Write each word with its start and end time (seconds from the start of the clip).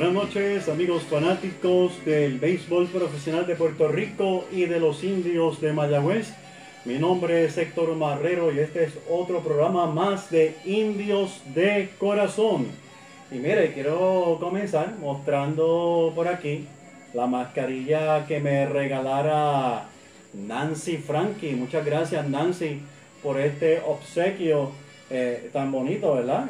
Buenas 0.00 0.14
noches 0.14 0.68
amigos 0.70 1.02
fanáticos 1.02 2.02
del 2.06 2.38
béisbol 2.38 2.86
profesional 2.86 3.46
de 3.46 3.54
Puerto 3.54 3.86
Rico 3.86 4.46
y 4.50 4.64
de 4.64 4.80
los 4.80 5.04
indios 5.04 5.60
de 5.60 5.74
Mayagüez. 5.74 6.32
Mi 6.86 6.94
nombre 6.94 7.44
es 7.44 7.58
Héctor 7.58 7.94
Marrero 7.96 8.50
y 8.50 8.60
este 8.60 8.84
es 8.84 8.94
otro 9.10 9.40
programa 9.40 9.84
más 9.88 10.30
de 10.30 10.56
Indios 10.64 11.42
de 11.54 11.90
Corazón. 11.98 12.68
Y 13.30 13.34
mire, 13.34 13.74
quiero 13.74 14.38
comenzar 14.40 14.94
mostrando 14.98 16.12
por 16.14 16.28
aquí 16.28 16.66
la 17.12 17.26
mascarilla 17.26 18.24
que 18.26 18.40
me 18.40 18.64
regalara 18.64 19.86
Nancy 20.32 20.96
Frankie. 20.96 21.56
Muchas 21.56 21.84
gracias 21.84 22.26
Nancy 22.26 22.80
por 23.22 23.38
este 23.38 23.82
obsequio 23.86 24.70
eh, 25.10 25.50
tan 25.52 25.70
bonito, 25.70 26.14
¿verdad? 26.14 26.46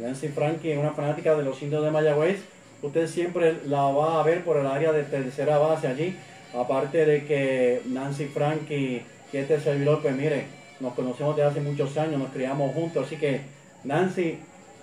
Nancy 0.00 0.28
Frankie 0.28 0.72
es 0.72 0.78
una 0.78 0.92
fanática 0.92 1.36
de 1.36 1.44
los 1.44 1.60
indios 1.60 1.84
de 1.84 1.90
Mayagüez 1.90 2.53
usted 2.84 3.08
siempre 3.08 3.56
la 3.66 3.82
va 3.82 4.20
a 4.20 4.22
ver 4.22 4.44
por 4.44 4.58
el 4.58 4.66
área 4.66 4.92
de 4.92 5.04
tercera 5.04 5.58
base 5.58 5.86
allí. 5.86 6.14
Aparte 6.54 7.06
de 7.06 7.24
que 7.24 7.80
Nancy 7.86 8.26
Frank 8.26 8.70
y, 8.70 9.02
este 9.32 9.58
servidor, 9.58 10.00
pues 10.00 10.14
mire, 10.14 10.44
nos 10.78 10.92
conocemos 10.92 11.34
desde 11.34 11.48
hace 11.48 11.60
muchos 11.60 11.96
años, 11.96 12.20
nos 12.20 12.30
criamos 12.30 12.72
juntos. 12.72 13.06
Así 13.06 13.16
que 13.16 13.40
Nancy, 13.82 14.38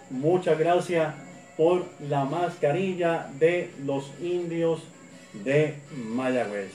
muchas 0.10 0.60
gracias 0.60 1.14
por 1.56 1.86
la 2.10 2.26
mascarilla 2.26 3.30
de 3.40 3.70
los 3.86 4.12
indios 4.20 4.82
de 5.46 5.76
Mayagüez. 5.96 6.72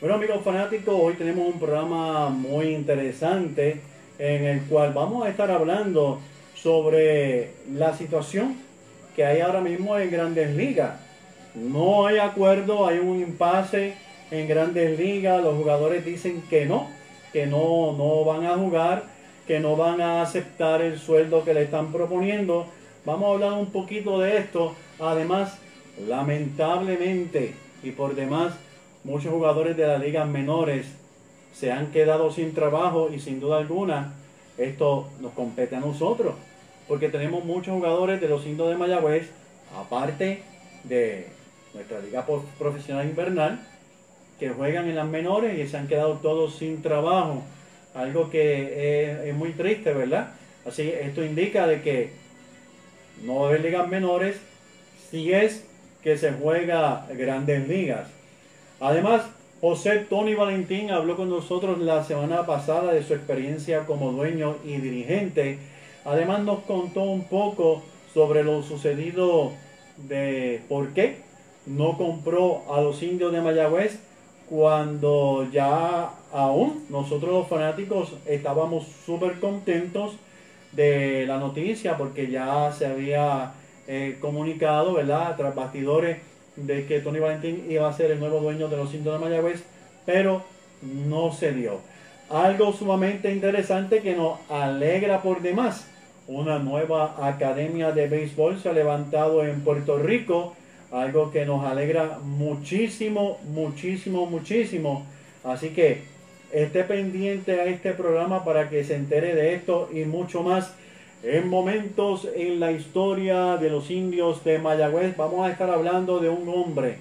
Bueno 0.00 0.14
amigos 0.14 0.42
fanáticos, 0.42 0.94
hoy 0.98 1.14
tenemos 1.14 1.46
un 1.46 1.58
programa 1.60 2.30
muy 2.30 2.68
interesante 2.68 3.82
en 4.18 4.44
el 4.44 4.62
cual 4.62 4.94
vamos 4.94 5.26
a 5.26 5.28
estar 5.28 5.50
hablando 5.50 6.20
sobre 6.54 7.50
la 7.70 7.94
situación 7.94 8.69
que 9.14 9.24
hay 9.24 9.40
ahora 9.40 9.60
mismo 9.60 9.96
en 9.98 10.10
grandes 10.10 10.54
ligas. 10.54 10.92
No 11.54 12.06
hay 12.06 12.18
acuerdo, 12.18 12.86
hay 12.86 12.98
un 12.98 13.20
impasse 13.20 13.94
en 14.30 14.48
grandes 14.48 14.98
ligas, 14.98 15.42
los 15.42 15.56
jugadores 15.56 16.04
dicen 16.04 16.42
que 16.48 16.66
no, 16.66 16.88
que 17.32 17.46
no, 17.46 17.92
no 17.96 18.24
van 18.24 18.46
a 18.46 18.56
jugar, 18.56 19.04
que 19.46 19.58
no 19.58 19.76
van 19.76 20.00
a 20.00 20.22
aceptar 20.22 20.80
el 20.82 20.98
sueldo 20.98 21.44
que 21.44 21.54
le 21.54 21.62
están 21.62 21.92
proponiendo. 21.92 22.66
Vamos 23.04 23.28
a 23.28 23.32
hablar 23.32 23.52
un 23.54 23.72
poquito 23.72 24.20
de 24.20 24.38
esto. 24.38 24.74
Además, 25.00 25.58
lamentablemente 26.06 27.54
y 27.82 27.90
por 27.90 28.14
demás, 28.14 28.54
muchos 29.02 29.32
jugadores 29.32 29.76
de 29.76 29.86
las 29.86 30.00
ligas 30.00 30.28
menores 30.28 30.86
se 31.52 31.72
han 31.72 31.90
quedado 31.90 32.30
sin 32.30 32.54
trabajo 32.54 33.10
y 33.12 33.18
sin 33.18 33.40
duda 33.40 33.58
alguna 33.58 34.14
esto 34.56 35.08
nos 35.20 35.32
compete 35.32 35.74
a 35.74 35.80
nosotros 35.80 36.34
porque 36.90 37.08
tenemos 37.08 37.44
muchos 37.44 37.72
jugadores 37.72 38.20
de 38.20 38.26
los 38.26 38.44
indios 38.44 38.68
de 38.68 38.74
Mayagüez, 38.74 39.30
aparte 39.78 40.42
de 40.82 41.28
nuestra 41.72 42.00
liga 42.00 42.26
profesional 42.58 43.08
invernal, 43.08 43.60
que 44.40 44.48
juegan 44.48 44.88
en 44.88 44.96
las 44.96 45.06
menores 45.06 45.56
y 45.56 45.70
se 45.70 45.76
han 45.76 45.86
quedado 45.86 46.14
todos 46.14 46.56
sin 46.56 46.82
trabajo. 46.82 47.44
Algo 47.94 48.28
que 48.28 49.28
es, 49.28 49.34
muy 49.36 49.52
triste, 49.52 49.92
¿verdad? 49.92 50.32
Así, 50.66 50.88
esto 50.88 51.24
indica 51.24 51.68
de 51.68 51.80
que 51.80 52.10
no 53.22 53.36
va 53.36 53.46
a 53.46 53.48
haber 53.50 53.60
ligas 53.60 53.86
menores 53.86 54.40
si 55.12 55.32
es 55.32 55.64
que 56.02 56.18
se 56.18 56.32
juega 56.32 57.06
grandes 57.16 57.68
ligas. 57.68 58.08
Además, 58.80 59.26
José 59.60 60.06
Tony 60.10 60.34
Valentín 60.34 60.90
habló 60.90 61.14
con 61.14 61.30
nosotros 61.30 61.78
la 61.78 62.02
semana 62.02 62.46
pasada 62.46 62.92
de 62.92 63.04
su 63.04 63.14
experiencia 63.14 63.86
como 63.86 64.10
dueño 64.10 64.56
y 64.64 64.78
dirigente 64.78 65.69
Además 66.04 66.40
nos 66.40 66.60
contó 66.60 67.02
un 67.02 67.24
poco 67.24 67.82
sobre 68.14 68.42
lo 68.42 68.62
sucedido 68.62 69.52
de 69.96 70.62
por 70.68 70.92
qué 70.94 71.18
no 71.66 71.96
compró 71.98 72.62
a 72.72 72.80
los 72.80 73.02
indios 73.02 73.32
de 73.32 73.40
Mayagüez 73.40 73.98
cuando 74.48 75.46
ya 75.52 76.10
aún 76.32 76.86
nosotros 76.88 77.30
los 77.30 77.48
fanáticos 77.48 78.14
estábamos 78.26 78.86
súper 79.06 79.38
contentos 79.38 80.16
de 80.72 81.24
la 81.26 81.38
noticia 81.38 81.96
porque 81.96 82.30
ya 82.30 82.72
se 82.76 82.86
había 82.86 83.52
eh, 83.86 84.18
comunicado, 84.20 84.94
¿verdad? 84.94 85.36
Tras 85.36 85.54
bastidores 85.54 86.18
de 86.56 86.86
que 86.86 87.00
Tony 87.00 87.20
Valentín 87.20 87.66
iba 87.68 87.88
a 87.88 87.92
ser 87.92 88.10
el 88.10 88.20
nuevo 88.20 88.40
dueño 88.40 88.68
de 88.68 88.76
los 88.76 88.92
indios 88.94 89.18
de 89.18 89.24
Mayagüez, 89.24 89.62
pero 90.04 90.42
no 90.82 91.32
se 91.32 91.52
dio. 91.52 91.80
Algo 92.30 92.72
sumamente 92.72 93.30
interesante 93.30 94.00
que 94.00 94.14
nos 94.14 94.38
alegra 94.48 95.20
por 95.20 95.42
demás 95.42 95.86
una 96.30 96.60
nueva 96.60 97.26
academia 97.26 97.90
de 97.90 98.06
béisbol 98.06 98.60
se 98.60 98.68
ha 98.68 98.72
levantado 98.72 99.44
en 99.44 99.62
Puerto 99.62 99.98
Rico, 99.98 100.54
algo 100.92 101.32
que 101.32 101.44
nos 101.44 101.64
alegra 101.64 102.20
muchísimo, 102.22 103.38
muchísimo, 103.52 104.26
muchísimo. 104.26 105.04
Así 105.42 105.70
que 105.70 106.02
esté 106.52 106.84
pendiente 106.84 107.60
a 107.60 107.64
este 107.64 107.94
programa 107.94 108.44
para 108.44 108.70
que 108.70 108.84
se 108.84 108.94
entere 108.94 109.34
de 109.34 109.54
esto 109.54 109.88
y 109.92 110.04
mucho 110.04 110.44
más. 110.44 110.72
En 111.24 111.48
momentos 111.48 112.28
en 112.36 112.60
la 112.60 112.70
historia 112.70 113.56
de 113.56 113.68
los 113.68 113.90
indios 113.90 114.44
de 114.44 114.60
Mayagüez, 114.60 115.16
vamos 115.16 115.46
a 115.46 115.50
estar 115.50 115.68
hablando 115.68 116.20
de 116.20 116.28
un 116.28 116.48
hombre 116.48 116.98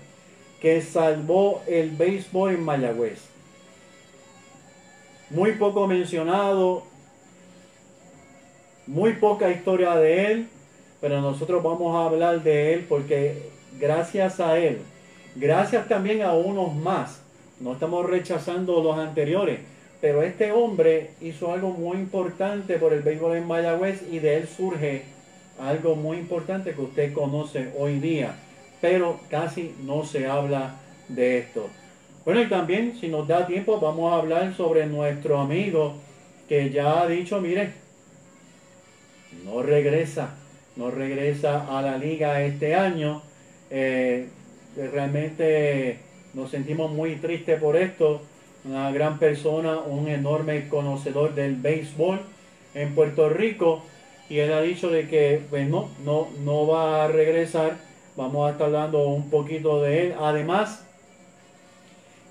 que 0.59 0.81
salvó 0.81 1.61
el 1.67 1.91
béisbol 1.91 2.55
en 2.55 2.63
Mayagüez. 2.63 3.28
Muy 5.29 5.51
poco 5.53 5.85
mencionado, 5.85 6.83
muy 8.87 9.13
poca 9.13 9.51
historia 9.51 9.95
de 9.95 10.25
él, 10.25 10.47
pero 10.99 11.21
nosotros 11.21 11.61
vamos 11.61 11.95
a 11.95 12.05
hablar 12.05 12.41
de 12.41 12.73
él 12.73 12.85
porque 12.89 13.49
gracias 13.79 14.39
a 14.39 14.57
él, 14.57 14.79
gracias 15.35 15.87
también 15.87 16.23
a 16.23 16.33
unos 16.33 16.75
más, 16.75 17.21
no 17.59 17.73
estamos 17.73 18.09
rechazando 18.09 18.81
los 18.81 18.97
anteriores, 18.97 19.59
pero 20.01 20.23
este 20.23 20.51
hombre 20.51 21.11
hizo 21.21 21.53
algo 21.53 21.69
muy 21.69 21.97
importante 21.97 22.79
por 22.79 22.93
el 22.93 23.03
béisbol 23.03 23.37
en 23.37 23.45
Mayagüez 23.45 24.01
y 24.11 24.17
de 24.17 24.37
él 24.37 24.47
surge 24.47 25.03
algo 25.59 25.95
muy 25.95 26.17
importante 26.17 26.73
que 26.73 26.81
usted 26.81 27.13
conoce 27.13 27.71
hoy 27.77 27.99
día, 27.99 28.33
pero 28.81 29.19
casi 29.29 29.75
no 29.83 30.05
se 30.05 30.25
habla 30.25 30.77
de 31.07 31.37
esto. 31.37 31.69
Bueno, 32.25 32.41
y 32.41 32.49
también 32.49 32.97
si 32.99 33.07
nos 33.07 33.27
da 33.27 33.47
tiempo 33.47 33.79
vamos 33.79 34.11
a 34.11 34.17
hablar 34.17 34.53
sobre 34.55 34.85
nuestro 34.85 35.39
amigo 35.39 35.95
que 36.49 36.69
ya 36.69 37.01
ha 37.01 37.07
dicho, 37.07 37.39
mire, 37.39 37.71
no 39.45 39.61
regresa, 39.61 40.35
no 40.75 40.91
regresa 40.91 41.77
a 41.77 41.81
la 41.81 41.97
liga 41.97 42.41
este 42.41 42.75
año. 42.75 43.21
Eh, 43.69 44.27
realmente 44.75 45.99
nos 46.33 46.51
sentimos 46.51 46.91
muy 46.91 47.15
tristes 47.15 47.59
por 47.59 47.77
esto. 47.77 48.21
Una 48.65 48.91
gran 48.91 49.19
persona, 49.19 49.77
un 49.79 50.07
enorme 50.07 50.67
conocedor 50.67 51.35
del 51.35 51.55
béisbol 51.55 52.19
en 52.73 52.95
Puerto 52.95 53.29
Rico. 53.29 53.83
Y 54.29 54.39
él 54.39 54.51
ha 54.53 54.61
dicho 54.61 54.89
de 54.89 55.07
que 55.07 55.41
pues 55.49 55.67
no, 55.67 55.89
no, 56.03 56.27
no 56.43 56.67
va 56.67 57.05
a 57.05 57.07
regresar. 57.07 57.77
Vamos 58.15 58.47
a 58.47 58.51
estar 58.51 58.67
hablando 58.67 59.07
un 59.07 59.29
poquito 59.29 59.81
de 59.81 60.07
él. 60.07 60.15
Además, 60.19 60.85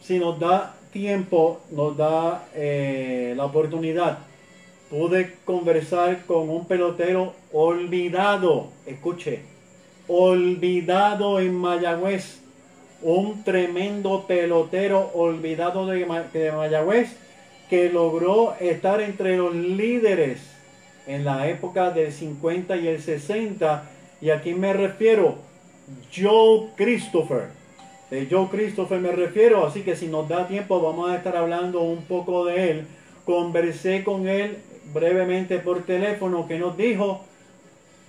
si 0.09 0.19
nos 0.19 0.41
da 0.41 0.75
tiempo, 0.91 1.61
nos 1.71 1.95
da 1.95 2.49
eh, 2.55 3.35
la 3.37 3.45
oportunidad 3.45 4.19
pude 4.89 5.35
conversar 5.45 6.25
con 6.25 6.49
un 6.49 6.65
pelotero 6.65 7.35
olvidado, 7.53 8.69
escuche, 8.87 9.41
olvidado 10.09 11.41
en 11.41 11.55
Mayagüez, 11.55 12.41
un 13.03 13.45
tremendo 13.45 14.25
pelotero 14.27 15.11
olvidado 15.13 15.87
de, 15.87 16.07
Mayagüez 16.07 17.15
que 17.69 17.91
logró 17.91 18.55
estar 18.61 19.03
entre 19.03 19.37
los 19.37 19.55
líderes 19.55 20.39
en 21.07 21.27
la 21.27 21.49
época 21.49 21.91
del 21.91 22.15
50 22.15 22.79
y 22.79 22.89
el 22.89 23.03
60. 23.03 23.91
Y 24.23 24.31
aquí 24.31 24.55
me 24.55 24.73
refiero, 24.73 25.37
Joe 26.11 26.71
Christopher. 26.77 27.58
De 28.11 28.27
Joe 28.31 28.49
Christopher 28.49 29.01
me 29.01 29.13
refiero, 29.13 29.67
así 29.67 29.83
que 29.83 29.95
si 29.95 30.07
nos 30.07 30.29
da 30.29 30.49
tiempo 30.49 30.81
vamos 30.81 31.11
a 31.11 31.17
estar 31.17 31.37
hablando 31.37 31.83
un 31.83 32.03
poco 32.05 32.47
de 32.47 32.71
él. 32.71 32.87
Conversé 33.25 34.03
con 34.03 34.27
él 34.27 34.59
brevemente 34.95 35.59
por 35.59 35.83
teléfono 35.83 36.49
que 36.49 36.59
nos 36.59 36.77
dijo, 36.77 37.25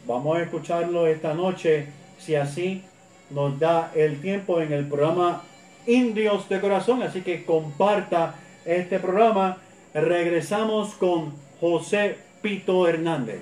vamos 0.08 0.38
a 0.38 0.44
escucharlo 0.44 1.06
esta 1.08 1.34
noche, 1.34 1.88
si 2.18 2.36
así 2.36 2.84
nos 3.30 3.60
da 3.60 3.92
el 3.94 4.22
tiempo 4.22 4.62
en 4.62 4.72
el 4.72 4.88
programa 4.88 5.44
Indios 5.86 6.48
de 6.48 6.62
Corazón, 6.62 7.04
así 7.04 7.22
que 7.22 7.44
comparta 7.44 8.36
este 8.66 9.00
programa. 9.00 9.58
Regresamos 9.94 10.94
con 10.94 11.34
José 11.60 12.16
Pito 12.42 12.88
Hernández. 12.88 13.42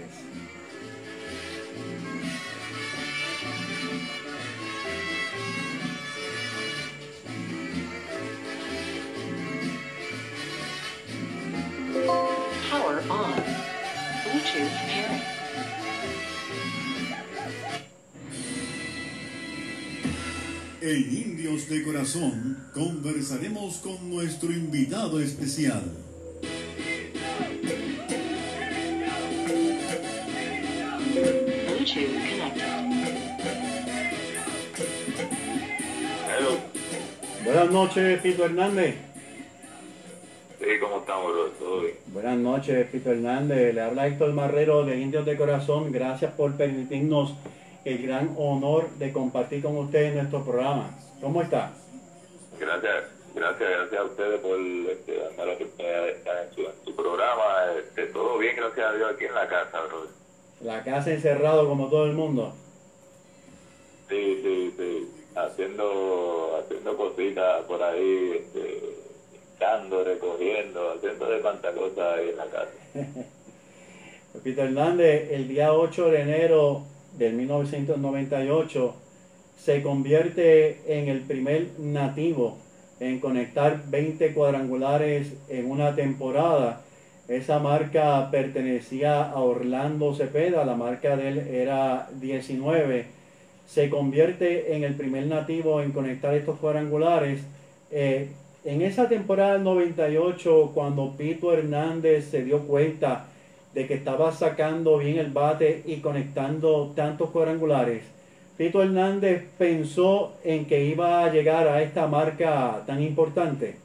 En 20.81 21.15
Indios 21.15 21.69
de 21.69 21.83
Corazón 21.83 22.57
conversaremos 22.73 23.77
con 23.77 24.09
nuestro 24.09 24.51
invitado 24.51 25.21
especial. 25.21 25.83
Bluetooth. 31.13 31.57
Hello. 36.27 36.57
Buenas 37.45 37.71
noches, 37.71 38.21
Pito 38.21 38.43
Hernández. 38.43 39.06
Sí, 40.59 40.65
¿cómo 40.79 40.97
estamos, 40.97 41.31
bro? 41.33 41.49
¿Todo 41.59 41.81
bien? 41.81 41.95
Buenas 42.07 42.37
noches, 42.37 42.87
Pito 42.89 43.11
Hernández. 43.11 43.75
Le 43.75 43.81
habla 43.81 44.07
Héctor 44.07 44.33
Marrero 44.33 44.83
de 44.83 44.97
Indios 44.97 45.25
de 45.25 45.37
Corazón. 45.37 45.91
Gracias 45.91 46.33
por 46.33 46.57
permitirnos 46.57 47.35
el 47.85 48.01
gran 48.01 48.33
honor 48.37 48.89
de 48.97 49.13
compartir 49.13 49.61
con 49.61 49.77
usted 49.77 50.05
en 50.05 50.15
nuestro 50.15 50.43
programa. 50.43 50.97
¿Cómo 51.21 51.43
está? 51.43 51.73
Gracias, 52.59 53.03
gracias, 53.35 53.69
gracias 53.69 54.01
a 54.01 54.03
ustedes 54.03 54.39
por 54.39 54.59
este, 54.59 55.17
darme 55.19 55.45
la 55.45 55.53
oportunidad 55.53 56.03
de 56.03 56.11
estar 56.11 56.43
en 56.43 56.55
su, 56.55 56.61
en 56.61 56.85
su 56.85 56.95
programa. 56.95 57.43
Este, 57.79 58.07
todo 58.07 58.37
bien, 58.39 58.55
gracias 58.55 58.85
a 58.87 58.93
Dios, 58.95 59.11
aquí 59.13 59.25
en 59.25 59.35
la 59.35 59.47
casa, 59.47 59.81
bro. 59.81 60.07
La 60.61 60.83
casa 60.83 61.11
encerrado 61.11 61.67
como 61.67 61.87
todo 61.87 62.05
el 62.05 62.13
mundo. 62.13 62.55
Sí, 64.09 64.41
sí, 64.41 64.73
sí. 64.75 65.13
Haciendo, 65.35 66.59
haciendo 66.59 66.97
cositas 66.97 67.63
por 67.65 67.83
ahí, 67.83 68.41
este, 68.43 68.96
pintando, 69.57 70.03
recogiendo, 70.03 70.95
de 71.01 72.29
en 72.29 72.37
la 72.37 72.45
casa. 72.45 72.71
Hernández, 74.45 75.31
el 75.31 75.47
día 75.47 75.73
8 75.73 76.11
de 76.11 76.21
enero 76.21 76.83
del 77.17 77.33
1998 77.33 78.95
se 79.57 79.81
convierte 79.81 80.81
en 80.87 81.09
el 81.09 81.21
primer 81.21 81.67
nativo 81.79 82.57
en 82.99 83.19
conectar 83.19 83.81
20 83.89 84.33
cuadrangulares 84.33 85.33
en 85.49 85.69
una 85.69 85.95
temporada. 85.95 86.81
Esa 87.27 87.59
marca 87.59 88.29
pertenecía 88.31 89.23
a 89.23 89.39
Orlando 89.41 90.13
Cepeda, 90.13 90.65
la 90.65 90.75
marca 90.75 91.17
de 91.17 91.27
él 91.29 91.37
era 91.39 92.09
19. 92.13 93.05
Se 93.67 93.89
convierte 93.89 94.75
en 94.75 94.83
el 94.83 94.95
primer 94.95 95.25
nativo 95.25 95.81
en 95.81 95.91
conectar 95.91 96.33
estos 96.35 96.59
cuadrangulares. 96.59 97.41
Eh, 97.91 98.29
en 98.67 98.81
esa 98.81 99.07
temporada 99.07 99.53
del 99.53 99.63
98, 99.63 100.71
cuando 100.73 101.15
Pito 101.15 101.53
Hernández 101.53 102.29
se 102.29 102.43
dio 102.43 102.67
cuenta 102.67 103.27
de 103.73 103.87
que 103.87 103.93
estaba 103.93 104.33
sacando 104.33 104.97
bien 104.97 105.19
el 105.19 105.31
bate 105.31 105.83
y 105.85 106.01
conectando 106.01 106.91
tantos 106.93 107.29
cuadrangulares, 107.29 108.03
Pito 108.57 108.83
Hernández 108.83 109.45
pensó 109.57 110.33
en 110.43 110.65
que 110.65 110.83
iba 110.83 111.23
a 111.23 111.31
llegar 111.31 111.65
a 111.69 111.81
esta 111.81 112.07
marca 112.07 112.83
tan 112.85 113.01
importante. 113.01 113.77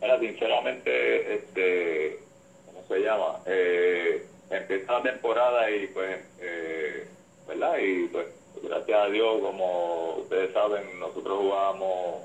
Mira, 0.00 0.18
sinceramente, 0.18 1.34
este, 1.34 2.18
¿cómo 2.64 2.82
se 2.88 2.98
llama? 3.00 3.40
Eh, 3.44 4.24
empieza 4.48 4.92
la 4.92 5.02
temporada 5.02 5.70
y 5.70 5.86
pues, 5.88 6.16
eh, 6.40 7.08
¿verdad? 7.46 7.76
Y 7.76 8.06
pues, 8.08 8.26
gracias 8.68 8.98
a 8.98 9.06
Dios, 9.06 9.40
como 9.40 10.16
ustedes 10.16 10.52
saben, 10.52 10.98
nosotros 10.98 11.38
jugábamos, 11.38 12.22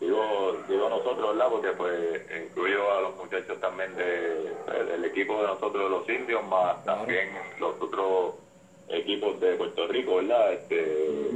digo, 0.00 0.56
digo 0.68 0.88
nosotros, 0.88 1.36
¿verdad? 1.36 1.50
Porque 1.50 1.72
pues 1.72 2.22
incluyo 2.44 2.92
a 2.92 3.00
los 3.02 3.16
muchachos 3.16 3.60
también 3.60 3.94
de, 3.96 4.52
pues, 4.64 4.86
del 4.86 5.04
equipo 5.04 5.40
de 5.40 5.48
nosotros, 5.48 5.90
los 5.90 6.08
indios, 6.08 6.44
más 6.46 6.84
también 6.84 7.28
los 7.58 7.80
otros 7.80 8.34
equipos 8.88 9.40
de 9.40 9.54
Puerto 9.54 9.86
Rico, 9.88 10.16
¿verdad? 10.16 10.52
Este, 10.52 11.28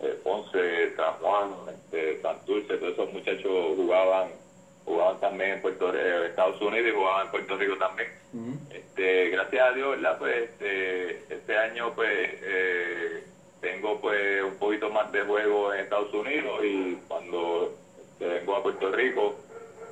eh, 0.00 0.20
Ponce, 0.22 0.94
San 0.96 1.14
Juan, 1.14 1.50
este, 1.68 2.20
Santurce, 2.22 2.76
todos 2.76 2.92
esos 2.92 3.12
muchachos 3.12 3.76
jugaban 3.76 4.40
jugaban 4.84 5.20
también 5.20 5.50
en 5.52 5.62
Puerto 5.62 5.94
eh, 5.94 6.26
Estados 6.26 6.60
Unidos 6.60 6.88
y 6.88 6.96
jugaban 6.96 7.26
en 7.26 7.30
Puerto 7.30 7.56
Rico 7.56 7.76
también. 7.76 8.08
Este, 8.70 9.30
gracias 9.30 9.68
a 9.68 9.72
Dios, 9.72 9.90
¿verdad? 9.90 10.18
Pues 10.18 10.50
este, 10.50 11.34
este 11.34 11.56
año 11.56 11.92
pues 11.94 12.30
eh, 12.42 13.24
tengo 13.60 14.00
pues 14.00 14.42
un 14.42 14.54
poquito 14.54 14.90
más 14.90 15.10
de 15.12 15.22
juego 15.22 15.72
en 15.74 15.80
Estados 15.80 16.12
Unidos 16.14 16.64
y 16.64 16.96
cuando 17.08 17.72
vengo 18.18 18.56
a 18.56 18.62
Puerto 18.62 18.90
Rico, 18.92 19.34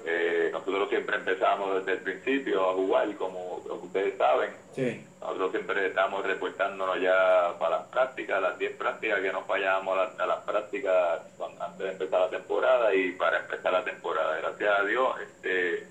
eh, 0.04 0.48
nosotros 0.52 0.88
siempre 0.88 1.16
empezamos 1.16 1.74
desde 1.76 1.92
el 1.92 1.98
principio 1.98 2.70
a 2.70 2.74
jugar, 2.74 3.14
como, 3.16 3.60
como 3.66 3.82
ustedes 3.84 4.16
saben. 4.16 4.50
Sí, 4.74 5.04
Nosotros 5.20 5.50
siempre 5.50 5.86
estamos 5.86 6.24
reportándonos 6.24 7.00
ya 7.00 7.54
para 7.58 7.78
las 7.78 7.86
prácticas, 7.88 8.40
las 8.40 8.58
10 8.58 8.72
prácticas 8.76 9.20
que 9.20 9.32
nos 9.32 9.44
fallamos 9.46 9.98
a, 9.98 10.04
la- 10.16 10.24
a 10.24 10.26
las 10.26 10.38
prácticas 10.44 11.20
antes 11.60 11.78
de 11.78 11.88
empezar 11.90 12.20
la 12.20 12.30
temporada 12.30 12.94
y 12.94 13.10
para 13.12 13.38
empezar 13.40 13.72
la 13.72 13.84
temporada. 13.84 14.36
Gracias 14.38 14.78
a 14.78 14.84
Dios, 14.84 15.14
este, 15.20 15.84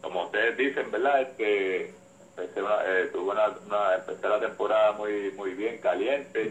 como 0.00 0.24
ustedes 0.24 0.56
dicen, 0.56 0.90
¿verdad? 0.90 1.20
Este, 1.22 1.92
empecé, 2.36 2.62
una, 2.62 2.76
eh, 2.86 3.08
tuve 3.12 3.32
una, 3.32 3.48
una- 3.66 3.94
empecé 3.96 4.26
la 4.28 4.40
temporada 4.40 4.92
muy 4.92 5.30
muy 5.32 5.52
bien, 5.54 5.78
caliente. 5.78 6.48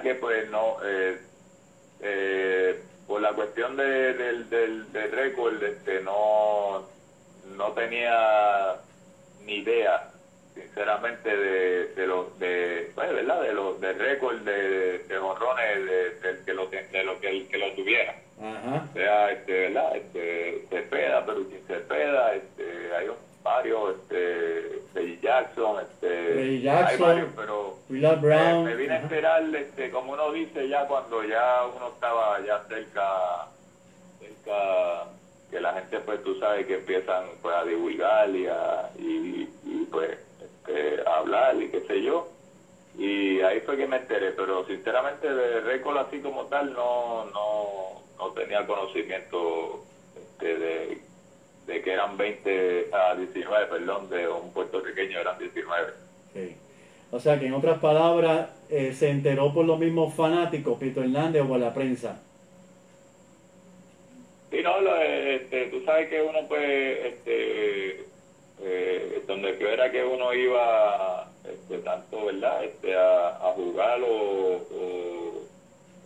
Verdad 0.00 0.02
que 0.02 0.14
pues 0.20 0.50
no 0.50 0.76
eh, 0.84 1.18
eh, 2.02 2.82
por 3.06 3.20
la 3.20 3.32
cuestión 3.32 3.76
de- 3.76 4.14
del, 4.14 4.48
del, 4.50 4.92
del 4.92 5.12
récord 5.12 5.62
este 5.62 6.00
no 6.00 6.86
no 7.56 7.72
tenía 7.72 8.76
ni 9.44 9.54
idea 9.56 10.10
sinceramente 10.54 11.34
de, 11.36 11.86
de 11.94 12.06
los 12.06 12.38
de 12.38 12.90
pues, 12.94 13.12
verdad 13.12 13.42
de 13.42 13.52
los 13.52 13.80
del 13.80 13.98
récord 13.98 14.36
de, 14.40 14.98
de 15.00 15.18
honrones 15.18 15.84
de, 15.86 16.10
del 16.20 16.44
que 16.44 16.54
lo 16.54 16.66
de 16.66 17.04
lo 17.04 17.20
que 17.20 17.28
el 17.30 17.48
que 17.48 17.58
lo 17.58 17.72
tuviera 17.72 18.14
Ajá. 18.42 18.86
o 18.90 18.92
sea, 18.94 19.30
este, 19.32 19.52
¿verdad? 19.68 19.96
Este, 19.96 20.64
Cepeda, 20.70 21.26
Peruchín 21.26 21.60
Cepeda, 21.66 22.34
este, 22.34 22.94
hay 22.96 23.08
un- 23.08 23.29
varios, 23.42 23.96
este, 23.96 24.82
Reggie 24.94 25.18
Jackson, 25.22 25.80
este, 25.80 26.60
Jackson, 26.60 26.86
hay 26.86 26.96
varios, 26.98 27.28
pero 27.34 27.76
eh, 27.90 28.16
Brown. 28.20 28.64
me 28.64 28.76
vine 28.76 28.94
a 28.94 28.98
esperar, 28.98 29.42
este, 29.54 29.90
como 29.90 30.12
uno 30.12 30.32
dice 30.32 30.68
ya 30.68 30.86
cuando 30.86 31.24
ya 31.24 31.64
uno 31.74 31.88
estaba 31.88 32.40
ya 32.44 32.62
cerca, 32.68 33.48
cerca, 34.18 35.06
que 35.50 35.60
la 35.60 35.72
gente 35.74 36.00
pues 36.00 36.22
tú 36.22 36.38
sabes 36.38 36.66
que 36.66 36.74
empiezan 36.74 37.24
pues 37.42 37.54
a 37.54 37.64
divulgar 37.64 38.28
y 38.30 38.46
a, 38.46 38.90
y, 38.98 39.48
y, 39.64 39.88
pues, 39.90 40.18
este, 40.42 41.00
a 41.08 41.16
hablar 41.16 41.60
y 41.60 41.70
qué 41.70 41.80
sé 41.86 42.02
yo, 42.02 42.28
y 42.98 43.40
ahí 43.40 43.60
fue 43.60 43.76
que 43.76 43.86
me 43.86 43.96
enteré, 43.96 44.32
pero 44.32 44.66
sinceramente 44.66 45.32
de 45.32 45.60
récord 45.60 45.96
así 45.96 46.20
como 46.20 46.44
tal 46.46 46.72
no 46.72 47.24
no, 47.32 48.02
no 48.18 48.32
tenía 48.32 48.66
conocimiento 48.66 49.84
este, 50.14 50.58
de, 50.58 51.09
de 51.70 51.82
que 51.82 51.92
eran 51.92 52.16
20 52.16 52.88
a 52.92 53.14
19, 53.14 53.66
perdón, 53.66 54.10
de 54.10 54.28
un 54.28 54.52
puertorriqueño 54.52 55.20
eran 55.20 55.38
19. 55.38 55.92
Sí. 56.34 56.56
O 57.12 57.20
sea 57.20 57.38
que 57.38 57.46
en 57.46 57.54
otras 57.54 57.78
palabras, 57.78 58.48
eh, 58.68 58.92
se 58.92 59.10
enteró 59.10 59.54
por 59.54 59.64
los 59.64 59.78
mismos 59.78 60.14
fanáticos, 60.14 60.78
Pito 60.78 61.00
Hernández 61.00 61.42
o 61.42 61.48
por 61.48 61.60
la 61.60 61.72
prensa. 61.72 62.20
Sí, 64.50 64.62
no, 64.62 64.80
lo, 64.80 64.96
este, 64.96 65.66
tú 65.66 65.84
sabes 65.84 66.08
que 66.08 66.22
uno 66.22 66.40
pues, 66.48 67.06
este, 67.06 68.00
eh, 68.62 69.22
donde 69.28 69.56
quiera 69.56 69.92
que 69.92 70.04
uno 70.04 70.34
iba, 70.34 71.30
este, 71.48 71.78
tanto, 71.78 72.26
¿verdad?, 72.26 72.64
este, 72.64 72.96
a, 72.96 73.28
a 73.28 73.52
jugar 73.52 74.00
o, 74.02 74.60
o, 74.72 75.19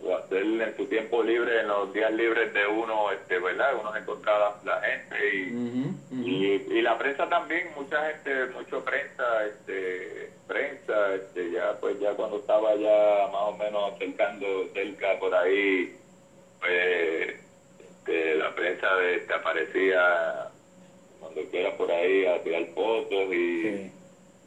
o 0.04 0.16
hacer 0.16 0.42
en 0.42 0.76
su 0.76 0.87
tiempo 0.87 1.23
libre, 1.23 1.61
en 1.61 1.68
los 1.68 1.92
días 1.92 2.12
libres 2.12 2.52
de 2.52 2.66
uno, 2.66 3.11
este, 3.12 3.38
¿verdad?, 3.38 3.75
uno 3.80 3.96
encontraba 3.96 4.61
la 4.64 4.80
gente 4.80 5.37
y... 5.37 5.90
Y, 6.12 6.66
y 6.70 6.82
la 6.82 6.96
prensa 6.96 7.28
también, 7.28 7.68
mucha 7.75 8.00
gente, 8.11 8.46
mucho 8.54 8.84
prensa, 8.84 9.46
este, 9.46 10.30
prensa, 10.46 11.14
este, 11.14 11.50
ya 11.50 11.73
pues 11.80 11.99
ya 12.00 12.12
cuando 12.14 12.38
estaba 12.38 12.75
ya 12.76 13.28
más 13.32 13.42
o 13.42 13.56
menos 13.56 13.92
acercando 13.94 14.46
cerca 14.73 15.18
por 15.18 15.34
ahí, 15.34 15.96
pues 16.61 17.34
este, 17.80 18.34
la 18.37 18.54
prensa 18.54 18.87
este, 19.11 19.34
aparecía 19.34 20.49
cuando 21.20 21.40
quiera 21.50 21.76
por 21.76 21.90
ahí 21.90 22.26
a 22.26 22.42
tirar 22.42 22.66
fotos 22.75 23.32
y, 23.34 23.62
Sí. 23.62 23.92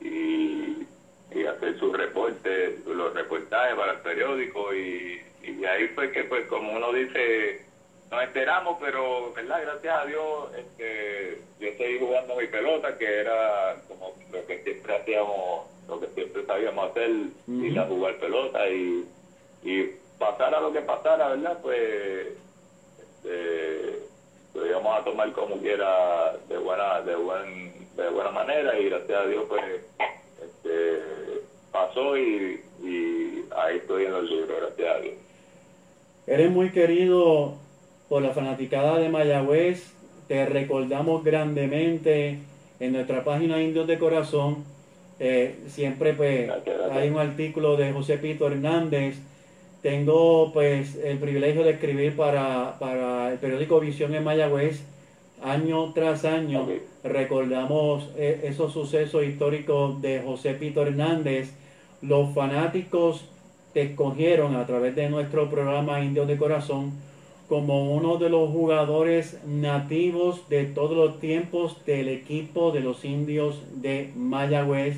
y, 0.02 1.38
y 1.40 1.46
hacer 1.46 1.78
sus 1.80 1.96
reportes, 1.98 2.86
los 2.86 3.14
reportajes 3.14 3.76
para 3.76 3.94
el 3.94 4.00
periódico 4.00 4.74
y, 4.74 5.22
y 5.48 5.66
ahí 5.66 5.88
fue 5.90 6.12
que 6.12 6.24
pues 6.26 6.46
como 6.48 6.74
uno 6.74 6.92
dice 6.92 7.62
nos 8.12 8.24
enteramos 8.24 8.78
pero 8.80 9.32
verdad 9.34 9.62
gracias 9.62 9.98
a 10.02 10.06
Dios 10.06 10.50
este, 10.58 11.38
yo 11.60 11.70
seguí 11.78 12.00
jugando 12.00 12.36
mi 12.36 12.48
pelota 12.48 12.98
que 12.98 13.06
era 13.20 13.76
como 13.88 14.14
lo 14.32 14.46
que 14.46 14.60
siempre 14.64 14.96
hacíamos 14.96 15.68
lo 15.88 16.00
que 16.00 16.08
siempre 16.08 16.46
sabíamos 16.46 16.92
hacer 16.92 17.10
Ujú. 17.48 17.64
ir 17.64 17.80
a 17.80 17.86
jugar 17.86 18.16
pelota 18.18 18.68
y, 18.70 19.06
y 19.64 19.84
pasara 20.20 20.60
lo 20.60 20.72
que 20.74 20.82
pasara 20.82 21.30
verdad 21.30 21.58
pues 21.62 22.28
este, 23.00 24.00
lo 24.54 24.66
íbamos 24.68 25.00
a 25.00 25.04
tomar 25.04 25.32
como 25.32 25.58
quiera 25.58 26.34
de 26.50 26.58
buena 26.58 27.02
de 27.02 27.16
buen 27.16 27.96
de 27.96 28.10
buena 28.10 28.32
manera 28.32 28.78
y 28.78 28.90
gracias 28.90 29.20
a 29.20 29.26
Dios 29.26 29.46
pues 29.48 29.82
este 30.44 31.42
pasó 31.72 32.18
y, 32.18 32.62
y 32.84 33.44
Eres 36.28 36.52
muy 36.52 36.72
querido 36.72 37.54
por 38.10 38.22
la 38.22 38.32
fanaticada 38.32 39.00
de 39.00 39.08
Mayagüez. 39.08 39.94
Te 40.28 40.46
recordamos 40.46 41.24
grandemente 41.24 42.40
en 42.82 42.92
nuestra 42.92 43.24
página 43.24 43.62
Indios 43.62 43.88
de 43.88 43.98
Corazón. 43.98 44.66
Eh, 45.22 45.56
siempre 45.68 46.14
pues 46.14 46.52
hay 46.92 47.10
un 47.10 47.18
artículo 47.18 47.78
de 47.78 47.94
José 47.94 48.18
Pito 48.18 48.48
Hernández. 48.48 49.16
Tengo 49.82 50.52
pues 50.52 50.98
el 51.02 51.18
privilegio 51.18 51.64
de 51.64 51.72
escribir 51.72 52.14
para, 52.18 52.78
para 52.78 53.32
el 53.32 53.38
periódico 53.38 53.80
Visión 53.80 54.14
en 54.14 54.26
Mayagüez 54.26 54.84
año 55.42 55.94
tras 55.94 56.26
año 56.26 56.68
recordamos 57.04 58.10
eh, 58.18 58.42
esos 58.44 58.74
sucesos 58.74 59.24
históricos 59.24 60.02
de 60.02 60.22
José 60.22 60.56
Pito 60.56 60.82
Hernández. 60.82 61.54
Los 62.02 62.34
fanáticos 62.34 63.24
te 63.74 63.84
escogieron 63.84 64.56
a 64.56 64.66
través 64.66 64.96
de 64.96 65.10
nuestro 65.10 65.50
programa 65.50 66.02
Indios 66.02 66.28
de 66.28 66.38
Corazón 66.38 66.94
como 67.48 67.94
uno 67.94 68.18
de 68.18 68.30
los 68.30 68.50
jugadores 68.50 69.38
nativos 69.46 70.50
de 70.50 70.66
todos 70.66 70.98
los 70.98 71.20
tiempos 71.20 71.86
del 71.86 72.10
equipo 72.10 72.72
de 72.72 72.82
los 72.82 73.06
indios 73.06 73.62
de 73.82 74.12
Mayagüez. 74.16 74.98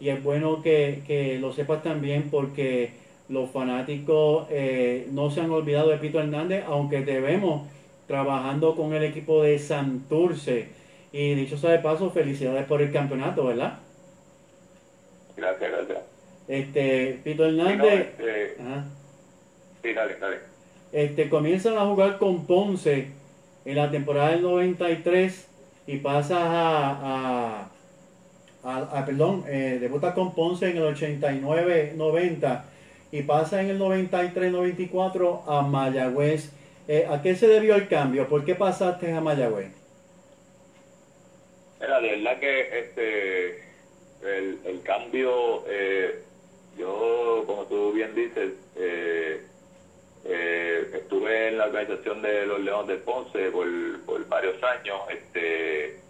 Y 0.00 0.08
es 0.08 0.22
bueno 0.22 0.62
que, 0.62 1.38
lo 1.40 1.52
sepas 1.52 1.82
también 1.82 2.28
porque 2.30 2.90
los 3.28 3.50
fanáticos 3.50 4.46
eh, 4.50 5.06
no 5.12 5.30
se 5.30 5.40
han 5.40 5.50
olvidado 5.50 5.90
de 5.90 5.98
Pito 5.98 6.20
Hernández, 6.20 6.64
aunque 6.66 7.02
debemos 7.02 7.62
trabajando 8.06 8.74
con 8.74 8.92
el 8.92 9.04
equipo 9.04 9.42
de 9.42 9.58
Santurce. 9.58 10.68
Y 11.12 11.34
dicho 11.34 11.56
sea 11.56 11.70
de 11.70 11.78
paso, 11.78 12.10
felicidades 12.10 12.66
por 12.66 12.82
el 12.82 12.92
campeonato, 12.92 13.46
¿verdad? 13.46 13.78
Gracias, 15.36 15.70
gracias. 15.70 16.15
Este, 16.48 17.20
Pito 17.24 17.44
Hernández. 17.44 18.14
Sí, 19.82 19.92
dale, 19.92 20.16
dale. 20.16 20.36
Este, 20.92 21.28
comienzan 21.28 21.76
a 21.76 21.86
jugar 21.86 22.18
con 22.18 22.46
Ponce 22.46 23.08
en 23.64 23.76
la 23.76 23.90
temporada 23.90 24.30
del 24.30 24.42
93 24.42 25.48
y 25.86 25.98
pasas 25.98 26.38
a, 26.40 27.68
a, 28.64 28.78
a, 28.98 29.04
perdón, 29.04 29.44
eh, 29.48 29.78
debuta 29.80 30.14
con 30.14 30.34
Ponce 30.34 30.70
en 30.70 30.76
el 30.76 30.94
89-90 30.94 32.62
y 33.12 33.22
pasa 33.22 33.60
en 33.60 33.70
el 33.70 33.78
93-94 33.78 35.42
a 35.46 35.62
Mayagüez 35.62 36.52
eh, 36.88 37.04
¿A 37.08 37.20
qué 37.20 37.34
se 37.34 37.48
debió 37.48 37.74
el 37.74 37.88
cambio? 37.88 38.28
¿Por 38.28 38.44
qué 38.44 38.54
pasaste 38.54 39.12
a 39.12 39.20
Mayagüez? 39.20 39.72
Era 41.80 42.00
de 42.00 42.10
verdad 42.10 42.38
que 42.38 42.78
este 42.78 43.66
el, 44.24 44.80
cambio, 44.82 45.64
eh, 45.68 46.22
yo, 46.76 47.44
como 47.46 47.64
tú 47.66 47.92
bien 47.92 48.14
dices, 48.14 48.52
eh, 48.76 49.42
estuve 50.92 51.48
en 51.48 51.58
la 51.58 51.66
organización 51.66 52.22
de 52.22 52.46
los 52.46 52.60
Leones 52.60 52.88
de 52.88 52.96
Ponce 52.96 53.50
por, 53.50 53.66
por 54.04 54.26
varios 54.28 54.62
años. 54.62 55.00
Este, 55.10 56.00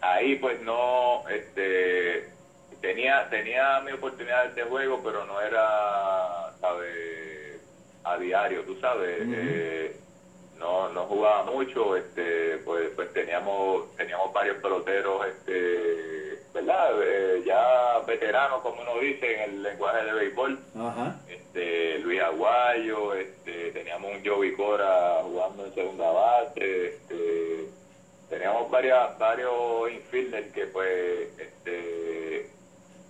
ahí 0.00 0.36
pues 0.36 0.60
no, 0.62 1.28
este, 1.28 2.28
tenía 2.80 3.28
tenía 3.30 3.80
mi 3.80 3.92
oportunidad 3.92 4.50
de 4.50 4.62
juego, 4.64 5.00
pero 5.02 5.24
no 5.24 5.40
era, 5.40 6.52
¿sabes? 6.60 7.42
a 8.04 8.18
diario, 8.18 8.62
tú 8.62 8.78
sabes. 8.80 9.20
Eh, 9.22 9.96
no, 10.58 10.88
no 10.90 11.04
jugaba 11.06 11.44
mucho, 11.44 11.96
este, 11.96 12.58
pues, 12.58 12.90
pues 12.94 13.12
teníamos, 13.12 13.94
teníamos 13.96 14.32
varios 14.32 14.56
peloteros, 14.58 15.26
este, 15.26 15.91
¿verdad? 16.72 17.02
Eh, 17.02 17.42
ya 17.44 17.98
veteranos, 18.06 18.62
como 18.62 18.82
uno 18.82 18.98
dice 19.00 19.34
en 19.34 19.50
el 19.50 19.62
lenguaje 19.62 20.04
de 20.04 20.12
béisbol. 20.12 20.58
Este, 21.28 21.98
Luis 21.98 22.20
Aguayo, 22.20 23.14
este, 23.14 23.72
teníamos 23.72 24.12
un 24.16 24.24
Joey 24.24 24.52
Cora 24.54 25.20
jugando 25.22 25.66
en 25.66 25.74
segunda 25.74 26.10
base, 26.10 26.86
este, 26.86 27.66
teníamos 28.30 28.70
varias, 28.70 29.18
varios 29.18 29.92
infielders 29.92 30.52
que 30.52 30.66
pues, 30.66 31.28
este, 31.38 32.46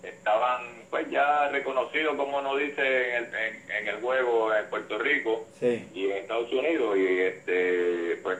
estaban 0.02 0.83
pues 0.90 1.09
ya 1.11 1.49
reconocidos 1.49 2.16
como 2.16 2.42
nos 2.42 2.59
dice 2.59 3.16
en 3.16 3.25
el, 3.25 3.35
en, 3.71 3.88
el 3.88 4.00
juego 4.02 4.54
en 4.54 4.69
Puerto 4.69 4.99
Rico 4.99 5.47
y 5.62 6.11
en 6.11 6.16
Estados 6.19 6.52
Unidos 6.52 6.99
y 6.99 7.21
este 7.21 8.16
pues 8.23 8.38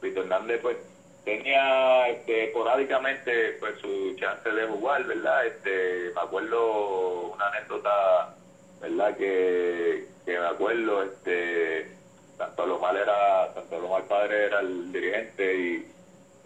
Víctor 0.00 0.24
Hernández 0.24 0.60
pues 0.62 0.78
tenía 1.24 2.08
este, 2.08 2.44
esporádicamente 2.44 3.56
pues 3.60 3.78
su 3.80 4.14
chance 4.16 4.48
de 4.50 4.66
jugar 4.66 5.04
verdad 5.04 5.46
este 5.46 6.12
me 6.14 6.20
acuerdo 6.20 7.32
una 7.34 7.48
anécdota 7.48 8.34
verdad 8.80 9.16
que, 9.16 10.06
que 10.24 10.38
me 10.38 10.46
acuerdo 10.46 11.02
este 11.02 11.92
tanto 12.38 12.66
Lomar 12.66 12.96
era 12.96 13.52
tanto 13.54 13.80
Lomar 13.80 14.04
padre 14.04 14.46
era 14.46 14.60
el 14.60 14.92
dirigente 14.92 15.58
y 15.58 15.92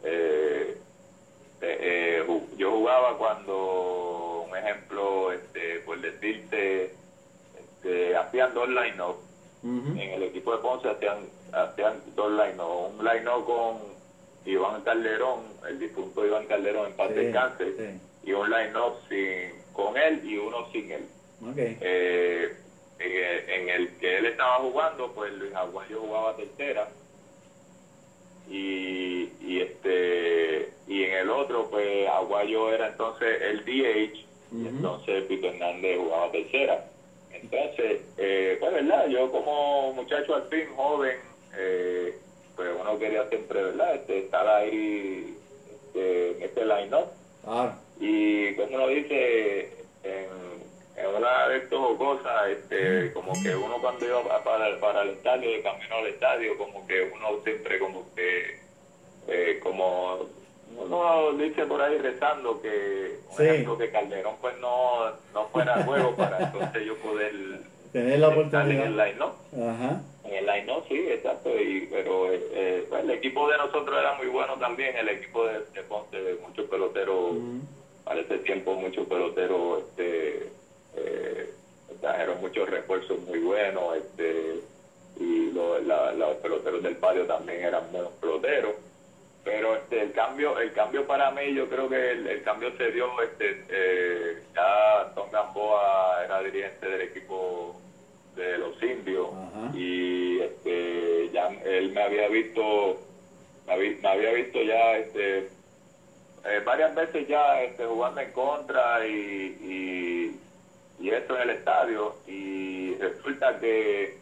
eh, 0.02 0.78
eh, 1.62 2.24
yo 2.56 2.70
jugaba 2.72 3.16
cuando 3.16 4.34
ejemplo, 4.64 5.32
este, 5.32 5.80
por 5.80 6.00
decirte, 6.00 6.94
este, 7.58 8.16
hacían 8.16 8.54
dos 8.54 8.68
line-up. 8.68 9.16
En 9.62 9.98
el 9.98 10.22
equipo 10.24 10.52
de 10.52 10.58
Ponce 10.58 10.90
hacían, 10.90 11.26
hacían 11.52 11.94
dos 12.14 12.30
line-up. 12.32 12.98
Un 12.98 13.04
line-up 13.04 13.46
con 13.46 13.78
Iván 14.46 14.82
Calderón, 14.82 15.40
el 15.68 15.78
difunto 15.78 16.26
Iván 16.26 16.46
Calderón 16.46 16.88
en 16.88 16.96
paz 16.96 17.10
de 17.10 17.24
descanse, 17.24 17.98
y 18.22 18.32
un 18.32 18.50
line-up 18.50 18.94
sin, 19.08 19.52
con 19.72 19.96
él 19.96 20.20
y 20.24 20.36
uno 20.36 20.70
sin 20.72 20.90
él. 20.90 21.06
Eh, 21.56 22.54
en, 22.98 23.68
el, 23.68 23.88
que 23.96 24.18
él 24.18 24.26
estaba 24.26 24.56
jugando, 24.56 25.12
pues 25.12 25.32
Luis 25.34 25.54
Aguayo 25.54 26.00
jugaba 26.00 26.36
tercera 26.36 26.88
y, 28.48 29.30
y 29.40 29.60
este 29.60 30.72
y 30.86 31.02
en 31.04 31.12
el 31.12 31.30
otro 31.30 31.68
pues 31.70 32.08
Aguayo 32.08 32.72
era 32.72 32.88
entonces 32.88 33.40
el 33.42 33.64
DH 33.64 34.24
y 34.52 34.66
entonces 34.68 35.24
Pito 35.24 35.48
Hernández 35.48 35.98
jugaba 35.98 36.30
tercera. 36.30 36.84
Entonces, 37.32 38.02
eh, 38.16 38.56
pues 38.60 38.72
verdad, 38.72 39.08
yo 39.08 39.30
como 39.30 39.92
muchacho 39.92 40.36
al 40.36 40.44
fin, 40.44 40.66
joven, 40.76 41.16
eh, 41.56 42.16
pues 42.56 42.70
uno 42.80 42.98
quería 42.98 43.28
siempre, 43.28 43.62
¿verdad? 43.62 43.94
Este, 43.94 44.18
estar 44.18 44.46
ahí 44.46 45.36
este, 45.72 46.30
en 46.32 46.42
este 46.42 46.64
line-up. 46.64 47.06
Y 48.00 48.54
como 48.54 48.76
uno 48.76 48.88
dice, 48.88 49.70
en, 50.02 50.26
en 50.96 51.06
una 51.16 51.48
de 51.48 51.58
estas 51.58 51.78
cosas, 51.98 52.48
este, 52.48 53.12
como 53.12 53.32
que 53.42 53.54
uno 53.54 53.78
cuando 53.80 54.04
iba 54.06 54.22
para, 54.42 54.78
para 54.80 55.02
el 55.02 55.10
estadio, 55.10 55.50
de 55.50 55.62
camino 55.62 55.96
al 55.96 56.06
estadio, 56.06 56.56
como 56.56 56.86
que 56.86 57.02
uno 57.14 57.42
siempre 57.44 57.78
como 57.78 58.04
que, 58.14 58.60
eh, 59.28 59.60
como 59.62 60.26
uno 60.76 61.32
dice 61.34 61.66
por 61.66 61.80
ahí 61.80 61.98
rezando 61.98 62.60
que, 62.60 63.18
ejemplo, 63.38 63.78
que 63.78 63.90
Calderón 63.90 64.34
pues 64.40 64.56
no, 64.58 65.10
no 65.32 65.46
fuera 65.48 65.82
juego 65.84 66.14
para 66.16 66.38
entonces 66.52 66.84
yo 66.84 66.96
poder 66.98 67.32
tener 67.92 68.18
la 68.18 68.28
oportunidad 68.28 68.70
en 68.70 68.80
el 68.80 68.96
line 68.96 69.14
no 69.18 69.34
en 69.52 69.62
el 69.62 69.68
line 69.68 69.94
no 69.94 70.13
sí 70.88 71.06
exacto 71.08 71.50
y, 71.60 71.88
pero 71.90 72.32
eh, 72.32 72.86
pues, 72.88 73.04
el 73.04 73.10
equipo 73.10 73.48
de 73.48 73.58
nosotros 73.58 73.98
era 73.98 74.14
muy 74.14 74.26
bueno 74.28 74.54
también 74.58 74.96
el 74.96 75.08
equipo 75.08 75.46
de, 75.46 75.60
de 75.60 76.34
muchos 76.46 76.68
peloteros 76.68 77.36
para 78.04 78.20
ese 78.20 78.38
tiempo 78.38 78.74
muchos 78.74 79.06
peloteros 79.06 79.82
este 79.82 80.50
eh, 80.96 81.50
trajeron 82.00 82.40
muchos 82.40 82.68
refuerzos 82.68 83.18
muy 83.20 83.38
buenos 83.38 83.96
este 83.96 84.60
y 85.20 85.52
los 85.52 86.36
peloteros 86.42 86.82
del 86.82 86.96
patio 86.96 87.24
también 87.26 87.64
eran 87.64 87.90
buenos 87.92 88.12
peloteros 88.20 88.74
pero 89.44 89.76
este 89.76 90.00
el 90.00 90.12
cambio 90.12 90.58
el 90.58 90.72
cambio 90.72 91.06
para 91.06 91.30
mí 91.30 91.54
yo 91.54 91.68
creo 91.68 91.88
que 91.88 92.12
el, 92.12 92.42
cambio 92.42 92.74
se 92.76 92.90
dio 92.90 93.06
este 93.22 93.64
eh, 93.68 94.42
ya 94.54 95.12
Tom 95.14 95.30
Gamboa 95.30 96.24
era 96.24 96.42
dirigente 96.42 96.88
del 96.88 97.02
equipo 97.02 97.76
de 98.34 98.58
los 98.58 98.82
indios 98.82 99.28
y 99.74 100.40
este 100.40 101.30
ya 101.30 101.48
él 101.64 101.92
me 101.92 102.02
había 102.02 102.28
visto 102.28 102.98
me 103.66 104.08
había, 104.08 104.32
visto 104.32 104.62
ya 104.62 104.96
este 104.96 105.50
eh, 106.46 106.60
varias 106.64 106.94
veces 106.94 107.28
ya 107.28 107.62
este, 107.62 107.86
jugando 107.86 108.20
en 108.20 108.32
contra 108.32 109.06
y, 109.06 109.10
y, 109.10 110.40
y 111.00 111.10
esto 111.10 111.36
en 111.36 111.42
el 111.42 111.56
estadio 111.56 112.16
y 112.26 112.94
resulta 112.96 113.58
que 113.60 114.18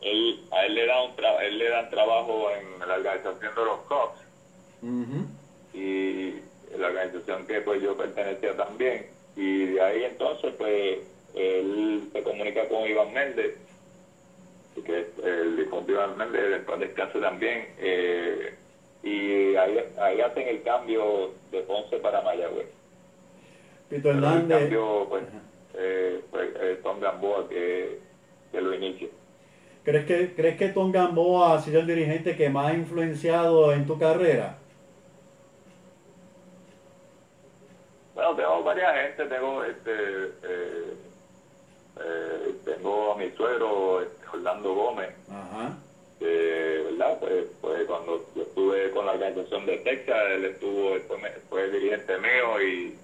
él, 0.00 0.40
a 0.50 0.64
él 0.66 0.74
le 0.74 0.86
da 0.86 1.02
un 1.02 1.12
él 1.42 1.58
le 1.58 1.68
dan 1.68 1.90
trabajo 1.90 2.48
en 2.50 2.88
la 2.88 2.94
organización 2.94 3.54
de 3.54 3.64
los 3.64 3.80
Cubs 3.80 4.30
y 5.74 6.34
la 6.78 6.86
organización 6.86 7.46
que 7.46 7.60
pues 7.60 7.82
yo 7.82 7.96
pertenecía 7.96 8.56
también 8.56 9.06
y 9.36 9.66
de 9.66 9.80
ahí 9.80 10.04
entonces 10.04 10.54
pues 10.56 10.98
él 11.34 12.08
se 12.12 12.22
comunica 12.22 12.66
con 12.68 12.88
Iván 12.88 13.12
Méndez 13.12 13.56
que 14.84 15.00
es 15.00 15.06
el 15.24 15.56
difunto 15.56 15.92
Iván 15.92 16.16
Méndez 16.16 16.50
después 16.50 16.80
descanso 16.80 17.20
también 17.20 17.68
eh, 17.78 18.54
y 19.02 19.54
ahí, 19.56 19.78
ahí 19.98 20.20
hacen 20.20 20.48
el 20.48 20.62
cambio 20.62 21.32
de 21.50 21.60
Ponce 21.62 21.98
para 21.98 22.22
Mayagüez 22.22 22.66
Pito 23.88 24.10
Hernández 24.10 24.56
el 24.56 24.62
cambio 24.62 25.06
pues, 25.08 25.24
eh, 25.74 26.20
pues 26.30 26.82
Tom 26.82 27.00
Gamboa 27.00 27.48
que, 27.48 27.98
que 28.50 28.60
lo 28.60 28.74
inicia 28.74 29.08
¿Crees 29.82 30.04
que, 30.04 30.34
¿Crees 30.34 30.56
que 30.58 30.68
Tom 30.68 30.92
Gamboa 30.92 31.49
ha 31.49 31.49
sido 31.60 31.80
el 31.80 31.86
dirigente 31.86 32.36
que 32.36 32.48
más 32.50 32.70
ha 32.70 32.74
influenciado 32.74 33.72
en 33.72 33.86
tu 33.86 33.98
carrera? 33.98 34.56
Bueno, 38.14 38.34
tengo 38.36 38.62
varias 38.62 38.94
gente, 38.94 39.24
tengo 39.34 39.64
este 39.64 39.92
eh, 40.42 40.94
eh, 42.00 42.54
tengo 42.64 43.12
a 43.12 43.16
mi 43.16 43.30
suegro 43.30 44.02
este, 44.02 44.26
Orlando 44.32 44.74
Gómez, 44.74 45.10
Ajá. 45.30 45.76
que, 46.18 46.82
¿verdad? 46.90 47.18
Pues, 47.20 47.44
pues 47.60 47.84
cuando 47.86 48.26
yo 48.34 48.42
estuve 48.42 48.90
con 48.90 49.06
la 49.06 49.12
organización 49.12 49.64
de 49.66 49.78
Texas, 49.78 50.16
él 50.32 50.44
estuvo, 50.46 50.94
él 50.94 51.02
fue, 51.02 51.18
fue 51.48 51.70
dirigente 51.70 52.18
mío 52.18 52.60
y, 52.62 52.98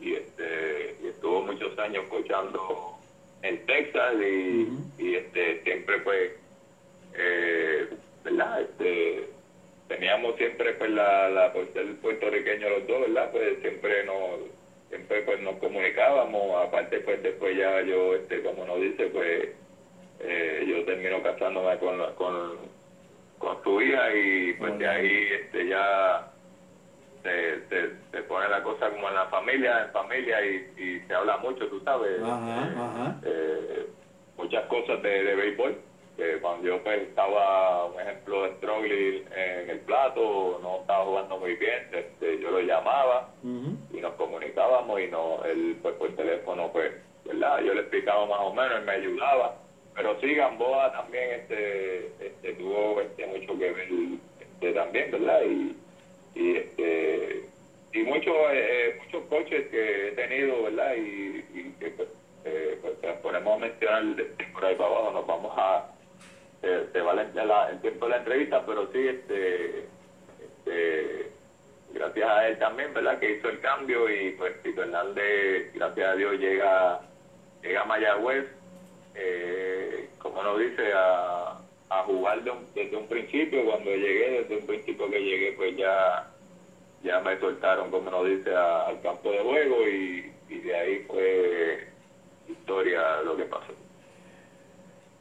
y, 0.00 0.14
este, 0.14 0.96
y 1.02 1.06
estuvo 1.08 1.42
muchos 1.42 1.78
años 1.78 2.04
coachando 2.10 2.96
en 3.42 3.64
Texas 3.66 4.14
y, 4.20 4.64
Ujú. 4.64 4.82
y 4.98 5.14
este 5.16 5.62
siempre 5.62 5.98
pues 6.00 6.32
eh, 7.14 7.88
verdad 8.24 8.60
este 8.62 9.28
teníamos 9.88 10.36
siempre 10.36 10.72
pues 10.74 10.90
la, 10.92 11.28
la 11.28 11.52
por 11.52 11.70
ser 11.72 11.96
puertorriqueños 11.96 12.70
los 12.70 12.86
dos 12.86 13.00
verdad 13.00 13.30
pues 13.32 13.58
siempre 13.60 14.04
nos 14.06 14.38
siempre 14.88 15.22
pues 15.22 15.40
nos 15.40 15.56
comunicábamos 15.56 16.64
aparte 16.64 17.00
pues 17.00 17.20
después 17.22 17.56
ya 17.58 17.82
yo 17.82 18.14
este 18.14 18.42
como 18.42 18.64
nos 18.64 18.80
dice 18.80 19.06
pues 19.08 19.48
eh, 20.20 20.64
yo 20.68 20.84
termino 20.84 21.20
casándome 21.22 21.76
con 21.78 21.98
la- 21.98 22.14
con 22.14 22.56
y 24.14 24.52
pues 24.54 24.78
de 24.78 24.88
ahí 24.88 25.28
este 25.40 25.68
ya 25.68 26.28
se, 27.22 27.68
se, 27.68 27.90
se 28.10 28.22
pone 28.24 28.48
la 28.48 28.62
cosa 28.62 28.90
como 28.90 29.08
en 29.08 29.14
la 29.14 29.26
familia, 29.26 29.84
en 29.84 29.92
familia 29.92 30.44
y, 30.44 30.72
y 30.76 31.00
se 31.06 31.14
habla 31.14 31.36
mucho, 31.38 31.66
tú 31.68 31.80
sabes. 31.80 32.20
Ajá, 32.22 32.68
eh, 32.68 32.74
ajá. 32.76 33.16
eh, 33.24 33.86
muchas 34.36 34.64
cosas 34.66 35.00
de, 35.02 35.24
de 35.24 35.34
béisbol. 35.36 35.78
Que 36.16 36.38
cuando 36.40 36.66
yo 36.66 36.82
pues, 36.82 37.00
estaba, 37.02 37.86
un 37.86 37.98
ejemplo, 37.98 38.46
struggling 38.56 39.24
en 39.34 39.70
el 39.70 39.78
plato, 39.80 40.58
no 40.62 40.80
estaba 40.80 41.04
jugando 41.06 41.38
muy 41.38 41.54
bien, 41.56 41.88
este, 41.90 42.38
yo 42.38 42.50
lo 42.50 42.60
llamaba 42.60 43.30
y 43.42 44.00
nos 44.00 44.12
comunicábamos 44.14 45.00
y 45.00 45.06
no 45.06 45.42
él 45.44 45.78
pues 45.80 45.94
por 45.94 46.14
teléfono 46.14 46.70
pues 46.70 46.92
verdad 47.24 47.60
yo 47.62 47.72
le 47.72 47.80
explicaba 47.80 48.26
más 48.26 48.40
o 48.40 48.52
menos 48.52 48.78
él 48.78 48.84
me 48.84 48.92
ayudaba 48.92 49.56
pero 49.94 50.18
sí 50.20 50.34
Gamboa 50.34 50.92
también 50.92 51.40
este 51.40 52.06
este 52.20 52.54
tuvo 52.54 53.00
este 53.00 53.26
mucho 53.26 53.58
que 53.58 53.72
ver 53.72 53.88
este 54.40 54.72
también 54.72 55.10
verdad 55.10 55.42
y 55.42 55.76
y 56.34 56.56
este 56.56 57.44
y 57.92 58.02
muchos 58.04 58.34
eh, 58.52 58.98
muchos 59.04 59.24
coches 59.28 59.68
que 59.68 60.08
he 60.08 60.12
tenido 60.12 60.62
verdad 60.62 60.94
y, 60.96 61.44
y 61.54 61.74
que 61.78 61.90
pues, 61.90 62.08
eh, 62.44 62.78
pues, 62.80 63.00
te 63.00 63.12
ponemos 63.14 63.56
a 63.56 63.60
mencionar 63.60 64.02
por 64.52 64.64
ahí 64.64 64.74
para 64.74 64.90
abajo 64.90 65.12
nos 65.12 65.26
vamos 65.26 65.52
a 65.56 65.88
se, 66.60 66.92
se 66.92 67.00
va 67.00 67.20
el 67.70 67.80
tiempo 67.80 68.06
de 68.06 68.10
la 68.10 68.16
entrevista 68.18 68.64
pero 68.64 68.90
sí 68.92 69.08
este 69.08 69.86
este 70.40 71.32
gracias 71.92 72.28
a 72.28 72.48
él 72.48 72.58
también, 72.58 72.92
¿verdad? 72.94 73.18
Que 73.18 73.36
hizo 73.36 73.48
el 73.48 73.60
cambio 73.60 74.08
y 74.10 74.32
pues 74.32 74.60
Tito 74.62 74.82
Hernández, 74.82 75.72
gracias 75.74 76.08
a 76.08 76.14
Dios, 76.14 76.38
llega, 76.38 77.00
llega 77.62 77.82
a 77.82 77.84
Mayagüez, 77.84 78.46
eh, 79.14 80.08
como 80.18 80.42
nos 80.42 80.58
dice, 80.58 80.92
a, 80.94 81.58
jugar 82.06 82.42
de 82.42 82.50
un- 82.50 82.66
desde 82.74 82.96
un 82.96 83.06
principio. 83.06 83.64
Cuando 83.64 83.90
llegué, 83.90 84.42
desde 84.42 84.56
un 84.58 84.66
principio 84.66 85.10
que 85.10 85.20
llegué, 85.20 85.52
pues 85.52 85.76
ya, 85.76 86.30
ya 87.04 87.20
me 87.20 87.38
soltaron, 87.38 87.90
como 87.90 88.10
nos 88.10 88.26
dice, 88.26 88.54
a- 88.54 88.86
al 88.88 89.00
campo 89.02 89.30
de 89.30 89.38
juego 89.40 89.76
y, 89.88 90.32
y 90.48 90.58
de 90.58 90.74
ahí 90.76 90.98
fue 91.06 91.86
historia 92.48 93.20
lo 93.24 93.36
que 93.36 93.44
pasó. 93.44 93.72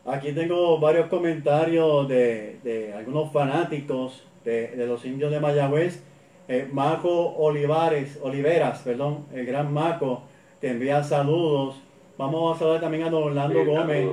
Aquí 0.05 0.31
tengo 0.33 0.79
varios 0.79 1.07
comentarios 1.09 2.07
de, 2.07 2.57
de 2.63 2.93
algunos 2.93 3.31
fanáticos 3.31 4.25
de, 4.43 4.69
de 4.69 4.87
los 4.87 5.05
indios 5.05 5.31
de 5.31 5.39
Mayagüez. 5.39 6.03
Eh, 6.47 6.67
Marco 6.71 7.35
Olivares, 7.35 8.19
Oliveras, 8.23 8.81
perdón, 8.81 9.27
el 9.33 9.45
gran 9.45 9.71
Marco, 9.71 10.23
te 10.59 10.69
envía 10.71 11.03
saludos. 11.03 11.79
Vamos 12.17 12.55
a 12.55 12.59
saludar 12.59 12.81
también 12.81 13.03
a 13.03 13.09
don 13.09 13.23
Orlando 13.23 13.59
Sí, 13.59 13.65
Gómez. 13.65 14.07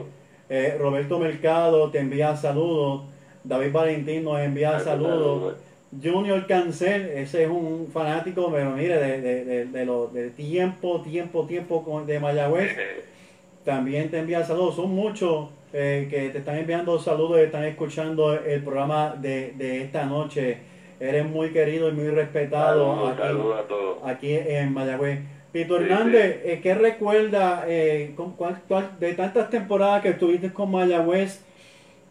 Eh, 0.50 0.76
Roberto 0.78 1.18
Mercado 1.18 1.90
te 1.90 1.98
envía 1.98 2.34
saludos. 2.36 3.02
David 3.44 3.72
Valentín 3.72 4.24
nos 4.24 4.40
envía 4.40 4.78
saludos. 4.80 5.54
Junior 6.02 6.46
Cancel, 6.46 7.06
ese 7.14 7.44
es 7.44 7.48
un 7.50 7.88
fanático, 7.92 8.50
pero 8.52 8.70
mire, 8.72 8.98
de, 8.98 9.20
de, 9.22 9.44
de, 9.44 9.64
de 9.66 9.86
lo- 9.86 10.08
de 10.08 10.30
tiempo, 10.30 11.00
tiempo, 11.02 11.46
tiempo 11.46 11.82
con- 11.84 12.06
de 12.06 12.20
Mayagüez. 12.20 12.76
También 13.64 14.10
te 14.10 14.18
envía 14.18 14.44
saludos. 14.44 14.76
Son 14.76 14.90
muchos 14.90 15.48
eh, 15.72 16.06
que 16.10 16.30
te 16.30 16.38
están 16.38 16.56
enviando 16.58 16.98
saludos 16.98 17.38
y 17.40 17.42
están 17.44 17.64
escuchando 17.64 18.32
el 18.34 18.62
programa 18.62 19.14
de, 19.18 19.52
de 19.52 19.82
esta 19.82 20.04
noche. 20.06 20.58
Eres 21.00 21.24
muy 21.26 21.50
querido 21.50 21.88
y 21.88 21.92
muy 21.92 22.08
respetado 22.08 22.94
Saludos, 22.94 23.12
aquí, 23.12 23.22
saludos 23.22 23.58
a 23.58 23.68
todos. 23.68 23.98
aquí 24.04 24.32
en 24.34 24.72
Mayagüez. 24.72 25.20
Pito 25.52 25.76
Sí, 25.76 25.82
Hernández, 25.82 26.40
eh, 26.44 26.60
¿qué 26.62 26.74
recuerda 26.74 27.64
eh, 27.66 28.12
con 28.16 28.34
cuál- 28.36 28.62
cuál- 28.68 28.98
de 28.98 29.14
tantas 29.14 29.48
temporadas 29.50 30.02
que 30.02 30.10
estuviste 30.10 30.52
con 30.52 30.70
Mayagüez? 30.70 31.46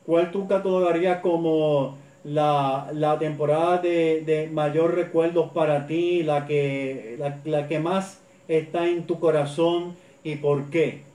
¿Cuál 0.03 0.31
tú 0.31 0.47
catalogarías 0.47 1.21
como 1.21 1.99
la, 2.23 2.89
la 2.93 3.19
temporada 3.19 3.79
de, 3.79 4.21
de 4.25 4.47
mayor 4.49 4.95
recuerdos 4.95 5.51
para 5.53 5.87
ti, 5.87 6.23
la 6.23 6.45
que, 6.47 7.15
la, 7.19 7.41
la 7.45 7.67
que 7.67 7.79
más 7.79 8.23
está 8.47 8.87
en 8.87 9.07
tu 9.07 9.19
corazón 9.19 9.97
y 10.23 10.37
por 10.37 10.69
qué? 10.69 11.05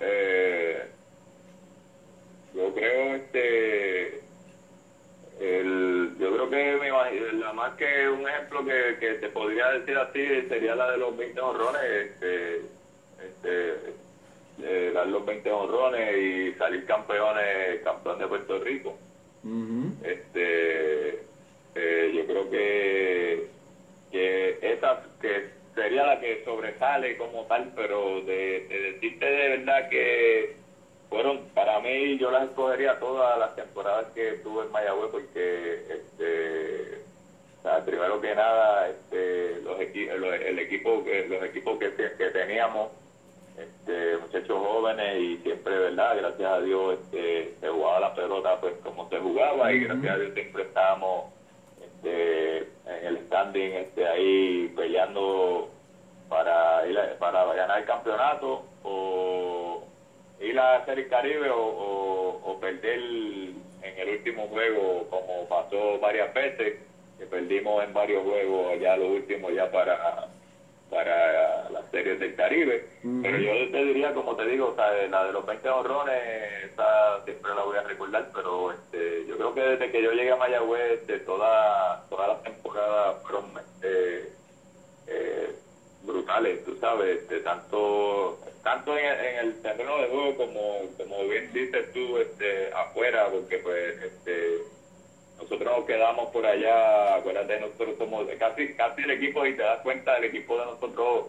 Eh, 0.00 0.88
yo 2.52 2.74
creo 2.74 3.16
este 3.16 4.28
el, 5.40 6.16
yo 6.18 6.32
creo 6.34 6.50
que 6.50 6.76
me 6.80 6.88
imagino, 6.88 7.32
la 7.32 7.52
más 7.52 7.76
que 7.76 8.08
un 8.08 8.26
ejemplo 8.58 8.64
que, 8.64 8.98
que 8.98 9.14
te 9.14 9.28
podría 9.28 9.70
decir 9.70 9.96
así 9.96 10.48
sería 10.48 10.74
la 10.74 10.90
de 10.92 10.98
los 10.98 11.16
20 11.16 11.40
honrones 11.40 11.82
este, 11.82 12.56
este 13.24 13.74
eh, 14.62 14.90
dar 14.92 15.06
los 15.06 15.24
20 15.24 15.50
honrones 15.50 16.16
y 16.16 16.52
salir 16.58 16.84
campeones 16.84 17.80
campeón 17.84 18.18
de 18.18 18.26
Puerto 18.26 18.58
Rico. 18.58 18.96
Este 20.02 21.22
eh, 21.74 22.12
yo 22.14 22.26
creo 22.26 22.50
que 22.50 23.46
que 24.10 24.58
esa 24.62 25.02
que 25.20 25.50
sería 25.74 26.06
la 26.06 26.20
que 26.20 26.44
sobresale 26.44 27.16
como 27.16 27.44
tal 27.44 27.72
pero 27.76 28.20
de, 28.22 28.66
de 28.68 28.92
decirte 28.92 29.24
de 29.24 29.48
verdad 29.58 29.88
que 29.88 30.56
fueron 31.08 31.48
para 31.54 31.78
mí 31.80 32.18
yo 32.18 32.30
las 32.30 32.48
escogería 32.48 32.98
todas 32.98 33.38
las 33.38 33.54
temporadas 33.54 34.06
que 34.14 34.34
estuve 34.34 34.64
en 34.64 34.72
Mayagüez 34.72 35.10
porque 35.10 35.84
este 35.88 37.07
o 37.58 37.62
sea, 37.62 37.84
primero 37.84 38.20
que 38.20 38.34
nada 38.34 38.88
este 38.88 39.60
los 39.62 39.78
equi- 39.80 40.12
los- 40.16 40.34
el 40.40 40.58
equipo 40.58 41.04
que- 41.04 41.26
los 41.28 41.42
equipos 41.42 41.78
que, 41.78 41.92
que 41.94 42.30
teníamos 42.30 42.90
este, 43.58 44.16
muchachos 44.18 44.56
jóvenes 44.56 45.20
y 45.20 45.36
siempre, 45.38 45.76
¿verdad? 45.76 46.16
Gracias 46.16 46.48
a 46.52 46.60
Dios 46.60 46.98
este, 47.02 47.54
se 47.60 47.68
jugaba 47.68 47.98
la 48.00 48.14
pelota 48.14 48.60
pues 48.60 48.74
como 48.84 49.08
se 49.08 49.18
jugaba 49.18 49.72
y 49.72 49.80
gracias 49.80 50.14
a 50.14 50.18
Dios 50.18 50.34
siempre 50.34 50.62
estábamos 50.62 51.24
este, 51.82 52.58
en 52.58 53.04
el 53.06 53.18
standing 53.26 53.72
este, 53.72 54.06
ahí 54.06 54.72
peleando 54.76 55.68
para 56.28 56.86
ir 56.86 56.96
a- 56.98 57.18
para 57.18 57.44
ganar 57.54 57.80
el 57.80 57.84
campeonato 57.86 58.62
o 58.84 59.82
ir 60.40 60.56
a 60.60 60.76
hacer 60.76 61.00
el 61.00 61.08
Caribe 61.08 61.50
o, 61.50 61.58
o, 61.60 62.40
o 62.52 62.60
perder 62.60 63.00
en 63.00 63.98
el 63.98 64.08
último 64.10 64.46
juego 64.48 65.08
como 65.10 65.48
pasó 65.48 65.98
varias 65.98 66.32
veces 66.32 66.78
que 67.18 67.26
perdimos 67.26 67.82
en 67.84 67.92
varios 67.92 68.22
juegos 68.24 68.78
ya 68.80 68.96
los 68.96 69.08
últimos 69.10 69.52
ya 69.54 69.70
para 69.70 70.28
para 70.90 71.68
las 71.68 71.84
series 71.90 72.18
del 72.18 72.34
Caribe. 72.34 72.82
Pero 73.22 73.36
yo 73.38 73.70
te 73.70 73.84
diría, 73.84 74.14
como 74.14 74.34
te 74.34 74.46
digo, 74.46 74.68
o 74.68 74.74
sea, 74.74 74.90
la 75.06 75.24
de 75.24 75.32
los 75.32 75.44
20 75.44 75.68
honrones, 75.68 76.14
esa 76.64 77.20
siempre 77.24 77.54
la 77.54 77.62
voy 77.62 77.76
a 77.76 77.82
recordar, 77.82 78.24
pero 78.34 78.72
este, 78.72 79.26
yo 79.26 79.36
creo 79.36 79.52
que 79.54 79.60
desde 79.60 79.90
que 79.90 80.02
yo 80.02 80.12
llegué 80.12 80.30
a 80.30 80.36
Mayagüez, 80.36 81.06
de 81.06 81.18
toda, 81.20 82.00
todas 82.08 82.28
las 82.28 82.42
temporadas 82.42 83.16
fueron 83.20 83.52
este, 83.58 84.32
eh, 85.08 85.52
brutales, 86.04 86.64
tú 86.64 86.74
sabes, 86.80 87.26
de 87.28 87.40
tanto 87.40 88.38
tanto 88.62 88.96
en, 88.96 89.04
el- 89.04 89.20
en 89.26 89.36
el 89.46 89.62
terreno 89.62 89.98
de 89.98 90.08
juego 90.08 90.36
como, 90.36 90.78
como 90.96 91.26
bien 91.28 91.52
dices 91.52 91.84
tú, 91.92 92.16
este, 92.18 92.70
afuera, 92.72 93.28
porque 93.30 93.58
pues 93.58 93.94
este 94.02 94.58
nosotros 95.38 95.76
nos 95.78 95.84
quedamos 95.86 96.28
por 96.30 96.44
allá, 96.44 97.14
acuérdate, 97.16 97.60
nosotros 97.60 97.94
somos 97.96 98.26
casi 98.38 98.74
casi 98.74 99.02
el 99.02 99.10
equipo, 99.12 99.46
y 99.46 99.54
te 99.54 99.62
das 99.62 99.80
cuenta, 99.80 100.16
el 100.18 100.24
equipo 100.24 100.58
de 100.58 100.66
nosotros, 100.66 101.26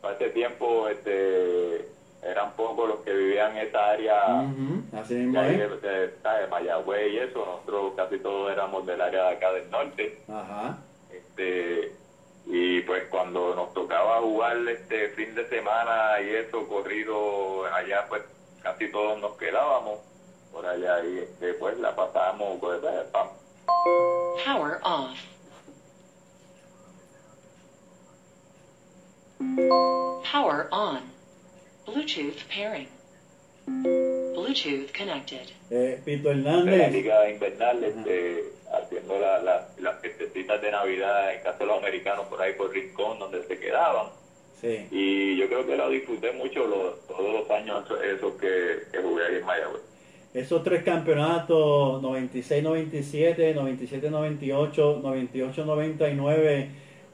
para 0.00 0.14
ese 0.14 0.30
tiempo, 0.30 0.88
este 0.88 1.88
eran 2.22 2.50
pocos 2.56 2.88
los 2.88 2.98
que 3.00 3.12
vivían 3.12 3.56
en 3.56 3.68
esa 3.68 3.90
área 3.90 4.26
Ujú, 4.42 4.82
Así 4.98 5.14
de, 5.14 5.38
ahí 5.38 5.54
es. 5.54 5.80
de, 5.80 5.88
de- 5.88 6.10
¿sabes? 6.20 6.40
de 6.42 6.46
Mayagüez 6.48 7.12
y 7.12 7.18
eso, 7.18 7.44
nosotros 7.46 7.92
casi 7.96 8.18
todos 8.18 8.50
éramos 8.50 8.84
del 8.86 9.00
área 9.00 9.28
de 9.28 9.36
acá 9.36 9.52
del 9.52 9.70
norte, 9.70 10.18
Ajá. 10.28 10.78
este 11.10 11.92
y 12.46 12.80
pues 12.82 13.04
cuando 13.08 13.54
nos 13.54 13.72
tocaba 13.74 14.20
jugar 14.20 14.56
este 14.68 15.10
fin 15.10 15.34
de 15.34 15.46
semana 15.48 16.20
y 16.20 16.30
eso 16.34 16.66
corrido 16.66 17.66
allá 17.66 18.06
pues 18.08 18.22
casi 18.62 18.90
todos 18.90 19.20
nos 19.20 19.36
quedábamos 19.36 20.00
por 20.50 20.64
allá 20.66 21.04
y 21.04 21.18
este, 21.18 21.54
pues 21.54 21.78
la 21.78 21.94
pasábamos 21.94 22.58
pues. 22.58 22.80
Power 23.84 24.80
off. 24.82 25.18
Power 30.24 30.68
on. 30.72 31.02
Bluetooth 31.86 32.36
pairing. 32.48 32.88
Bluetooth 33.66 34.92
connected. 34.92 35.52
Eh, 35.70 36.00
Pito 36.04 36.28
de 36.30 36.36
la 36.36 36.50
Hernández, 36.50 36.92
liga 36.92 37.30
invernal 37.30 37.84
este, 37.84 38.44
haciendo 38.72 39.18
la- 39.18 39.38
la- 39.42 39.68
las 39.78 40.00
fiestecitas 40.00 40.60
de 40.60 40.70
navidad 40.70 41.34
en 41.34 41.42
casa 41.42 41.58
de 41.58 41.66
los 41.66 41.78
americanos 41.78 42.26
por 42.26 42.40
ahí 42.42 42.54
por 42.54 42.70
Rincón 42.72 43.18
donde 43.18 43.44
se 43.46 43.58
quedaban 43.58 44.08
sí. 44.60 44.86
y 44.90 45.36
yo 45.36 45.46
creo 45.48 45.66
que 45.66 45.76
lo 45.76 45.88
disfruté 45.90 46.32
mucho 46.32 46.66
los, 46.66 47.06
todos 47.06 47.32
los 47.32 47.50
años 47.50 47.84
esos 48.02 48.32
que, 48.40 48.84
que 48.90 48.98
jugué 49.02 49.26
ahí 49.26 49.36
en 49.36 49.44
Mayagüez. 49.46 49.82
Esos 50.38 50.62
tres 50.62 50.84
campeonatos, 50.84 52.00
96-97, 52.00 53.56
97-98, 53.56 55.02
98-99, 55.02 56.66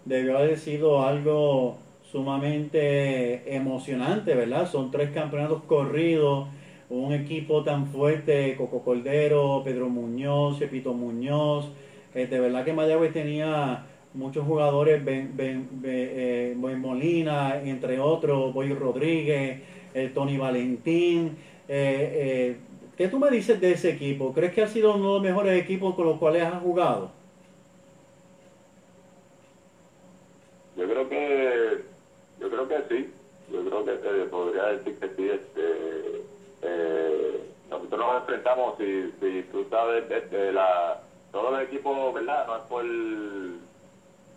debió 0.04 0.36
haber 0.36 0.58
sido 0.58 1.02
algo 1.02 1.78
sumamente 2.02 3.56
emocionante, 3.56 4.34
¿verdad? 4.34 4.70
Son 4.70 4.90
tres 4.90 5.08
campeonatos 5.08 5.62
corridos, 5.62 6.48
un 6.90 7.14
equipo 7.14 7.64
tan 7.64 7.86
fuerte, 7.86 8.56
Coco 8.58 8.82
Cordero, 8.84 9.62
Pedro 9.64 9.88
Muñoz, 9.88 10.58
Cepito 10.58 10.92
Muñoz, 10.92 11.70
eh, 12.14 12.26
de 12.26 12.40
verdad 12.40 12.62
que 12.62 12.74
Mayagüez 12.74 13.14
tenía 13.14 13.86
muchos 14.12 14.44
jugadores, 14.46 15.00
eh, 15.06 16.54
Ben 16.54 16.78
Molina, 16.78 17.58
entre 17.64 17.98
otros, 17.98 18.52
Boy 18.52 18.74
Rodríguez, 18.74 19.62
el 19.94 20.12
Tony 20.12 20.36
Valentín. 20.36 21.54
¿Qué 22.96 23.08
tú 23.08 23.18
me 23.18 23.30
dices 23.30 23.60
de 23.60 23.72
ese 23.72 23.90
equipo? 23.90 24.32
¿Crees 24.32 24.52
que 24.52 24.62
ha 24.62 24.68
sido 24.68 24.94
uno 24.94 25.06
de 25.06 25.12
los 25.14 25.22
mejores 25.22 25.60
equipos 25.60 25.94
con 25.94 26.06
los 26.06 26.18
cuales 26.18 26.44
has 26.44 26.62
jugado? 26.62 27.10
Yo 30.76 30.84
creo 30.88 31.08
que 31.08 31.84
yo 32.40 32.50
creo 32.50 32.68
que 32.68 32.76
sí, 32.88 33.10
yo 33.52 33.64
creo 33.64 33.84
que 33.84 33.98
se 33.98 34.24
podría 34.26 34.64
decir 34.66 34.98
que 34.98 35.08
sí. 35.14 35.28
Este, 35.28 36.22
eh, 36.62 37.40
nosotros 37.70 38.00
nos 38.00 38.20
enfrentamos, 38.20 38.78
si, 38.78 39.12
si 39.20 39.42
tú 39.50 39.66
sabes, 39.70 40.08
desde 40.08 40.52
la 40.52 41.00
todos 41.32 41.52
los 41.52 41.62
equipos, 41.62 42.14
¿verdad? 42.14 42.46
No 42.46 42.56
es 42.56 42.62
por 42.62 42.84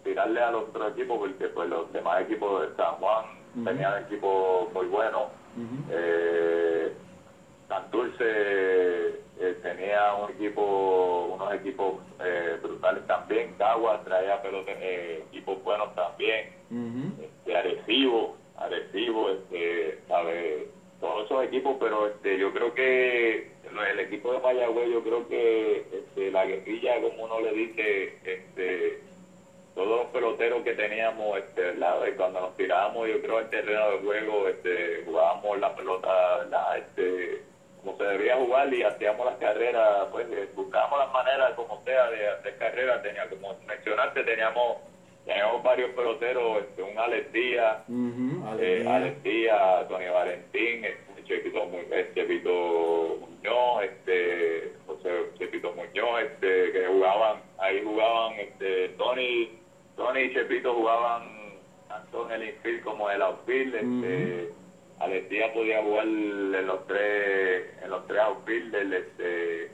tirarle 0.03 0.41
a 0.41 0.51
los 0.51 0.63
otros 0.63 0.93
equipos, 0.93 1.19
porque 1.19 1.47
pues 1.49 1.69
los 1.69 1.93
demás 1.93 2.21
equipos 2.21 2.61
de 2.61 2.75
San 2.75 2.95
Juan 2.95 3.25
tenían 3.63 4.03
equipos 4.03 4.73
muy 4.73 4.87
buenos. 4.87 5.23
Eh, 5.91 6.93
Santurce 7.67 8.23
eh, 9.39 9.57
tenía 9.61 10.13
un 10.15 10.31
equipo, 10.31 11.29
unos 11.33 11.53
equipos 11.53 11.95
eh, 12.23 12.57
brutales 12.61 13.05
también. 13.07 13.53
Caguas 13.57 14.03
traía 14.05 14.41
pelote, 14.41 14.75
eh, 14.79 15.23
equipos 15.29 15.61
buenos 15.63 15.93
también. 15.95 16.49
Ujú. 16.71 17.21
Este, 17.21 17.57
Arecibo, 17.57 18.35
Arecibo, 18.57 19.29
este, 19.31 19.99
sabe, 20.07 20.67
todos 20.99 21.25
esos 21.25 21.43
equipos, 21.43 21.75
pero 21.79 22.07
este, 22.07 22.37
yo 22.37 22.51
creo 22.53 22.73
que 22.73 23.51
el 23.91 23.99
equipo 23.99 24.31
de 24.31 24.39
Mayagüez, 24.39 24.89
yo 24.89 25.03
creo 25.03 25.27
que 25.27 25.85
este, 25.91 26.31
la 26.31 26.45
guerrilla, 26.45 27.01
como 27.01 27.25
uno 27.25 27.41
le 27.41 27.51
dice, 27.51 28.17
este, 28.23 29.01
todos 29.75 30.03
los 30.03 30.07
peloteros 30.07 30.63
que 30.63 30.73
teníamos, 30.73 31.37
este, 31.37 31.61
¿verdad? 31.61 31.99
Y 32.07 32.15
cuando 32.15 32.39
nos 32.41 32.57
tirábamos, 32.57 33.07
yo 33.07 33.21
creo, 33.21 33.37
al 33.37 33.49
terreno 33.49 33.91
de 33.91 33.97
juego, 33.99 34.47
este, 34.47 35.03
jugábamos 35.05 35.59
la 35.59 35.75
pelota, 35.75 36.37
¿verdad? 36.37 36.77
Este, 36.77 37.41
como 37.87 37.97
se 37.97 38.03
debía 38.03 38.35
jugar 38.35 38.73
y 38.73 38.83
hacíamos 38.83 39.25
las 39.25 39.37
carreras, 39.37 40.07
pues 40.11 40.27
eh, 40.29 40.49
buscábamos 40.53 40.99
las 40.99 41.13
maneras, 41.13 41.53
como 41.53 41.81
sea, 41.85 42.09
de 42.09 42.27
hacer 42.27 42.57
carreras. 42.57 43.01
Tenía, 43.01 43.29
como 43.29 43.55
mencionaste, 43.65 44.23
teníamos, 44.23 44.79
teníamos 45.25 45.63
varios 45.63 45.91
peloteros, 45.91 46.63
este, 46.63 46.83
un 46.83 46.97
Alex 46.97 47.31
Díaz, 47.31 47.77
eh. 48.59 48.85
Alex 48.85 49.23
Díaz, 49.23 49.87
Tony 49.87 50.05
Valentín, 50.05 50.83
este, 50.83 51.23
Chepito, 51.23 51.59
eh, 51.91 52.11
Chepito 52.13 53.19
Muñoz, 53.21 53.83
este, 53.83 54.73
José 54.85 55.09
Chepito 55.39 55.71
Muñoz, 55.71 56.23
este, 56.23 56.71
que 56.73 56.87
jugaban, 56.87 57.37
ahí 57.57 57.81
jugaban, 57.85 58.33
este, 58.33 58.89
Tony, 58.97 59.57
Tony 59.95 60.19
y 60.23 60.33
Chepito 60.33 60.73
jugaban 60.73 61.23
tanto 61.87 62.25
en 62.25 62.41
el 62.41 62.49
infield 62.49 62.83
como 62.83 63.09
en 63.09 63.15
el 63.15 63.21
outfield, 63.21 63.75
este, 63.75 64.49
Díaz 65.29 65.51
podía 65.53 65.81
jugar 65.83 66.05
en 66.05 66.67
los 66.67 66.87
tres, 66.87 67.65
en 67.83 67.89
los 67.89 68.07
tres 68.07 68.19
outfielders, 68.19 68.91
este, 68.93 69.71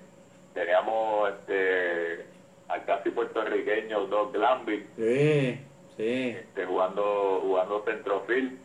teníamos, 0.53 1.29
este, 1.31 2.25
al 2.67 2.85
casi 2.85 3.09
puertorriqueño, 3.11 4.05
Doc 4.07 4.33
Glanville, 4.33 4.85
Sí, 4.97 5.59
sí. 5.97 6.35
este, 6.37 6.65
jugando 6.65 7.39
jugando 7.41 7.83
centrofield 7.85 8.57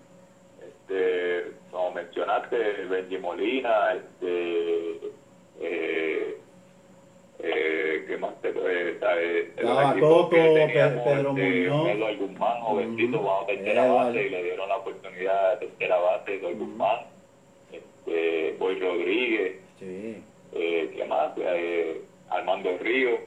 este 0.66 1.52
como 1.70 1.92
mencionaste 1.92 2.56
Benji 2.86 3.18
Molina 3.18 3.92
este 3.94 5.00
eh, 5.60 6.38
eh, 7.40 8.04
¿qué 8.08 8.16
más 8.16 8.40
te 8.42 8.48
eh, 8.48 8.54
eh, 8.56 9.48
equipos 9.56 10.00
Coco, 10.00 10.30
que 10.30 10.36
teníamos, 10.36 11.04
Pedro 11.04 11.30
este, 11.30 11.68
Muñoz. 11.68 11.88
Eloy 11.88 12.16
Guzmán 12.16 12.60
jovencito 12.62 13.16
Ujú. 13.18 13.26
jugando 13.26 13.46
tercera 13.46 13.86
Eh, 13.86 13.88
base 13.90 14.04
vale. 14.08 14.26
y 14.26 14.30
le 14.30 14.42
dieron 14.44 14.68
la 14.68 14.76
oportunidad 14.76 15.60
de 15.60 15.66
tercera 15.66 15.96
base 15.98 16.34
Eloy 16.36 16.54
Guzmán 16.54 16.98
este 17.72 18.56
Boy 18.58 18.78
Rodríguez 18.80 19.52
Sí. 19.78 20.22
eh, 20.54 20.90
¿qué 20.96 21.04
más? 21.04 21.32
Eh, 21.36 22.00
Armando 22.30 22.76
Río 22.80 23.18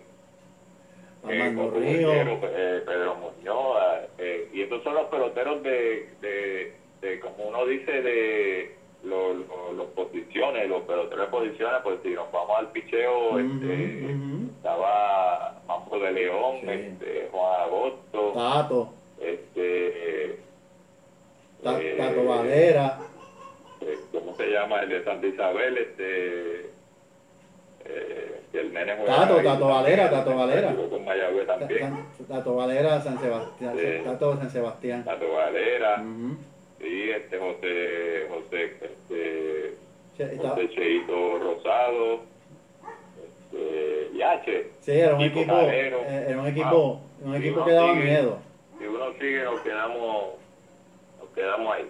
Armando 1.23 1.61
eh, 1.63 1.65
Coco 1.67 1.79
Río. 1.79 2.11
Eh, 2.13 2.81
Pedro 2.85 3.15
Muñoz, 3.15 3.77
eh, 4.17 4.47
y 4.53 4.61
estos 4.63 4.83
son 4.83 4.95
los 4.95 5.05
peloteros 5.05 5.61
de, 5.63 6.09
de, 6.19 6.73
de 7.01 7.19
como 7.19 7.47
uno 7.47 7.65
dice, 7.67 8.01
de 8.01 8.75
los 9.03 9.35
los 9.75 9.87
posiciones, 9.95 10.69
los 10.69 10.83
peloteros 10.83 11.27
posiciones, 11.29 11.79
pues 11.83 11.99
si 12.03 12.09
nos 12.09 12.31
vamos 12.31 12.57
al 12.59 12.71
picheo, 12.71 13.39
este, 13.39 14.15
estaba 14.57 15.61
Mambo 15.67 15.97
de 15.99 16.11
León, 16.11 16.55
Sí. 16.61 16.67
este, 16.69 17.29
Juan 17.31 17.61
Agosto, 17.61 18.31
Tato. 18.33 18.93
este, 19.19 20.39
Ta- 21.63 21.81
eh, 21.81 21.95
Tato 21.97 22.25
Valera. 22.25 22.99
eh, 23.81 23.97
¿cómo 24.11 24.35
se 24.35 24.47
llama? 24.51 24.81
El 24.81 24.89
de 24.89 25.03
Santa 25.03 25.27
Isabel, 25.27 25.77
este, 25.77 26.59
eh, 27.85 28.41
el 28.53 28.73
nene 28.73 28.95
Tato, 29.05 29.37
ahí 29.39 29.45
Tato 29.45 29.67
Valera, 29.67 30.09
Tato 30.09 30.35
Valera. 30.35 30.75
con 30.75 31.05
también. 31.47 32.05
Tato 32.27 32.55
Valera, 32.55 33.01
San 33.01 33.19
Sebastián. 33.19 33.75
Tato 34.03 34.37
San 34.37 34.49
Sebastián. 34.51 35.03
Tato 35.05 35.31
Valera. 35.33 36.03
Sí, 36.81 37.09
este 37.11 37.37
José, 37.39 38.27
José, 38.29 38.73
este, 38.81 40.37
José 40.37 40.69
Cheito 40.69 41.39
Rosado, 41.39 42.21
este, 43.51 44.09
Yache. 44.17 44.67
Sí, 44.81 44.91
era 44.91 45.15
un 45.15 45.21
equipo, 45.21 45.51
Calero. 45.53 45.99
eh, 46.01 46.25
era 46.29 46.39
un 46.41 46.47
equipo, 46.47 47.01
Ah, 47.01 47.25
un 47.25 47.31
si 47.33 47.37
equipo 47.39 47.55
uno 47.57 47.65
que 47.65 47.71
daba 47.73 47.93
sigue- 47.93 48.03
miedo. 48.05 48.37
Si 48.79 48.85
uno 48.87 49.13
sigue, 49.19 49.43
nos 49.43 49.61
quedamos, 49.61 50.23
nos 51.19 51.29
quedamos 51.35 51.75
ahí. 51.75 51.85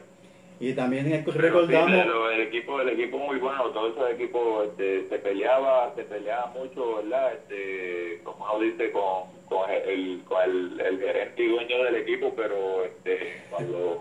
Y 0.60 0.73
también 0.73 1.10
Pero 1.25 1.32
sí, 1.34 1.39
recordamos, 1.39 2.06
lo- 2.06 2.30
el 2.30 2.41
equipo, 2.41 2.80
el 2.82 2.89
equipo 2.89 3.17
muy 3.17 3.38
bueno, 3.39 3.63
todos 3.71 3.93
esos 3.93 4.12
equipos 4.12 4.67
este, 4.67 5.10
se 5.10 5.17
peleaba, 5.17 5.91
se 5.95 6.04
peleaba 6.04 6.47
mucho, 6.47 6.97
¿verdad? 6.97 7.34
Este, 7.34 8.19
como 8.23 8.45
uno 8.45 8.60
dice, 8.60 8.91
con, 8.91 9.23
con 9.49 9.67
el, 9.71 10.21
con 10.25 10.43
el, 10.43 10.80
el 10.80 10.99
gerente 10.99 11.41
y 11.43 11.47
dueño 11.47 11.84
del 11.84 11.95
equipo, 11.95 12.32
pero 12.36 12.86
este, 12.86 13.41
cuando 13.49 13.97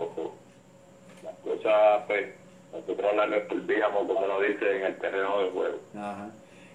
las 1.23 1.35
cosas, 1.37 2.03
pues, 2.07 2.27
nosotros 2.71 3.15
las 3.15 3.29
resolvíamos, 3.29 4.07
como 4.07 4.19
uno 4.19 4.41
dice, 4.41 4.77
en 4.77 4.85
el 4.85 4.95
terreno 4.97 5.39
del 5.39 5.51
juego. 5.51 5.77
Ajá. 5.95 6.29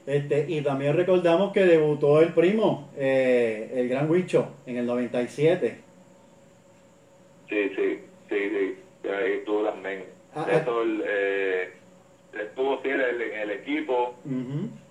Este, 0.06 0.46
y 0.48 0.60
también 0.60 0.96
recordamos 0.96 1.52
que 1.52 1.64
debutó 1.64 2.20
el 2.20 2.32
primo, 2.32 2.90
eh, 2.96 3.72
el 3.74 3.88
Gran 3.88 4.08
Huicho, 4.08 4.54
en 4.66 4.76
el 4.76 4.86
97. 4.86 5.80
Sí, 7.48 7.68
sí, 7.74 8.00
sí, 8.28 8.50
sí, 8.50 9.08
ahí 9.08 9.32
estuvo 9.38 9.64
también. 9.64 10.04
Ah, 10.34 10.46
Eso, 10.48 10.82
eh, 11.04 11.72
estuvo 12.32 12.80
sí 12.82 12.90
en 12.90 13.00
el, 13.00 13.50
equipo, 13.50 14.14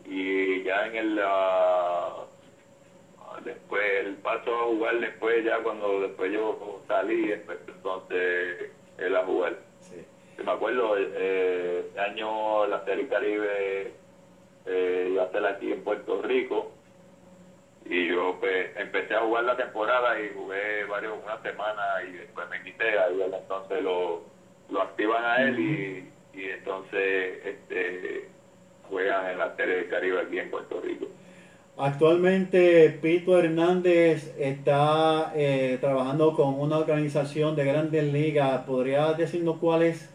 y 0.06 0.64
ya 0.64 0.88
en 0.88 0.96
el 0.96 1.20
ah, 1.24 2.26
después 3.44 3.84
el 4.06 4.16
paso 4.16 4.54
a 4.54 4.64
jugar 4.66 5.00
después 5.00 5.44
ya 5.46 5.60
cuando 5.60 6.02
después 6.02 6.32
yo 6.32 6.82
salí 6.88 7.32
entonces 7.32 8.72
él 8.98 9.16
a 9.16 9.24
jugar 9.26 9.58
Sí. 9.82 10.04
Me 10.44 10.52
acuerdo 10.52 10.98
eh, 10.98 11.86
este 11.88 12.00
año 12.00 12.66
la 12.66 12.84
serie 12.86 13.08
Caribe 13.08 13.94
eh, 14.66 15.10
iba 15.12 15.24
a 15.24 15.32
ser 15.32 15.46
aquí 15.46 15.72
en 15.72 15.84
Puerto 15.84 16.22
Rico 16.24 16.72
y 17.86 18.08
yo 18.08 18.38
pues 18.40 18.76
empecé 18.78 19.14
a 19.14 19.22
jugar 19.22 19.44
la 19.44 19.56
temporada 19.56 20.20
y 20.20 20.32
jugué 20.34 20.86
varios, 20.86 21.18
una 21.24 21.40
semana 21.44 22.04
y 22.08 22.14
después 22.14 22.50
me 22.50 22.64
quité, 22.64 22.98
ahí 22.98 23.22
entonces 23.22 23.84
lo, 23.84 24.24
lo 24.70 24.82
activan 24.82 25.24
a 25.24 25.44
él 25.44 25.60
y, 25.60 26.12
y 26.34 26.50
entonces 26.50 27.46
este 27.46 28.30
juegan 28.90 29.30
en 29.30 29.38
la 29.38 29.56
Serie 29.56 29.76
del 29.76 29.90
Caribe 29.90 30.22
aquí 30.22 30.40
en 30.40 30.50
Puerto 30.50 30.82
Rico. 30.82 31.08
Actualmente 31.78 32.90
Pito 33.02 33.38
Hernández 33.38 34.34
está 34.40 35.34
eh, 35.36 35.78
trabajando 35.82 36.34
con 36.34 36.58
una 36.58 36.78
organización 36.78 37.54
de 37.58 37.66
grandes 37.66 38.14
ligas. 38.14 38.62
¿Podría 38.62 39.12
decirnos 39.12 39.58
cuál 39.58 39.84
es? 39.84 40.10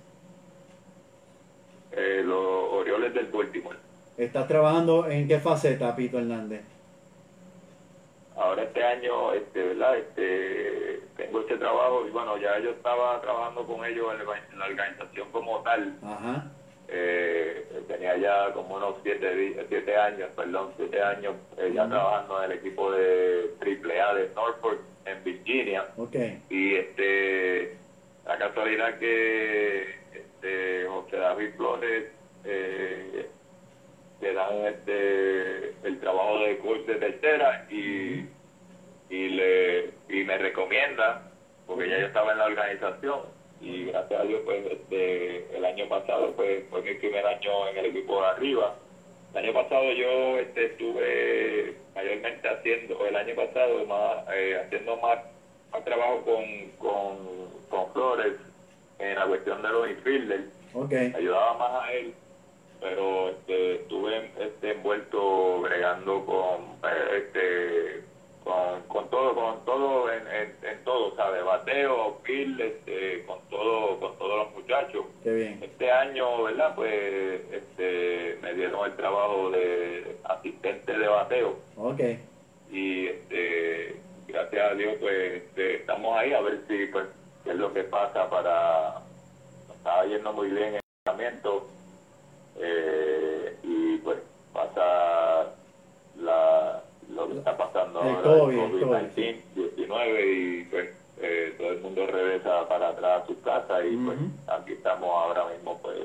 Eh, 1.93 2.23
los 2.25 2.73
Orioles 2.73 3.13
del 3.13 3.27
Baltimore. 3.27 3.77
¿Estás 4.17 4.49
trabajando 4.49 5.07
en 5.07 5.29
qué 5.29 5.39
faceta, 5.39 5.95
Pito 5.95 6.19
Hernández? 6.19 6.63
Ahora 8.37 8.63
este 8.63 8.83
año, 8.83 9.35
este, 9.35 9.63
¿verdad? 9.63 9.99
Este, 9.99 11.03
tengo 11.19 11.41
este 11.41 11.59
trabajo 11.59 12.07
y 12.07 12.11
bueno, 12.11 12.39
ya 12.39 12.59
yo 12.59 12.71
estaba 12.71 13.21
trabajando 13.21 13.67
con 13.67 13.85
ellos 13.85 14.07
en 14.19 14.27
la, 14.27 14.39
en 14.51 14.59
la 14.59 14.65
organización 14.65 15.29
como 15.31 15.59
tal. 15.59 15.99
Ajá. 16.03 16.51
Eh, 16.93 17.67
tenía 17.87 18.17
ya 18.17 18.53
como 18.53 18.75
unos 18.77 18.97
siete, 19.05 19.35
di- 19.37 19.55
siete 19.69 19.97
años, 19.97 20.29
perdón, 20.35 20.73
siete 20.77 21.01
años 21.01 21.35
eh, 21.57 21.71
ya 21.73 21.89
trabajando 21.89 22.43
en 22.43 22.51
el 22.51 22.59
equipo 22.59 22.91
de 22.91 23.51
AAA 23.61 24.15
de 24.15 24.31
Norfolk 24.35 24.81
en 25.07 25.23
Virginia. 25.25 25.87
Ok. 25.97 26.17
Y 26.51 26.75
este, 26.75 27.77
la 28.27 28.39
casualidad 28.39 28.99
que 28.99 29.83
este, 30.15 30.87
José 30.89 31.17
David 31.17 31.51
Flores 31.57 32.05
eh, 32.45 33.27
le 34.21 34.33
dan 34.35 34.57
este, 34.67 35.69
el 35.87 35.99
trabajo 36.01 36.41
de 36.41 36.59
coach 36.59 36.81
de 36.87 36.95
tercera 36.97 37.67
y, 37.71 38.27
y, 39.11 39.29
le, 39.29 39.91
y 40.09 40.25
me 40.25 40.37
recomienda, 40.39 41.31
porque 41.69 41.89
ya 41.89 41.99
yo 42.01 42.07
estaba 42.07 42.33
en 42.33 42.39
la 42.39 42.47
organización 42.47 43.21
y 43.61 43.85
gracias 43.87 44.21
a 44.21 44.25
Dios 44.25 44.41
pues 44.45 44.67
este, 44.71 45.57
el 45.57 45.65
año 45.65 45.89
pasado 45.89 46.33
pues, 46.33 46.65
fue 46.71 46.83
mi 46.83 46.95
primer 46.95 47.27
año 47.27 47.69
en 47.69 47.79
el 47.79 47.87
equipo 47.87 48.21
de 48.23 48.29
arriba. 48.29 48.75
El 49.35 49.45
año 49.45 49.53
pasado 49.53 49.93
yo 49.93 50.39
este, 50.39 50.67
estuve 50.67 51.77
mayormente 51.95 52.49
haciendo, 52.49 53.07
el 53.07 53.17
año 53.17 53.35
pasado 53.35 53.85
más, 53.87 54.25
eh, 54.33 54.61
haciendo 54.65 54.97
más, 54.97 55.19
más 55.73 55.85
trabajo 55.85 56.23
con, 56.25 56.45
con, 56.79 57.17
con 57.69 57.93
Flores 57.93 58.35
en 58.99 59.15
la 59.15 59.27
cuestión 59.27 59.63
de 59.63 59.69
los 59.69 59.89
infielders 59.91 60.45
Ok. 60.75 60.93
ayudaba 61.15 61.59
más 61.59 61.85
a 61.85 61.93
él, 61.93 62.15
pero 62.81 63.31
este, 63.31 63.75
estuve 63.77 64.31
este, 64.41 64.73
envuelto 64.73 65.61
bregando 65.61 66.25
con 66.25 66.91
eh, 66.91 67.25
este 67.27 68.05
con, 68.51 68.83
con 68.89 69.11
todo, 69.11 69.35
con 69.35 69.65
todo 69.65 70.13
en, 70.13 70.27
en, 70.27 70.57
en 70.63 70.85
todo, 70.85 71.15
¿sabes? 71.17 71.45
Bateo, 71.45 72.19
field, 72.25 72.61
este, 72.61 73.25
con 73.27 73.39
todo, 73.49 73.99
con 74.01 74.17
todos 74.19 74.39
los 74.47 74.53
muchachos. 74.55 75.05
Qué 75.23 75.33
bien. 75.33 75.59
Este 75.63 75.91
año, 75.91 76.43
¿verdad? 76.45 76.75
Pues 76.75 77.43
este, 77.53 78.39
me 78.43 78.55
dieron 78.55 78.85
el 78.87 78.97
trabajo 78.97 79.51
de 79.51 80.17
asistente 80.25 80.97
de 80.99 81.09
bateo 81.09 81.57
Ok. 81.77 82.01
y 82.71 83.07
este, 83.07 84.01
gracias 84.29 84.71
a 84.71 84.75
Dios 84.75 84.95
pues 85.01 85.43
este, 85.43 85.77
estamos 85.77 86.17
ahí 86.17 86.33
a 86.33 86.41
ver 86.41 86.61
si 86.69 86.87
pues 86.87 87.07
qué 87.45 87.51
es 87.51 87.57
lo 87.57 87.73
que 87.73 87.83
pasa 87.85 88.29
para 88.31 89.01
estaba 89.75 90.05
yendo 90.07 90.33
muy 90.33 90.49
bien 90.51 90.75
el 90.75 90.81
entrenamiento 91.05 91.67
eh, 92.59 93.57
y 93.63 93.97
pues 93.99 94.19
pasa 94.53 95.53
la 96.17 96.83
lo 97.09 97.29
que 97.29 97.39
está 97.39 97.57
pasando 97.57 97.70
El 98.09 98.17
COVID, 98.23 98.59
el 98.59 98.71
COVID, 98.71 98.83
COVID-19 98.85 99.37
19 99.77 100.33
y 100.33 100.65
pues 100.65 100.91
eh, 101.23 101.55
todo 101.59 101.73
el 101.73 101.81
mundo 101.81 102.07
regresa 102.07 102.67
para 102.69 102.89
atrás 102.91 103.23
a 103.23 103.27
sus 103.27 103.37
casas 103.39 103.83
y 103.91 103.97
pues 103.97 104.17
Ujú. 104.19 104.27
aquí 104.53 104.73
estamos 104.73 105.09
ahora 105.11 105.45
mismo 105.55 105.79
pues 105.83 105.99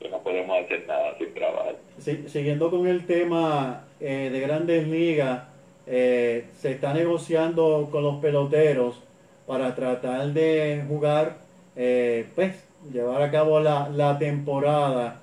que 0.00 0.08
no 0.08 0.18
podemos 0.18 0.58
hacer 0.64 0.84
nada 0.86 1.16
sin 1.18 1.32
trabajar 1.32 1.76
Si- 1.98 2.28
siguiendo 2.28 2.70
con 2.70 2.86
el 2.86 3.06
tema 3.06 3.84
eh, 4.00 4.28
de 4.30 4.40
grandes 4.40 4.86
ligas, 4.88 5.44
eh, 5.86 6.46
se 6.58 6.72
está 6.72 6.92
negociando 6.92 7.88
con 7.90 8.02
los 8.02 8.16
peloteros 8.16 9.00
para 9.46 9.74
tratar 9.74 10.26
de 10.28 10.82
jugar, 10.88 11.36
eh, 11.76 12.26
pues, 12.34 12.62
llevar 12.92 13.22
a 13.22 13.30
cabo 13.30 13.60
la, 13.60 13.88
la 13.90 14.18
temporada. 14.18 15.20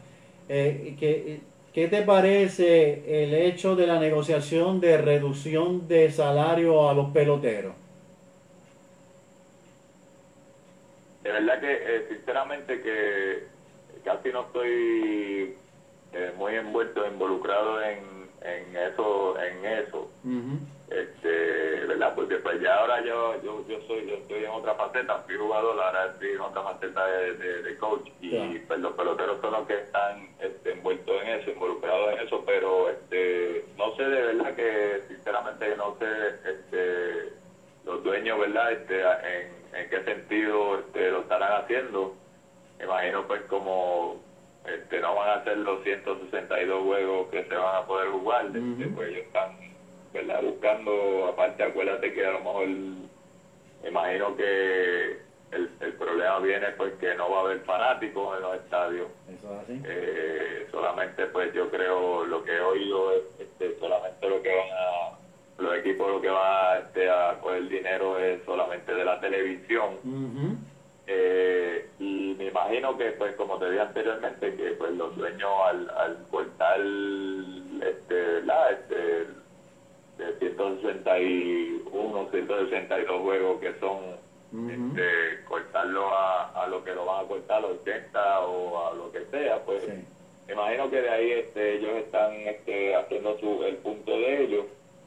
Eh, 0.50 0.96
¿qué, 1.74 1.82
¿Qué 1.82 1.88
te 1.88 2.02
parece 2.04 3.24
el 3.24 3.34
hecho 3.34 3.76
de 3.76 3.88
la 3.88 4.00
negociación 4.00 4.80
de 4.80 4.98
reducción 4.98 5.88
de 5.88 6.12
salario 6.12 6.90
a 6.90 6.94
los 6.94 7.12
peloteros? 7.12 7.74
De 11.24 11.32
verdad 11.32 11.60
que, 11.60 11.72
eh, 11.72 12.06
sinceramente, 12.10 12.82
que 12.82 13.44
casi 14.04 14.30
no 14.30 14.42
estoy 14.42 15.56
eh, 16.14 16.32
muy 16.38 16.56
envuelto, 16.56 17.06
involucrado 17.06 17.82
en, 17.84 18.00
en 18.42 18.76
eso, 18.76 19.36
en 19.40 19.66
eso. 19.66 20.10
Este, 20.92 21.86
¿verdad? 21.86 22.14
Porque 22.16 22.36
pues 22.38 22.60
ya 22.62 22.76
ahora 22.76 23.02
yo, 23.02 23.42
yo, 23.42 23.66
yo 23.68 23.80
soy, 23.88 24.06
yo 24.08 24.16
estoy 24.16 24.44
en 24.44 24.52
otra 24.52 24.76
faceta, 24.76 25.20
fui 25.20 25.36
jugador, 25.36 25.80
ahora 25.80 26.08
estoy 26.08 26.32
en 26.32 26.42
otra 26.42 26.64
faceta 26.64 27.08
de, 27.08 27.34
de, 27.38 27.62
de 27.64 27.78
coach 27.78 28.10
y 28.20 28.60
pues 28.60 28.80
los 28.80 28.94
peloteros 28.94 29.40
son 29.40 29.54
los 29.54 29.68
que 29.68 29.76
están 29.76 30.28
este, 30.40 30.74
envueltos 30.74 31.16
en 31.24 31.30
eso, 31.30 31.52
involucrados 31.52 32.14
en 32.14 32.20
eso, 32.28 32.44
pero 32.46 32.90
este, 32.90 33.66
no 33.78 33.96
sé 33.96 34.04
de 34.04 34.22
verdad 34.22 34.56
que, 34.56 35.02
sinceramente, 35.08 35.76
no 35.78 35.98
sé, 35.98 36.28
este, 36.50 37.34
los 37.86 38.04
dueños, 38.04 38.40
¿verdad? 38.40 38.74
Este, 38.74 39.02
en, 39.02 39.76
en 39.76 39.90
qué 39.90 40.04
sentido 40.04 40.80
este, 40.80 41.10
lo 41.12 41.22
estarán 41.22 41.64
haciendo. 41.64 42.16
Me 42.78 42.86
imagino 42.86 43.26
pues 43.28 43.42
como 43.44 44.20
este, 44.66 45.00
no 45.00 45.16
van 45.16 45.30
a 45.30 45.34
hacer 45.36 45.58
los 45.58 45.84
162 45.84 46.84
juegos 46.84 47.28
que 47.30 47.46
se 47.46 47.56
van 47.56 47.76
a 47.78 47.86
poder 47.86 48.10
jugar, 48.10 48.46
este, 48.48 48.88
pues 48.94 49.10
ellos 49.10 49.26
están 49.26 49.71
¿verdad? 50.13 50.41
buscando, 50.43 51.28
aparte 51.28 51.63
acuérdate 51.63 52.13
que 52.13 52.26
a 52.26 52.32
lo 52.32 52.39
mejor, 52.39 52.67
me 52.67 53.89
imagino 53.89 54.36
que 54.36 55.17
el, 55.52 55.69
el 55.80 55.93
problema 55.93 56.39
viene 56.39 56.67
pues 56.78 56.93
que 56.93 57.13
no 57.15 57.30
va 57.30 57.38
a 57.38 57.41
haber 57.41 57.60
fanáticos 57.62 58.38
en 58.38 58.43
los 58.43 58.56
estadios. 58.56 59.08
Eso 59.30 59.54
es 59.54 59.63
así. 59.63 59.82
Eh, 59.86 60.67
solamente 60.71 61.26
pues 61.28 61.54
yo 61.54 61.69
creo 61.69 62.26
lo 62.26 62.43
que 62.43 62.56
he 62.56 62.62
oído 62.62 63.13
es 63.13 63.24
este, 63.39 63.78
solamente 63.80 64.30
lo 64.30 64.41
que 64.41 64.56
van 64.56 64.69
a 64.71 65.17
los 65.62 65.76
equipos 65.76 66.10
lo 66.10 66.21
que 66.21 66.30
van 66.30 66.41
a, 66.41 66.80
este, 66.80 67.10
a 67.10 67.38
coger 67.39 67.67
dinero 67.67 68.17
es 68.17 68.43
solamente 68.45 68.93
de 68.93 69.06
la 69.06 69.19
televisión 69.19 70.60
eh, 71.06 71.88
y 72.00 72.36
me 72.38 72.45
imagino 72.45 72.97
que 72.97 73.12
pues 73.12 73.36
como 73.36 73.60
te 73.60 73.69
dije 73.69 73.82
anteriormente 73.82 74.56
que 74.56 74.71
pues 74.71 74.91
los 74.93 75.15
dueños 75.15 75.52
al, 75.65 75.89
al 75.89 76.17
cortar 76.32 76.80
este 76.80 78.39
este 78.39 79.28
de 80.26 80.50
161 80.50 82.28
162 82.32 83.22
juegos 83.22 83.60
que 83.62 83.74
son 83.80 83.98
este, 84.70 85.46
cortarlo 85.48 86.08
a, 86.14 86.64
a 86.64 86.68
lo 86.68 86.84
que 86.84 86.94
lo 86.94 87.06
van 87.06 87.26
a 87.26 87.28
cortar, 87.28 87.62
los 87.62 87.72
80 87.82 88.40
o 88.42 88.88
a 88.88 88.94
lo 88.96 89.12
que 89.12 89.26
sea, 89.32 89.64
pues 89.64 89.84
Sí. 89.84 89.92
me 90.48 90.54
imagino 90.54 90.90
que 90.90 91.02
de 91.02 91.10
ahí 91.10 91.32
este, 91.32 91.78
ellos 91.78 91.92
están 91.98 92.34
este, 92.34 92.96
haciendo 92.96 93.38
su, 93.40 93.64
el 93.64 93.78
punto 93.78 94.12
de 94.12 94.44
ellos 94.44 94.66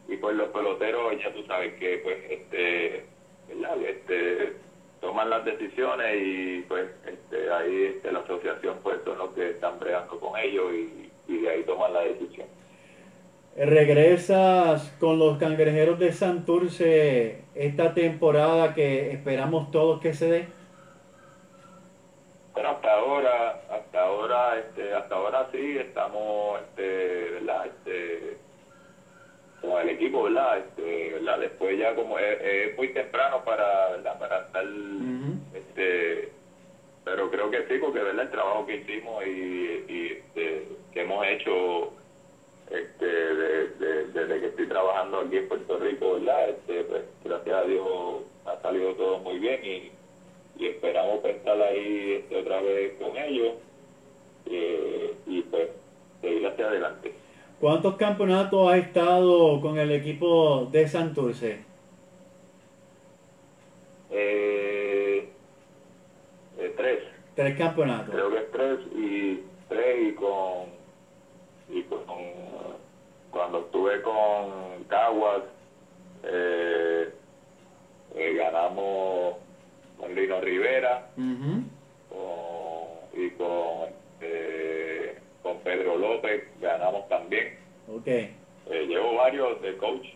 y 0.09 0.17
pues 0.17 0.35
los 0.37 0.49
peloteros 0.49 1.13
ya 1.23 1.33
tú 1.35 1.43
sabes 1.45 1.75
que 1.75 1.99
pues 1.99 2.19
este, 2.31 3.05
¿verdad? 3.49 3.77
este 3.83 4.53
toman 5.01 5.29
las 5.29 5.45
decisiones 5.45 6.17
y 6.23 6.61
pues 6.67 6.87
este, 7.07 7.53
ahí 7.53 7.85
este, 7.97 8.13
la 8.13 8.21
asociación 8.21 8.79
pues 8.83 8.99
son 9.05 9.19
los 9.19 9.35
que 9.35 9.51
están 9.51 9.79
bregando 9.79 10.19
con 10.19 10.39
ellos 10.41 10.73
y, 10.73 11.11
y 11.29 11.39
de 11.43 11.51
ahí 11.51 11.63
toman 11.65 11.93
la 11.93 12.01
decisión. 12.01 12.47
Regresas 13.57 14.93
con 14.99 15.19
los 15.19 15.39
cangrejeros 15.39 15.99
de 16.01 16.13
Santurce 16.13 17.43
esta 17.55 17.95
temporada 17.95 18.75
que 18.75 19.13
esperamos 19.13 19.71
todos 19.71 20.01
que 20.01 20.13
se 20.13 20.29
dé. 20.29 20.49
Bueno, 22.53 22.71
hasta 22.71 22.93
ahora, 22.93 23.63
hasta 23.71 24.01
ahora, 24.03 24.59
este, 24.59 24.93
hasta 24.95 25.15
ahora 25.15 25.49
sí 25.53 25.77
estamos, 25.79 26.61
este, 26.63 27.31
¿verdad? 27.31 27.67
Este, 27.67 28.37
con 29.61 29.81
el 29.83 29.89
equipo, 29.91 30.25
¿verdad? 30.25 30.59
Este, 30.59 31.13
¿verdad? 31.15 31.39
Después 31.39 31.79
ya 31.79 31.95
como 31.95 32.19
es, 32.19 32.41
es 32.41 32.77
muy 32.77 32.89
temprano 32.93 33.45
para, 33.45 33.91
¿verdad? 33.91 34.19
Para 34.19 34.41
estar, 34.41 34.65
este, 35.55 36.33
pero 37.05 37.31
creo 37.31 37.51
que 37.51 37.67
sí, 37.69 37.79
porque, 37.81 38.01
¿verdad? 38.01 38.25
El 38.25 38.31
trabajo 38.31 38.67
que 38.67 38.77
hicimos 38.77 39.25
y, 39.27 39.85
y 39.89 40.13
este, 40.13 40.69
que 40.93 41.03
hemos 41.03 41.27
hecho, 41.27 41.93
este, 42.71 43.07
de- 43.07 43.69
de- 43.79 44.07
desde 44.09 44.41
que 44.41 44.47
estoy 44.47 44.67
trabajando 44.69 45.21
aquí 45.21 45.37
en 45.37 45.49
Puerto 45.49 45.79
Rico, 45.79 46.15
¿verdad? 46.15 46.49
Este, 46.51 46.85
pues, 46.85 47.03
gracias 47.25 47.55
a 47.57 47.63
Dios 47.67 47.87
ha 48.47 48.61
salido 48.63 48.95
todo 48.95 49.19
muy 49.19 49.39
bien 49.39 49.61
y 49.65 49.91
y 50.57 50.67
esperamos 50.69 51.19
pues, 51.21 51.35
estar 51.35 51.61
ahí 51.61 52.13
este, 52.21 52.37
otra 52.37 52.61
vez 52.61 52.93
con 53.01 53.17
ellos 53.17 53.55
eh, 54.47 55.13
y 55.27 55.43
pues 55.43 55.69
seguir 56.21 56.47
hacia 56.47 56.67
adelante. 56.69 57.13
¿Cuántos 57.61 57.97
campeonatos 57.97 58.69
ha 58.71 58.77
estado 58.77 59.61
con 59.61 59.79
el 59.79 59.91
equipo 59.91 60.69
de 60.71 60.87
Santurce? 60.87 61.65
Eh, 64.13 65.29
eh, 66.59 66.75
tres. 66.77 67.01
Tres 67.35 67.59
campeonatos. 67.59 68.15
Creo 68.15 68.31
que 68.31 68.39
es 68.39 68.51
tres 68.53 68.79
y 68.95 69.41
tres 69.69 70.09
y 70.09 70.13
con 70.13 70.67
y 71.69 71.83
con 71.83 72.25
con 74.03 74.85
Caguas 74.89 75.43
eh, 76.25 77.09
eh, 78.17 78.35
ganamos 78.35 79.35
con 79.99 80.15
Lino 80.15 80.41
Rivera 80.41 81.09
con- 81.17 81.69
y 83.17 83.31
con 83.31 83.89
eh, 84.21 85.19
con 85.43 85.59
Pedro 85.59 85.97
López 85.99 86.45
ganamos 86.61 87.09
también. 87.09 87.55
Ok. 87.95 88.07
Eh, 88.07 88.31
llevo 88.89 89.15
varios 89.17 89.61
de 89.61 89.77
coach. 89.77 90.07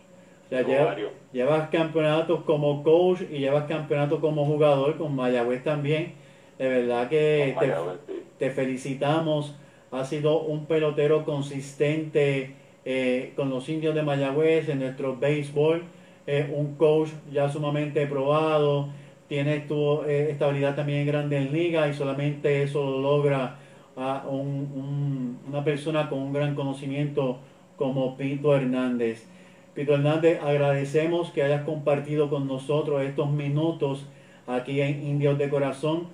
O 0.45 0.49
sea, 0.49 0.59
Llevo 0.61 0.69
lleva- 0.71 0.85
varios. 0.85 1.11
llevas 1.31 1.69
campeonatos 1.69 2.43
como 2.43 2.81
coach 2.83 3.21
y 3.29 3.37
llevas 3.39 3.65
campeonatos 3.65 4.19
como 4.19 4.45
jugador 4.45 4.97
con 4.97 5.15
Mayagüez 5.15 5.63
también. 5.63 6.13
De 6.57 6.67
verdad 6.67 7.07
que 7.07 7.55
te, 7.59 7.67
Mayagüez, 7.67 7.99
sí. 8.07 8.23
te 8.39 8.49
felicitamos. 8.51 9.55
Has 9.91 10.09
sido 10.09 10.41
un 10.41 10.65
pelotero 10.65 11.23
consistente 11.25 12.55
eh, 12.85 13.33
con 13.35 13.49
los 13.49 13.67
indios 13.69 13.95
de 13.95 14.03
Mayagüez 14.03 14.69
en 14.69 14.79
nuestro 14.79 15.17
béisbol. 15.17 15.83
Eh, 16.27 16.51
un 16.55 16.75
coach 16.75 17.09
ya 17.31 17.49
sumamente 17.49 18.05
probado. 18.07 18.89
Tienes 19.27 19.67
tu 19.67 20.01
eh, 20.03 20.31
estabilidad 20.31 20.75
también 20.75 20.99
en 20.99 21.07
grandes 21.07 21.51
ligas 21.51 21.89
y 21.89 21.93
solamente 21.93 22.63
eso 22.63 22.83
lo 22.83 22.99
logra 23.01 23.57
a 23.95 24.25
un- 24.27 24.71
un- 24.75 25.39
una 25.47 25.63
persona 25.63 26.09
con 26.09 26.19
un 26.19 26.33
gran 26.33 26.55
conocimiento 26.55 27.39
como 27.77 28.15
Pito 28.17 28.55
Hernández. 28.55 29.27
Pito 29.75 29.93
Hernández, 29.93 30.39
agradecemos 30.41 31.31
que 31.31 31.43
hayas 31.43 31.63
compartido 31.63 32.29
con 32.29 32.47
nosotros 32.47 33.01
estos 33.03 33.29
minutos 33.31 34.05
aquí 34.47 34.81
en 34.81 35.03
Indios 35.03 35.37
de 35.37 35.49
Corazón. 35.49 36.07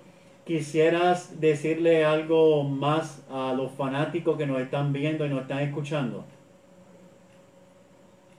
¿Quisieras 0.45 1.39
decirle 1.41 2.05
algo 2.05 2.63
más 2.63 3.25
a 3.31 3.53
los 3.57 3.71
fanáticos 3.71 4.37
que 4.37 4.45
nos 4.45 4.61
están 4.61 4.93
viendo 4.93 5.25
y 5.25 5.29
nos 5.29 5.41
están 5.41 5.59
escuchando? 5.59 6.25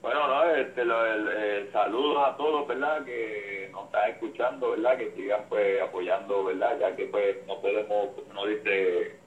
Bueno, 0.06 0.28
no, 0.28 0.44
este, 0.54 0.84
lo- 0.84 1.04
el, 1.04 1.28
eh, 1.36 1.68
saludos 1.72 2.28
a 2.28 2.36
todos, 2.36 2.68
¿verdad? 2.68 3.04
Que 3.04 3.68
nos 3.72 3.86
están 3.86 4.08
escuchando, 4.10 4.70
¿verdad? 4.70 4.98
Que 4.98 5.10
sigan 5.16 5.40
pues 5.48 5.82
apoyando, 5.82 6.44
¿verdad? 6.44 6.78
Ya 6.78 6.94
que 6.94 7.06
pues 7.06 7.44
no 7.48 7.60
podemos, 7.60 8.10
como 8.14 8.30
uno 8.30 8.46
dice, 8.46 9.18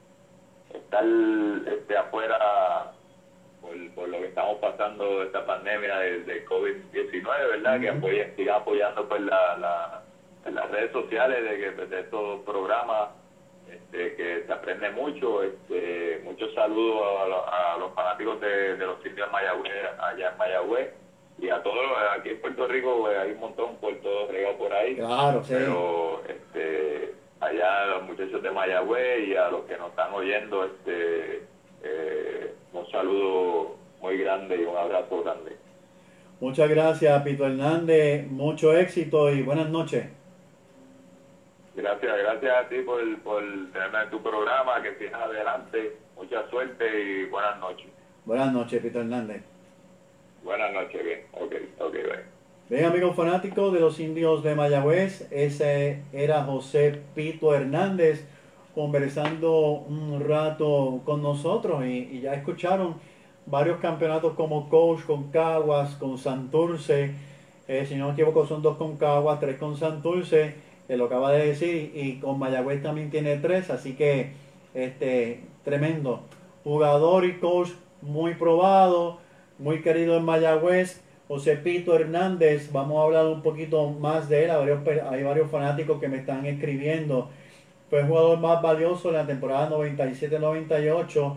estar 0.72 1.04
este, 1.66 1.96
afuera 1.98 2.92
por, 3.60 3.90
por 3.94 4.08
lo 4.08 4.20
que 4.20 4.28
estamos 4.28 4.56
pasando 4.56 5.22
esta 5.22 5.44
pandemia 5.44 5.98
del, 5.98 6.24
del 6.24 6.46
COVID-19, 6.46 7.24
¿verdad? 7.50 7.78
Que 7.78 7.88
apoyen, 7.90 8.34
sigan 8.36 8.62
apoyando 8.62 9.06
pues 9.06 9.20
la, 9.20 9.58
la, 9.58 10.02
las 10.50 10.70
redes 10.70 10.92
sociales 10.92 11.44
de, 11.44 11.58
que, 11.58 11.70
de 11.88 12.00
estos 12.00 12.40
programas 12.46 13.10
este, 13.90 14.14
que 14.14 14.44
se 14.46 14.52
aprende 14.52 14.90
mucho. 14.90 15.42
Este, 15.42 16.20
muchos 16.24 16.54
saludos 16.54 17.02
a, 17.46 17.74
a 17.74 17.78
los 17.78 17.92
fanáticos 17.94 18.40
de, 18.40 18.76
de 18.76 18.86
los 18.86 19.04
indios 19.04 19.30
Mayagüez, 19.32 19.72
allá 19.98 20.30
en 20.30 20.38
Mayagüez. 20.38 20.90
Y 21.38 21.48
a 21.48 21.62
todos, 21.62 21.76
aquí 22.18 22.30
en 22.30 22.40
Puerto 22.40 22.66
Rico 22.68 22.98
pues, 23.00 23.16
hay 23.16 23.32
un 23.32 23.40
montón 23.40 23.76
por 23.76 23.94
todo 23.96 24.30
regado 24.30 24.56
por 24.58 24.72
ahí. 24.72 24.96
Claro, 24.96 25.42
sí. 25.42 25.54
Pero 25.54 26.22
este, 26.28 27.14
allá 27.40 27.82
a 27.82 27.86
los 27.86 28.02
muchachos 28.04 28.42
de 28.42 28.50
Mayagüez 28.50 29.28
y 29.28 29.36
a 29.36 29.48
los 29.50 29.64
que 29.64 29.76
nos 29.76 29.90
están 29.90 30.12
oyendo, 30.12 30.64
este, 30.64 31.42
eh, 31.82 32.54
un 32.72 32.90
saludo 32.90 33.76
muy 34.00 34.18
grande 34.18 34.56
y 34.56 34.64
un 34.64 34.76
abrazo 34.76 35.22
grande. 35.22 35.56
Muchas 36.40 36.70
gracias, 36.70 37.22
Pito 37.22 37.44
Hernández. 37.44 38.26
Mucho 38.26 38.76
éxito 38.76 39.30
y 39.30 39.42
buenas 39.42 39.68
noches. 39.68 40.06
Gracias, 41.80 42.18
gracias 42.18 42.56
a 42.56 42.68
ti 42.68 42.76
por, 42.84 43.00
por 43.20 43.42
tenerme 43.72 44.02
en 44.02 44.10
tu 44.10 44.22
programa, 44.22 44.82
que 44.82 44.94
sigas 44.96 45.22
adelante, 45.22 45.96
mucha 46.14 46.46
suerte 46.50 46.84
y 47.02 47.24
buenas 47.24 47.58
noches. 47.58 47.86
Buenas 48.26 48.52
noches, 48.52 48.82
Pito 48.82 49.00
Hernández. 49.00 49.42
Buenas 50.44 50.72
noches, 50.74 51.02
bien, 51.02 51.20
ok, 51.32 51.54
ok, 51.78 51.92
bye. 51.92 52.24
Bien, 52.68 52.84
amigos 52.84 53.16
fanáticos 53.16 53.72
de 53.72 53.80
los 53.80 53.98
indios 53.98 54.42
de 54.42 54.54
Mayagüez, 54.54 55.26
ese 55.32 56.02
era 56.12 56.44
José 56.44 57.00
Pito 57.14 57.54
Hernández 57.54 58.26
conversando 58.74 59.70
un 59.70 60.22
rato 60.26 61.00
con 61.06 61.22
nosotros 61.22 61.84
y, 61.86 62.10
y 62.12 62.20
ya 62.20 62.34
escucharon 62.34 62.96
varios 63.46 63.80
campeonatos 63.80 64.34
como 64.34 64.68
coach 64.68 65.00
con 65.06 65.30
Caguas, 65.30 65.94
con 65.96 66.18
Santurce, 66.18 67.14
eh, 67.66 67.86
si 67.86 67.94
no 67.94 68.08
me 68.08 68.12
equivoco 68.12 68.46
son 68.46 68.62
dos 68.62 68.76
con 68.76 68.96
Caguas, 68.96 69.40
tres 69.40 69.56
con 69.56 69.76
Santurce, 69.76 70.54
que 70.90 70.96
lo 70.96 71.04
acaba 71.04 71.30
de 71.30 71.46
decir, 71.46 71.92
y 71.94 72.14
con 72.14 72.40
Mayagüez 72.40 72.82
también 72.82 73.10
tiene 73.10 73.36
tres, 73.36 73.70
así 73.70 73.92
que 73.92 74.32
este 74.74 75.38
tremendo 75.62 76.22
jugador 76.64 77.24
y 77.26 77.34
coach 77.34 77.68
muy 78.02 78.34
probado, 78.34 79.18
muy 79.60 79.82
querido 79.82 80.16
en 80.16 80.24
Mayagüez. 80.24 81.00
José 81.28 81.54
Pito 81.58 81.94
Hernández, 81.94 82.72
vamos 82.72 82.98
a 82.98 83.04
hablar 83.04 83.26
un 83.26 83.40
poquito 83.40 83.88
más 83.88 84.28
de 84.28 84.46
él. 84.46 84.50
Hay 84.50 85.22
varios, 85.22 85.48
fanáticos 85.48 86.00
que 86.00 86.08
me 86.08 86.16
están 86.16 86.44
escribiendo. 86.44 87.30
Fue 87.88 88.00
el 88.00 88.08
jugador 88.08 88.40
más 88.40 88.60
valioso 88.60 89.10
en 89.10 89.14
la 89.14 89.26
temporada 89.28 89.70
97-98. 89.70 91.36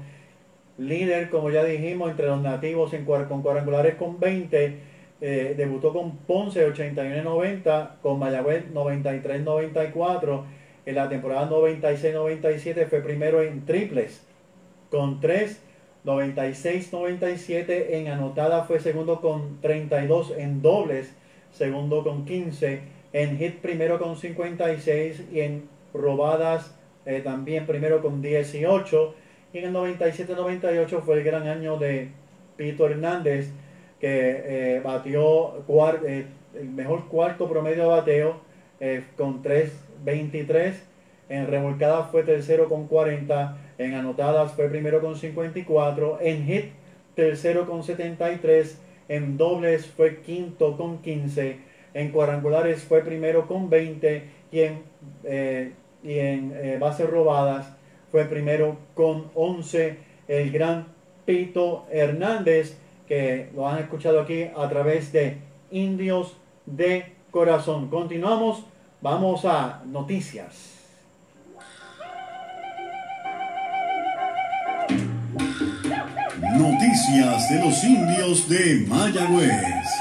Líder, 0.79 1.29
como 1.29 1.51
ya 1.51 1.63
dijimos, 1.63 2.09
entre 2.09 2.25
los 2.25 2.41
nativos 2.41 2.91
en 2.95 3.05
con 3.05 3.43
cuadrangulares 3.43 3.93
con 3.97 4.19
20. 4.19 4.92
Eh, 5.25 5.53
debutó 5.55 5.93
con 5.93 6.17
Ponce 6.17 6.67
81-90, 6.67 8.01
con 8.01 8.19
Mayagüez 8.19 8.65
93-94. 8.73 10.43
En 10.85 10.95
la 10.95 11.07
temporada 11.07 11.49
96-97 11.49 12.87
fue 12.87 12.99
primero 12.99 13.41
en 13.41 13.65
triples 13.65 14.21
con 14.91 15.21
3. 15.21 15.61
96-97 16.03 17.85
en 17.91 18.09
anotada 18.09 18.65
fue 18.65 18.81
segundo 18.81 19.21
con 19.21 19.61
32 19.61 20.33
en 20.37 20.61
dobles, 20.61 21.15
segundo 21.53 22.03
con 22.03 22.25
15 22.25 22.81
en 23.13 23.37
hit 23.37 23.59
primero 23.61 23.99
con 23.99 24.17
56 24.17 25.23
y 25.31 25.39
en 25.39 25.69
robadas 25.93 26.75
eh, 27.05 27.21
también 27.23 27.65
primero 27.65 28.01
con 28.01 28.21
18 28.21 29.15
y 29.53 29.59
en 29.59 29.63
el 29.63 29.73
97-98 29.73 31.01
fue 31.01 31.19
el 31.19 31.23
gran 31.23 31.47
año 31.47 31.77
de 31.77 32.09
Pito 32.57 32.85
Hernández 32.87 33.53
que 34.03 34.75
eh, 34.75 34.81
batió 34.83 35.63
eh, 36.05 36.25
el 36.55 36.69
mejor 36.69 37.07
cuarto 37.07 37.47
promedio 37.47 37.83
de 37.83 37.89
bateo 37.89 38.41
eh, 38.81 39.03
con 39.15 39.41
3.23 39.41 40.73
en 41.29 41.47
revolcadas 41.47 42.11
fue 42.11 42.23
tercero 42.23 42.67
con 42.67 42.87
40 42.87 43.57
en 43.77 43.93
anotadas 43.93 44.53
fue 44.53 44.69
primero 44.69 45.01
con 45.01 45.15
54, 45.15 46.19
en 46.21 46.45
hit 46.45 46.65
tercero 47.15 47.65
con 47.65 47.83
73, 47.83 48.79
en 49.09 49.37
dobles 49.37 49.87
fue 49.87 50.21
quinto 50.21 50.77
con 50.77 50.99
15, 50.99 51.57
en 51.93 52.11
cuadrangulares 52.11 52.83
fue 52.83 53.01
primero 53.01 53.47
con 53.47 53.69
20 53.69 54.23
y 54.51 54.59
en, 54.59 54.83
eh, 55.23 55.71
y 56.03 56.19
en 56.19 56.53
eh, 56.55 56.77
bases 56.79 57.09
robadas 57.09 57.73
fue 58.11 58.25
primero 58.25 58.77
con 58.93 59.31
11. 59.33 59.97
El 60.27 60.51
gran 60.51 60.87
Pito 61.25 61.85
Hernández, 61.91 62.77
lo 63.55 63.67
han 63.67 63.79
escuchado 63.79 64.21
aquí 64.21 64.43
a 64.55 64.67
través 64.69 65.11
de 65.11 65.37
Indios 65.71 66.37
de 66.65 67.13
Corazón. 67.31 67.89
Continuamos, 67.89 68.63
vamos 69.01 69.45
a 69.45 69.81
noticias. 69.85 70.73
Noticias 76.55 77.49
de 77.49 77.59
los 77.65 77.83
indios 77.83 78.49
de 78.49 78.85
Mayagüez. 78.87 79.92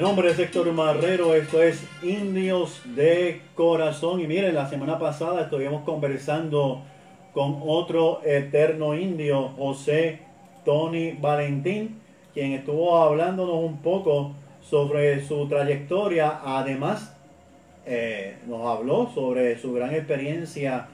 Nombre 0.00 0.30
es 0.30 0.38
Héctor 0.38 0.72
Marrero, 0.72 1.34
esto 1.34 1.62
es 1.62 1.86
Indios 2.02 2.80
de 2.96 3.42
Corazón. 3.54 4.18
Y 4.22 4.26
miren, 4.26 4.54
la 4.54 4.66
semana 4.66 4.98
pasada 4.98 5.42
estuvimos 5.42 5.84
conversando 5.84 6.80
con 7.34 7.60
otro 7.66 8.22
eterno 8.24 8.94
indio, 8.94 9.50
José 9.58 10.20
Tony 10.64 11.12
Valentín, 11.20 12.00
quien 12.32 12.52
estuvo 12.52 12.96
hablándonos 12.96 13.56
un 13.56 13.82
poco 13.82 14.32
sobre 14.62 15.22
su 15.22 15.46
trayectoria. 15.48 16.40
Además, 16.46 17.14
eh, 17.84 18.38
nos 18.46 18.66
habló 18.66 19.10
sobre 19.14 19.58
su 19.58 19.74
gran 19.74 19.94
experiencia 19.94 20.88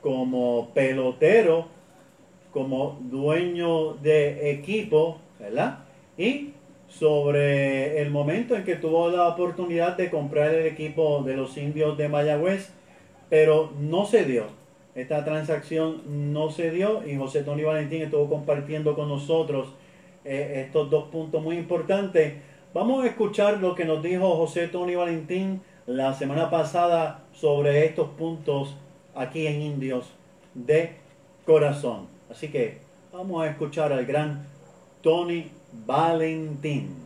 como 0.00 0.70
pelotero, 0.72 1.66
como 2.54 2.98
dueño 3.02 3.96
de 3.96 4.50
equipo, 4.50 5.18
¿verdad? 5.38 5.80
Y 6.16 6.54
sobre 6.98 8.00
el 8.00 8.10
momento 8.10 8.56
en 8.56 8.64
que 8.64 8.76
tuvo 8.76 9.10
la 9.10 9.28
oportunidad 9.28 9.96
de 9.96 10.10
comprar 10.10 10.54
el 10.54 10.66
equipo 10.66 11.22
de 11.22 11.36
los 11.36 11.56
indios 11.56 11.98
de 11.98 12.08
Mayagüez, 12.08 12.72
pero 13.28 13.72
no 13.78 14.06
se 14.06 14.24
dio. 14.24 14.44
Esta 14.94 15.24
transacción 15.24 16.32
no 16.32 16.50
se 16.50 16.70
dio 16.70 17.06
y 17.06 17.16
José 17.16 17.42
Tony 17.42 17.64
Valentín 17.64 18.00
estuvo 18.00 18.28
compartiendo 18.30 18.94
con 18.94 19.08
nosotros 19.08 19.68
eh, 20.24 20.64
estos 20.66 20.88
dos 20.88 21.08
puntos 21.08 21.42
muy 21.42 21.58
importantes. 21.58 22.34
Vamos 22.72 23.04
a 23.04 23.08
escuchar 23.08 23.58
lo 23.58 23.74
que 23.74 23.84
nos 23.84 24.02
dijo 24.02 24.34
José 24.36 24.68
Tony 24.68 24.94
Valentín 24.94 25.60
la 25.86 26.14
semana 26.14 26.48
pasada 26.48 27.24
sobre 27.32 27.84
estos 27.84 28.08
puntos 28.10 28.74
aquí 29.14 29.46
en 29.46 29.60
Indios 29.60 30.06
de 30.54 30.92
Corazón. 31.44 32.06
Así 32.30 32.48
que 32.48 32.78
vamos 33.12 33.44
a 33.44 33.50
escuchar 33.50 33.92
al 33.92 34.06
gran 34.06 34.46
Tony 35.02 35.50
Valentín. 35.84 36.96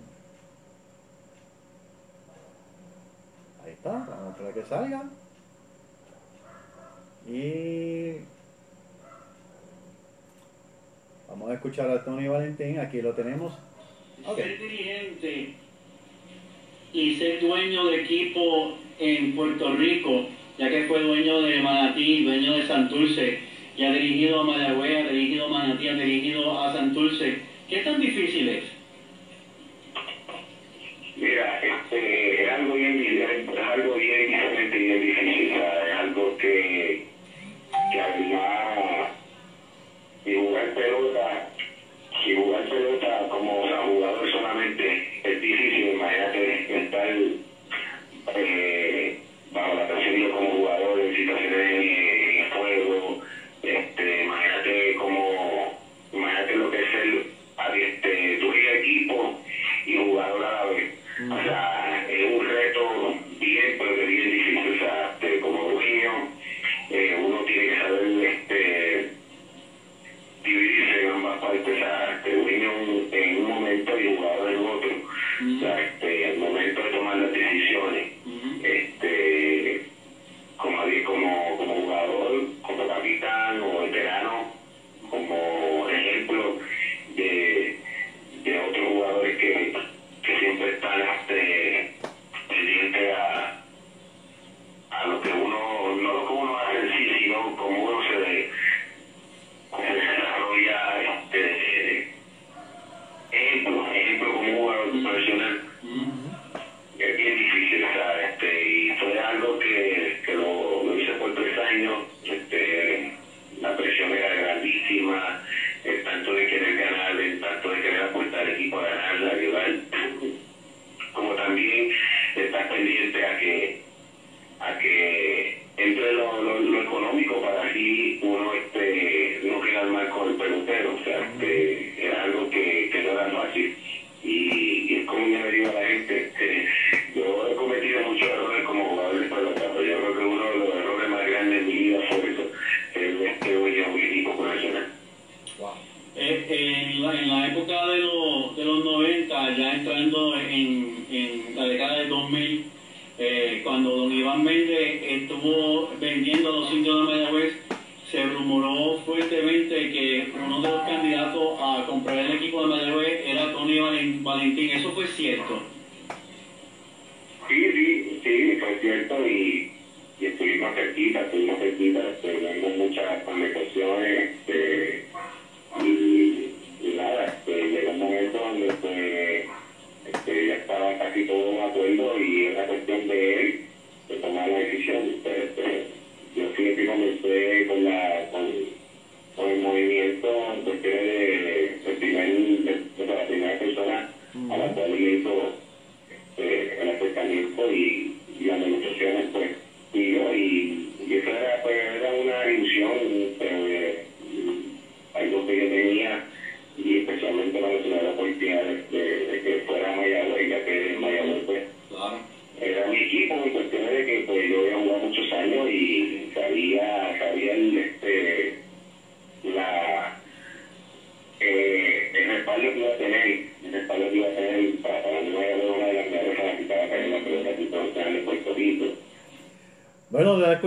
Ahí 3.65 3.73
está, 3.73 3.91
vamos 3.91 4.29
a 4.29 4.31
esperar 4.31 4.55
que 4.55 4.65
salga. 4.65 5.05
Y 7.27 8.25
vamos 11.29 11.51
a 11.51 11.55
escuchar 11.55 11.91
a 11.91 12.05
Tony 12.05 12.29
Valentín, 12.29 12.79
aquí 12.79 13.03
lo 13.03 13.13
tenemos. 13.15 13.53
Okay. 14.27 14.45
Ser 14.45 14.59
dirigente 14.59 15.55
y 16.93 17.17
ser 17.17 17.41
dueño 17.41 17.87
de 17.87 18.03
equipo 18.03 18.77
en 18.99 19.35
Puerto 19.35 19.75
Rico, 19.75 20.27
ya 20.59 20.69
que 20.69 20.87
fue 20.87 21.03
dueño 21.03 21.43
de 21.43 21.63
Manatí, 21.63 22.25
dueño 22.25 22.53
de 22.53 22.67
Santurce, 22.67 23.41
y 23.77 23.85
ha 23.85 23.93
dirigido 23.93 24.41
a 24.41 24.45
Mayagüez, 24.45 25.07
ha 25.07 25.11
dirigido 25.11 25.47
a 25.47 25.49
Manatí, 25.49 25.89
ha 25.89 25.95
dirigido 25.95 26.61
a 26.61 26.73
Santurce 26.73 27.50
¿Qué 27.71 27.79
tan 27.83 28.01
difícil 28.01 28.49
es? 28.49 28.65
Mira, 31.15 31.61
este, 31.61 32.43
es 32.43 32.51
algo 32.51 32.75
bien, 32.75 32.99
es 32.99 33.59
algo 33.59 33.95
bien 33.95 34.27
diferente 34.27 34.77
y 34.77 34.85
bien 34.87 35.01
difícil, 35.01 35.51
¿sabes? 35.51 35.87
Es 35.87 35.95
algo 35.95 36.37
que, 36.39 37.05
que 37.93 38.01
además, 38.01 39.11
y 40.25 40.35
jugar 40.35 40.75
pelota, 40.75 41.49
y 42.27 42.35
jugar 42.35 42.69
pelota 42.69 43.29
como 43.29 43.61
o 43.61 43.87
jugador 43.87 44.31
solamente 44.33 45.10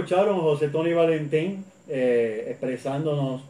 escucharon 0.04 0.42
José 0.42 0.68
Tony 0.68 0.92
Valentín 0.92 1.64
eh, 1.88 2.48
expresándonos 2.50 3.42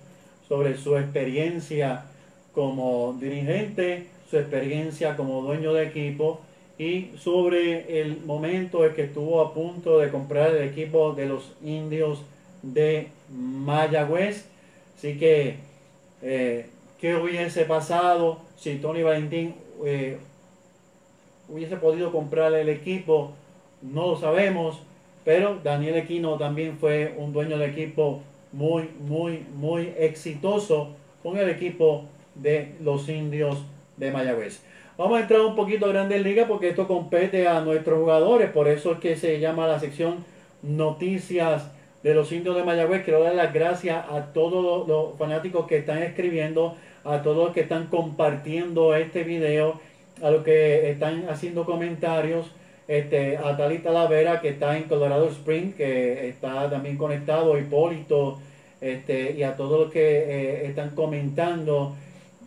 sobre 0.48 0.78
su 0.78 0.96
experiencia 0.98 2.06
como 2.54 3.18
dirigente, 3.20 4.06
su 4.30 4.38
experiencia 4.38 5.18
como 5.18 5.42
dueño 5.42 5.74
de 5.74 5.88
equipo 5.88 6.42
y 6.78 7.10
sobre 7.18 8.02
el 8.02 8.20
momento 8.24 8.86
en 8.86 8.94
que 8.94 9.06
estuvo 9.06 9.42
a 9.42 9.52
punto 9.56 9.98
de 9.98 10.12
comprar 10.12 10.56
el 10.56 10.70
equipo 10.70 11.14
de 11.14 11.26
los 11.26 11.54
indios 11.64 12.22
de 12.62 13.08
Mayagüez. 13.32 14.46
Así 14.96 15.18
que, 15.18 15.56
eh, 16.22 16.68
¿qué 17.02 17.16
hubiese 17.16 17.66
pasado 17.66 18.42
si 18.58 18.76
Tony 18.76 19.02
Valentín 19.02 19.56
eh, 19.84 20.20
hubiese 21.50 21.78
podido 21.78 22.12
comprar 22.12 22.54
el 22.54 22.70
equipo? 22.70 23.32
No 23.82 24.06
lo 24.06 24.18
sabemos 24.18 24.78
pero 25.26 25.60
Daniel 25.64 25.96
Equino 25.96 26.38
también 26.38 26.78
fue 26.78 27.14
un 27.18 27.32
dueño 27.32 27.58
de 27.58 27.68
equipo 27.68 28.22
muy, 28.52 28.90
muy, 29.00 29.46
muy 29.56 29.94
exitoso 29.98 30.90
con 31.22 31.38
el 31.38 31.50
equipo 31.50 32.06
de 32.36 32.76
los 32.82 33.08
indios 33.10 33.58
de 33.98 34.12
Mayagüez. 34.12 34.62
Vamos 34.98 35.18
a 35.18 35.22
entrar 35.22 35.42
un 35.42 35.56
poquito 35.56 35.86
a 35.86 35.90
Grandes 35.90 36.22
Ligas 36.22 36.48
porque 36.48 36.70
esto 36.70 36.88
compete 36.88 37.48
a 37.48 37.62
nuestros 37.62 38.00
jugadores, 38.00 38.52
por 38.52 38.68
eso 38.68 38.94
es 38.94 39.00
que 39.00 39.16
se 39.16 39.40
llama 39.40 39.68
la 39.68 39.80
sección 39.80 40.24
Noticias 40.62 41.72
de 42.04 42.14
los 42.14 42.32
Indios 42.32 42.56
de 42.56 42.64
Mayagüez. 42.64 43.04
Quiero 43.04 43.24
dar 43.24 43.34
las 43.34 43.54
gracias 43.54 44.06
a 44.10 44.34
todos 44.34 44.88
los 44.88 45.18
fanáticos 45.18 45.66
que 45.68 45.78
están 45.78 46.04
escribiendo, 46.04 46.76
a 47.04 47.22
todos 47.24 47.46
los 47.46 47.54
que 47.54 47.62
están 47.62 47.88
compartiendo 47.88 48.96
este 48.96 49.24
video, 49.24 49.80
a 50.22 50.30
los 50.30 50.44
que 50.44 50.92
están 50.92 51.26
haciendo 51.30 51.66
comentarios 51.66 52.52
este, 52.88 53.38
a 53.38 53.56
Talita 53.56 53.92
Lavera 53.92 54.42
que 54.42 54.50
está 54.50 54.78
en 54.78 54.84
Colorado 54.84 55.30
Springs, 55.30 55.76
que 55.76 56.28
está 56.28 56.70
también 56.70 56.98
conectado, 56.98 57.58
Hipólito, 57.58 58.40
este, 58.82 59.32
y 59.32 59.44
a 59.44 59.56
todos 59.56 59.80
los 59.80 59.92
que 59.92 60.02
eh, 60.02 60.66
están 60.68 60.90
comentando. 60.90 61.96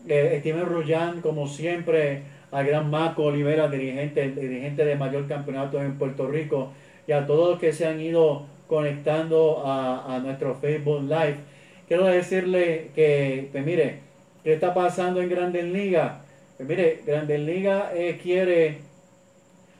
Eh, 0.08 0.36
Steven 0.40 0.66
Rullán, 0.66 1.20
como 1.22 1.48
siempre, 1.48 2.22
a 2.52 2.62
Gran 2.62 2.90
Maco 2.90 3.24
Olivera, 3.24 3.68
dirigente, 3.68 4.30
dirigente 4.30 4.84
de 4.84 4.94
mayor 4.94 5.26
campeonato 5.26 5.82
en 5.82 5.98
Puerto 5.98 6.28
Rico, 6.28 6.70
y 7.08 7.12
a 7.12 7.26
todos 7.26 7.50
los 7.50 7.58
que 7.58 7.72
se 7.72 7.86
han 7.86 8.00
ido 8.00 8.44
conectando 8.68 9.62
a, 9.64 10.14
a 10.14 10.18
nuestro 10.18 10.54
Facebook 10.56 11.02
Live. 11.02 11.36
Quiero 11.88 12.04
decirle 12.04 12.90
que, 12.94 13.48
pues 13.52 13.64
mire, 13.64 14.00
¿qué 14.44 14.54
está 14.54 14.74
pasando 14.74 15.22
en 15.22 15.30
Grandes 15.30 15.64
Ligas? 15.64 16.12
Pues 16.56 16.68
mire, 16.68 17.00
Grandes 17.06 17.40
Ligas 17.40 17.84
eh, 17.94 18.18
quiere 18.22 18.78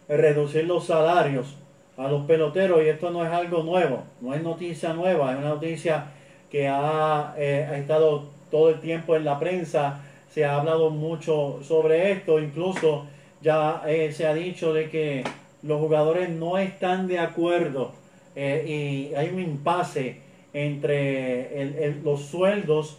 reducir 0.09 0.65
los 0.67 0.87
salarios 0.87 1.57
a 1.97 2.09
los 2.09 2.27
peloteros 2.27 2.83
y 2.85 2.89
esto 2.89 3.11
no 3.11 3.25
es 3.25 3.33
algo 3.33 3.63
nuevo, 3.63 4.05
no 4.21 4.35
es 4.35 4.43
noticia 4.43 4.93
nueva, 4.93 5.33
es 5.33 5.39
una 5.39 5.49
noticia 5.49 6.07
que 6.51 6.69
ha, 6.69 7.35
eh, 7.39 7.69
estado 7.79 8.25
todo 8.51 8.69
el 8.71 8.81
tiempo 8.81 9.17
en 9.17 9.25
la 9.25 9.39
prensa, 9.39 10.03
se 10.31 10.45
ha 10.45 10.57
hablado 10.57 10.91
mucho 10.91 11.61
sobre 11.63 12.13
esto, 12.13 12.39
incluso 12.39 13.07
ya 13.43 13.83
eh, 13.87 14.13
se 14.13 14.27
ha 14.27 14.35
dicho 14.35 14.73
de 14.73 14.91
que 14.91 15.25
los 15.63 15.81
jugadores 15.81 16.29
no 16.31 16.59
están 16.59 17.09
de 17.09 17.19
acuerdo 17.19 17.93
eh, 18.37 19.11
y 19.11 19.15
hay 19.15 19.31
un 19.31 19.41
impasse 19.41 20.21
entre 20.53 21.61
el- 21.61 22.01
los 22.05 22.23
sueldos 22.23 22.99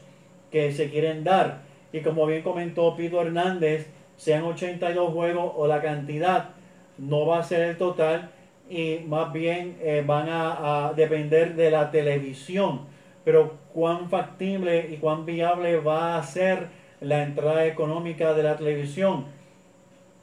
que 0.52 0.72
se 0.74 0.90
quieren 0.90 1.24
dar. 1.24 1.62
Y 1.94 2.02
como 2.02 2.26
bien 2.26 2.42
comentó 2.42 2.96
Pito 2.96 3.22
Hernández, 3.22 3.88
sean 4.18 4.44
82 4.44 5.14
juegos 5.14 5.54
o 5.56 5.68
la 5.68 5.82
cantidad, 5.82 6.50
no 6.98 7.26
va 7.26 7.40
a 7.40 7.44
ser 7.44 7.62
el 7.62 7.78
total 7.78 8.30
y 8.70 9.00
más 9.08 9.32
bien 9.32 9.78
eh, 9.82 10.04
van 10.06 10.30
a, 10.30 10.88
a 10.88 10.94
depender 10.94 11.56
de 11.56 11.72
la 11.72 11.92
televisión. 11.92 12.82
Pero 13.24 13.56
cuán 13.74 14.10
factible 14.10 14.90
y 14.92 14.98
cuán 14.98 15.26
viable 15.26 15.78
va 15.78 16.18
a 16.18 16.24
ser 16.24 16.68
la 17.02 17.24
entrada 17.24 17.66
económica 17.66 18.34
de 18.34 18.44
la 18.44 18.56
televisión. 18.56 19.26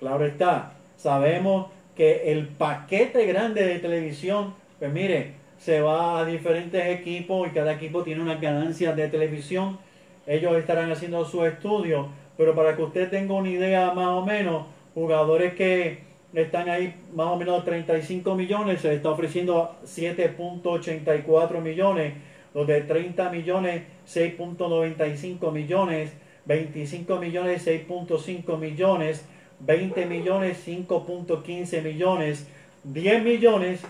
Claro 0.01 0.27
está, 0.27 0.73
sabemos 0.97 1.69
que 1.97 2.33
el 2.33 2.49
paquete 2.49 3.27
grande 3.27 3.65
de 3.65 3.79
televisión, 3.79 4.55
pues 4.79 4.93
mire, 4.93 5.35
se 5.59 5.81
va 5.81 6.19
a 6.19 6.25
diferentes 6.25 6.85
equipos 6.87 7.49
y 7.49 7.51
cada 7.53 7.73
equipo 7.73 8.03
tiene 8.03 8.23
unas 8.23 8.41
ganancias 8.41 8.97
de 8.97 9.09
televisión. 9.09 9.79
Ellos 10.27 10.57
estarán 10.57 10.91
haciendo 10.91 11.25
su 11.25 11.45
estudio, 11.45 12.09
pero 12.37 12.55
para 12.55 12.75
que 12.77 12.83
usted 12.83 13.09
tenga 13.09 13.35
una 13.35 13.51
idea 13.51 13.93
más 13.93 14.09
o 14.09 14.25
menos, 14.25 14.67
jugadores 14.95 15.55
que 15.55 15.99
están 16.35 16.69
ahí 16.69 16.95
más 17.15 17.29
o 17.29 17.37
menos 17.37 17.65
35 17.65 18.35
millones, 18.35 18.81
se 18.81 18.95
está 18.95 19.11
ofreciendo 19.11 19.77
7.84 19.85 21.61
millones, 21.61 22.15
los 22.53 22.67
de 22.67 22.81
30 22.83 23.31
millones 23.31 23.83
6.95 24.13 25.53
millones, 25.53 26.13
25 26.47 27.17
millones 27.19 27.67
6.5 27.67 28.59
millones, 28.59 29.25
20 29.61 30.07
millones 30.07 30.67
5.15 30.67 31.83
millones, 31.83 32.47
10 32.85 33.23
millones 33.23 33.81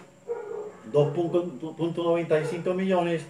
2.95 0.93 2.75
millones 2.75 3.27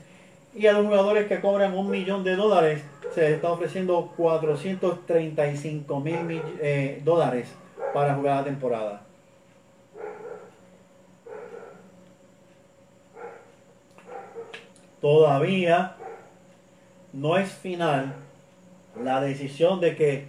y 0.54 0.66
a 0.66 0.72
los 0.72 0.86
jugadores 0.86 1.26
que 1.26 1.40
cobran 1.40 1.76
un 1.76 1.90
millón 1.90 2.24
de 2.24 2.36
dólares 2.36 2.82
se 3.14 3.22
les 3.22 3.32
está 3.32 3.50
ofreciendo 3.52 4.12
435 4.16 6.00
mil 6.00 6.42
eh, 6.60 7.00
dólares 7.04 7.48
para 7.94 8.16
jugar 8.16 8.38
la 8.38 8.44
temporada. 8.44 9.02
Todavía 15.00 15.94
no 17.12 17.38
es 17.38 17.52
final 17.52 18.12
la 19.00 19.20
decisión 19.20 19.80
de 19.80 19.94
que 19.94 20.24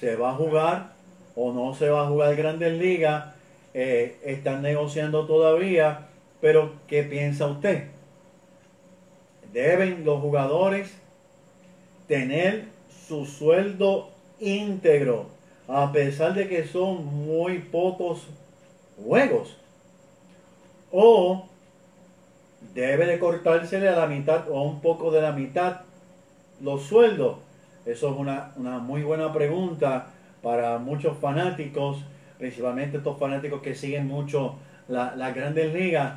se 0.00 0.16
va 0.16 0.30
a 0.30 0.34
jugar 0.34 0.94
o 1.36 1.52
no 1.52 1.74
se 1.74 1.88
va 1.90 2.02
a 2.02 2.08
jugar 2.08 2.34
Grandes 2.34 2.72
Ligas. 2.72 3.34
Eh, 3.72 4.18
están 4.24 4.62
negociando 4.62 5.26
todavía, 5.26 6.08
pero 6.40 6.72
¿qué 6.88 7.04
piensa 7.04 7.46
usted? 7.46 7.84
¿Deben 9.52 10.04
los 10.04 10.20
jugadores 10.20 10.92
tener 12.08 12.64
su 13.06 13.26
sueldo 13.26 14.08
íntegro 14.40 15.35
a 15.68 15.92
pesar 15.92 16.34
de 16.34 16.48
que 16.48 16.64
son 16.66 17.04
muy 17.26 17.58
pocos 17.58 18.26
juegos? 19.04 19.56
¿O 20.92 21.46
debe 22.74 23.06
de 23.06 23.18
cortársele 23.18 23.88
a 23.88 23.96
la 23.96 24.06
mitad 24.06 24.48
o 24.50 24.62
un 24.62 24.80
poco 24.80 25.10
de 25.10 25.20
la 25.22 25.32
mitad 25.32 25.80
los 26.60 26.82
sueldos? 26.82 27.36
Eso 27.84 28.10
es 28.10 28.16
una, 28.16 28.52
una 28.56 28.78
muy 28.78 29.02
buena 29.02 29.32
pregunta 29.32 30.08
para 30.42 30.78
muchos 30.78 31.16
fanáticos, 31.18 31.98
principalmente 32.38 32.98
estos 32.98 33.18
fanáticos 33.18 33.62
que 33.62 33.74
siguen 33.74 34.06
mucho 34.06 34.56
la- 34.88 35.14
las 35.16 35.34
grandes 35.34 35.72
ligas. 35.72 36.14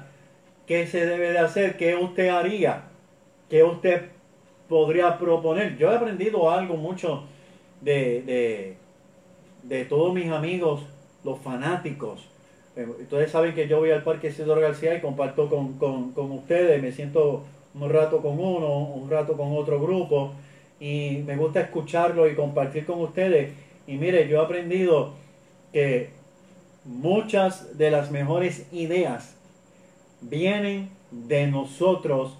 ¿Qué 0.65 0.87
se 0.87 1.05
debe 1.05 1.31
de 1.31 1.39
hacer? 1.39 1.77
¿Qué 1.77 1.95
usted 1.95 2.29
haría? 2.29 2.83
¿Qué 3.49 3.63
usted 3.63 4.03
podría 4.67 5.17
proponer? 5.17 5.77
Yo 5.77 5.91
he 5.91 5.95
aprendido 5.95 6.49
algo 6.51 6.75
mucho 6.77 7.23
de, 7.81 8.75
de 9.69 9.85
todos 9.85 10.13
mis 10.13 10.31
amigos, 10.31 10.81
los 11.23 11.39
fanáticos. 11.39 12.27
Eh, 12.75 12.87
Ustedes 13.01 13.31
saben 13.31 13.53
que 13.53 13.67
yo 13.67 13.77
voy 13.77 13.91
al 13.91 14.03
Parque 14.03 14.29
Isidoro 14.29 14.61
García 14.61 14.95
y 14.95 15.01
comparto 15.01 15.47
con, 15.47 15.73
con, 15.73 16.11
con 16.11 16.31
ustedes. 16.31 16.81
Me 16.81 16.91
siento 16.91 17.43
un 17.75 17.89
rato 17.89 18.19
con 18.21 18.39
uno, 18.39 18.79
un 18.79 19.09
rato 19.09 19.37
con 19.37 19.55
otro 19.55 19.79
grupo. 19.79 20.33
Y 20.79 21.21
me 21.25 21.35
gusta 21.35 21.61
escucharlo 21.61 22.27
y 22.27 22.35
compartir 22.35 22.85
con 22.85 22.99
ustedes. 22.99 23.53
Y 23.85 23.97
mire, 23.97 24.27
yo 24.27 24.41
he 24.41 24.43
aprendido 24.43 25.13
que 25.71 26.09
muchas 26.83 27.77
de 27.77 27.91
las 27.91 28.09
mejores 28.09 28.65
ideas 28.73 29.35
vienen 30.21 30.89
de 31.11 31.45
nosotros, 31.45 32.37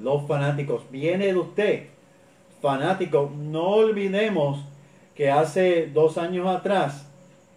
los 0.00 0.26
fanáticos. 0.28 0.82
Viene 0.92 1.26
de 1.26 1.36
usted, 1.36 1.86
fanático. 2.62 3.32
No 3.36 3.70
olvidemos 3.70 4.60
que 5.14 5.30
hace 5.30 5.86
dos 5.86 6.18
años 6.18 6.46
atrás, 6.48 7.06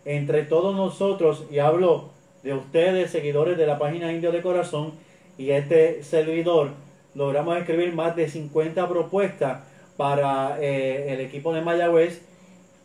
entre 0.05 0.43
todos 0.43 0.76
nosotros, 0.76 1.45
y 1.51 1.60
hablo 1.60 2.10
de 2.43 2.53
ustedes, 2.53 3.12
seguidores 3.12 3.58
de 3.58 3.68
la 3.68 3.80
página 3.80 4.12
Indio 4.12 4.32
de 4.32 4.41
Corazón, 4.41 4.93
y 5.38 5.51
este 5.51 6.03
servidor, 6.03 6.72
logramos 7.14 7.58
escribir 7.58 7.93
más 7.93 8.16
de 8.16 8.30
50 8.30 8.88
propuestas 8.88 9.64
para 9.97 10.62
eh, 10.62 11.14
el 11.14 11.20
equipo 11.20 11.53
de 11.53 11.62
Mayagüez. 11.62 12.22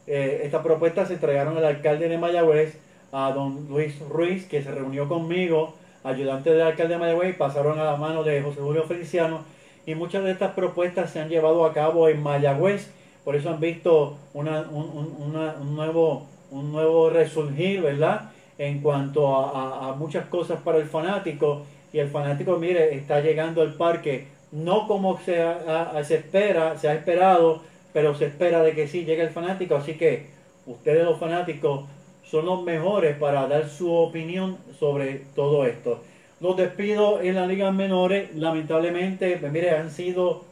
Eh, 0.07 0.41
estas 0.45 0.63
propuestas 0.63 1.09
se 1.09 1.15
entregaron 1.15 1.57
al 1.57 1.65
alcalde 1.65 2.09
de 2.09 2.19
Mayagüez, 2.19 2.79
a 3.13 3.31
don 3.33 3.69
Luis 3.69 3.99
Ruiz, 4.09 4.47
que 4.47 4.63
se 4.63 4.71
reunió 4.71 5.07
conmigo, 5.07 5.75
ayudante 6.03 6.51
del 6.51 6.63
alcalde 6.63 6.95
de 6.95 7.01
Mayagüez, 7.01 7.37
pasaron 7.37 7.79
a 7.79 7.85
la 7.85 7.97
mano 7.97 8.25
de 8.25 8.43
José 8.43 8.61
Julio 8.61 8.85
Feliciano. 8.85 9.45
Y 9.85 9.95
muchas 9.95 10.25
de 10.25 10.31
estas 10.31 10.53
propuestas 10.53 11.11
se 11.11 11.21
han 11.21 11.29
llevado 11.29 11.65
a 11.67 11.73
cabo 11.73 12.09
en 12.09 12.23
Mayagüez, 12.23 12.91
por 13.25 13.37
eso 13.37 13.51
han 13.51 13.61
visto 13.61 14.17
una- 14.35 14.63
un, 14.63 15.15
un- 15.19 15.77
nuevo, 15.77 16.27
un 16.51 16.73
nuevo 16.73 17.11
resurgir, 17.11 17.81
¿verdad? 17.83 18.31
En 18.59 18.81
cuanto 18.81 19.35
a, 19.37 19.51
a- 19.51 19.89
a 19.91 19.95
muchas 19.95 20.27
cosas 20.27 20.61
para 20.63 20.79
el 20.79 20.85
fanático. 20.87 21.63
Y 21.93 21.99
el 21.99 22.09
fanático, 22.09 22.57
mire, 22.59 22.95
está 22.95 23.21
llegando 23.21 23.63
al 23.63 23.75
parque, 23.75 24.27
no 24.51 24.87
como 24.89 25.19
se, 25.21 25.41
ha- 25.43 26.03
se 26.05 26.17
espera, 26.17 26.77
se 26.79 26.89
ha 26.89 26.95
esperado, 26.95 27.63
pero 27.93 28.15
se 28.15 28.27
espera 28.27 28.63
de 28.63 28.75
que 28.75 28.89
sí 28.89 29.05
llegue 29.05 29.23
el 29.23 29.31
fanático. 29.31 29.77
Así 29.77 29.95
que 29.95 30.27
ustedes 30.67 31.05
los 31.05 31.19
fanáticos 31.19 31.85
son 32.25 32.47
los 32.47 32.63
mejores 32.63 33.17
para 33.19 33.47
dar 33.47 33.69
su 33.69 33.93
opinión 33.93 34.57
sobre 34.79 35.23
todo 35.35 35.67
esto. 35.67 36.01
Los 36.41 36.57
despidos 36.57 37.23
en 37.23 37.35
las 37.37 37.47
ligas 37.47 37.73
menores, 37.75 38.35
lamentablemente, 38.35 39.37
pues 39.39 39.53
mire, 39.53 39.71
han 39.73 39.91
sido 39.91 40.45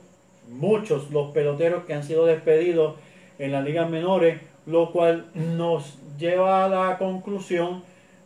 muchos 0.50 1.10
los 1.10 1.30
peloteros 1.30 1.84
que 1.84 1.94
han 1.94 2.04
sido 2.04 2.26
despedidos 2.26 2.96
en 3.38 3.52
las 3.52 3.64
ligas 3.64 3.88
menores, 3.88 4.40
lo 4.66 4.92
cual 4.92 5.30
nos 5.34 5.98
lleva 6.18 6.64
a 6.64 6.68
la 6.68 6.98
conclusión 6.98 7.82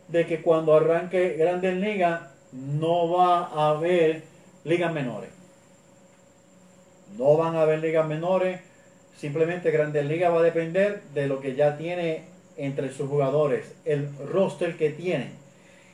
de 0.09 0.25
que 0.25 0.41
cuando 0.41 0.75
arranque 0.75 1.35
Grandes 1.37 1.75
Ligas 1.77 2.21
no 2.51 3.09
va 3.09 3.45
a 3.45 3.69
haber 3.69 4.23
ligas 4.63 4.93
menores. 4.93 5.29
No 7.17 7.37
van 7.37 7.55
a 7.55 7.61
haber 7.61 7.79
ligas 7.79 8.07
menores, 8.07 8.59
simplemente 9.17 9.71
Grandes 9.71 10.05
Ligas 10.05 10.33
va 10.33 10.39
a 10.39 10.43
depender 10.43 11.01
de 11.13 11.27
lo 11.27 11.39
que 11.39 11.55
ya 11.55 11.77
tiene 11.77 12.23
entre 12.57 12.91
sus 12.91 13.09
jugadores, 13.09 13.73
el 13.85 14.09
roster 14.27 14.75
que 14.77 14.89
tienen. 14.89 15.31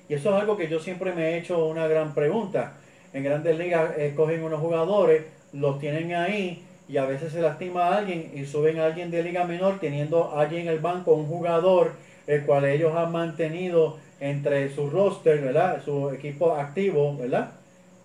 Y 0.10 0.16
eso 0.16 0.30
es 0.30 0.42
algo 0.42 0.58
que 0.58 0.68
yo 0.68 0.80
siempre 0.80 1.14
me 1.14 1.30
he 1.30 1.38
hecho 1.38 1.66
una 1.66 1.88
gran 1.88 2.14
pregunta. 2.14 2.74
En 3.14 3.24
grandes 3.24 3.58
ligas 3.58 3.98
escogen 3.98 4.44
unos 4.44 4.60
jugadores, 4.60 5.24
los 5.54 5.80
tienen 5.80 6.14
ahí 6.14 6.64
y 6.88 6.98
a 6.98 7.06
veces 7.06 7.32
se 7.32 7.42
lastima 7.42 7.88
a 7.88 7.98
alguien 7.98 8.32
y 8.36 8.46
suben 8.46 8.80
a 8.80 8.86
alguien 8.86 9.12
de 9.12 9.24
liga 9.24 9.46
menor 9.46 9.80
teniendo 9.80 10.38
allí 10.38 10.58
en 10.58 10.68
el 10.68 10.80
banco 10.80 11.14
un 11.14 11.26
jugador 11.26 11.94
el 12.28 12.44
cual 12.46 12.66
ellos 12.66 12.96
han 12.96 13.12
mantenido 13.12 13.98
entre 14.20 14.74
su 14.74 14.90
roster, 14.90 15.42
¿verdad? 15.42 15.82
Su 15.84 16.12
equipo 16.12 16.54
activo, 16.54 17.18
¿verdad? 17.18 17.52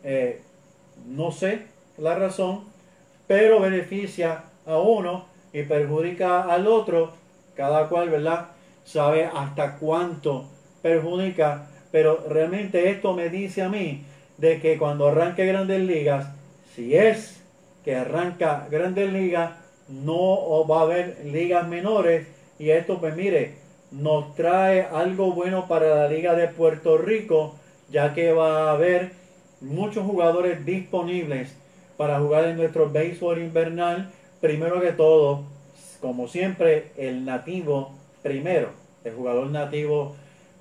Eh, 0.03 0.41
no 1.07 1.31
sé 1.31 1.63
la 1.99 2.15
razón, 2.15 2.65
pero 3.27 3.61
beneficia 3.61 4.45
a 4.67 4.79
uno 4.79 5.27
y 5.53 5.63
perjudica 5.63 6.43
al 6.43 6.67
otro, 6.67 7.13
cada 7.55 7.89
cual, 7.89 8.11
¿verdad? 8.11 8.49
Sabe 8.85 9.25
hasta 9.25 9.77
cuánto 9.77 10.49
perjudica, 10.83 11.69
pero 11.91 12.25
realmente 12.29 12.91
esto 12.91 13.15
me 13.15 13.29
dice 13.29 13.63
a 13.63 13.69
mí 13.69 14.05
de 14.39 14.61
que 14.61 14.79
cuando 14.79 15.09
arranque 15.09 15.47
grandes 15.47 15.81
ligas, 15.81 16.29
si 16.75 16.95
es 16.97 17.36
que 17.87 17.95
arranca 17.95 18.67
grandes 18.69 19.13
ligas, 19.13 19.53
no 19.89 20.67
va 20.67 20.81
a 20.81 20.83
haber 20.83 21.25
ligas 21.25 21.69
menores 21.69 22.27
y 22.59 22.71
esto 22.71 22.99
pues 22.99 23.15
mire, 23.15 23.55
nos 23.93 24.35
trae 24.35 24.83
algo 24.83 25.33
bueno 25.33 25.69
para 25.69 25.95
la 25.95 26.09
liga 26.09 26.35
de 26.35 26.49
Puerto 26.49 26.99
Rico, 26.99 27.55
ya 27.89 28.13
que 28.13 28.33
va 28.33 28.71
a 28.71 28.73
haber 28.73 29.13
muchos 29.61 30.05
jugadores 30.05 30.67
disponibles 30.67 31.55
para 31.97 32.19
jugar 32.19 32.47
en 32.47 32.57
nuestro 32.57 32.91
béisbol 32.91 33.39
invernal. 33.39 34.11
Primero 34.41 34.81
que 34.81 34.91
todo, 34.91 35.45
como 36.01 36.27
siempre, 36.27 36.91
el 36.97 37.25
nativo 37.25 37.93
primero, 38.21 38.71
el 39.05 39.15
jugador 39.15 39.47
nativo 39.47 40.17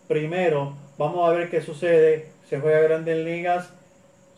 primero. 0.08 0.76
Vamos 1.00 1.28
a 1.28 1.32
ver 1.32 1.50
qué 1.50 1.60
sucede. 1.60 2.28
Se 2.48 2.60
juega 2.60 2.82
grandes 2.82 3.18
ligas, 3.26 3.74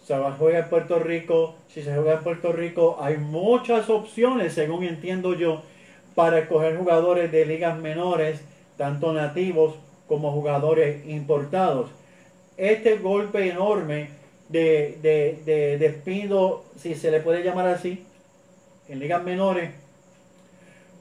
se 0.08 0.16
juega 0.40 0.60
en 0.60 0.70
Puerto 0.70 1.00
Rico. 1.00 1.56
Si 1.68 1.84
se 1.84 1.94
juega 1.94 2.14
en 2.14 2.24
Puerto 2.24 2.54
Rico, 2.54 2.98
hay 3.02 3.18
muchas 3.18 3.90
opciones, 3.90 4.54
según 4.54 4.86
entiendo 4.86 5.34
yo, 5.34 5.64
para 6.16 6.40
escoger 6.40 6.78
jugadores 6.78 7.30
de 7.30 7.46
ligas 7.46 7.78
menores, 7.78 8.40
tanto 8.78 9.12
nativos 9.12 9.76
como 10.08 10.32
jugadores 10.32 11.06
importados. 11.08 11.90
Este 12.56 12.96
golpe 13.00 13.50
enorme 13.50 14.10
de, 14.48 14.98
de, 15.02 15.78
despido, 15.78 16.64
si 16.78 16.96
se 16.96 17.12
le 17.12 17.20
puede 17.20 17.44
llamar 17.44 17.68
así, 17.68 18.06
en 18.88 19.00
ligas 19.00 19.22
menores, 19.24 19.72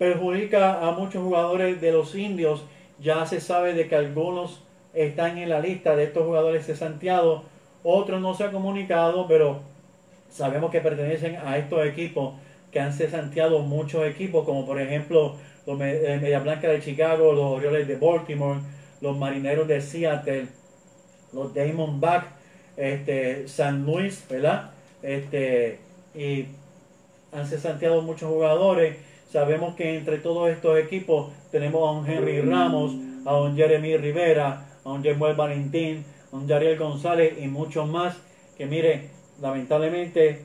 perjudica 0.00 0.84
a 0.84 0.90
muchos 0.90 1.22
jugadores 1.22 1.80
de 1.80 1.92
los 1.92 2.12
indios. 2.16 2.64
Ya 3.00 3.24
se 3.24 3.40
sabe 3.40 3.72
de 3.72 3.86
que 3.86 3.94
algunos 3.94 4.64
están 4.94 5.38
en 5.38 5.48
la 5.48 5.61
lista 5.61 5.94
de 5.94 6.04
estos 6.04 6.24
jugadores 6.24 6.66
de 6.66 6.74
Santiago, 6.74 7.44
otros 7.87 8.20
no 8.20 8.34
se 8.34 8.45
han 8.45 8.53
comunicado, 8.53 9.26
pero 9.28 9.61
sabemos 10.28 10.72
que 10.72 10.80
pertenecen 10.80 11.37
a 11.37 11.57
estos 11.57 11.87
equipos 11.87 12.34
que 12.72 12.80
han 12.80 12.93
cesanteado 12.93 13.61
muchos 13.61 14.05
equipos, 14.07 14.45
como 14.45 14.66
por 14.66 14.80
ejemplo 14.80 15.37
los 15.66 15.80
eh, 15.80 16.18
Media 16.20 16.41
Blanca 16.41 16.68
de 16.68 16.82
Chicago, 16.82 17.32
los 17.32 17.45
Orioles 17.45 17.87
de 17.87 17.97
Baltimore, 17.97 18.61
los 19.01 19.16
Marineros 19.16 19.68
de 19.68 19.80
Seattle, 19.80 20.49
los 21.32 21.55
Diamondbacks 21.55 22.26
este, 22.76 23.47
San 23.47 23.87
Luis, 23.87 24.24
¿verdad? 24.28 24.70
Este, 25.03 25.78
y 26.14 26.47
han 27.32 27.47
cesanteado 27.47 28.03
muchos 28.03 28.28
jugadores. 28.28 28.97
Sabemos 29.30 29.76
que 29.76 29.97
entre 29.97 30.18
todos 30.18 30.51
estos 30.51 30.76
equipos 30.78 31.30
tenemos 31.53 31.89
a 31.89 31.93
un 31.93 32.11
Henry 32.11 32.41
Ramos, 32.41 32.95
a 33.24 33.37
un 33.41 33.57
Jeremy 33.57 33.97
Rivera, 33.97 34.66
a 34.84 34.91
un 34.91 35.03
Jemuel 35.03 35.37
Valentín, 35.37 36.05
un 36.33 36.47
Yariel 36.47 36.79
González 36.79 37.35
y 37.41 37.49
muchos 37.49 37.89
más 37.89 38.16
que, 38.57 38.66
mire, 38.66 39.11
lamentablemente 39.41 40.43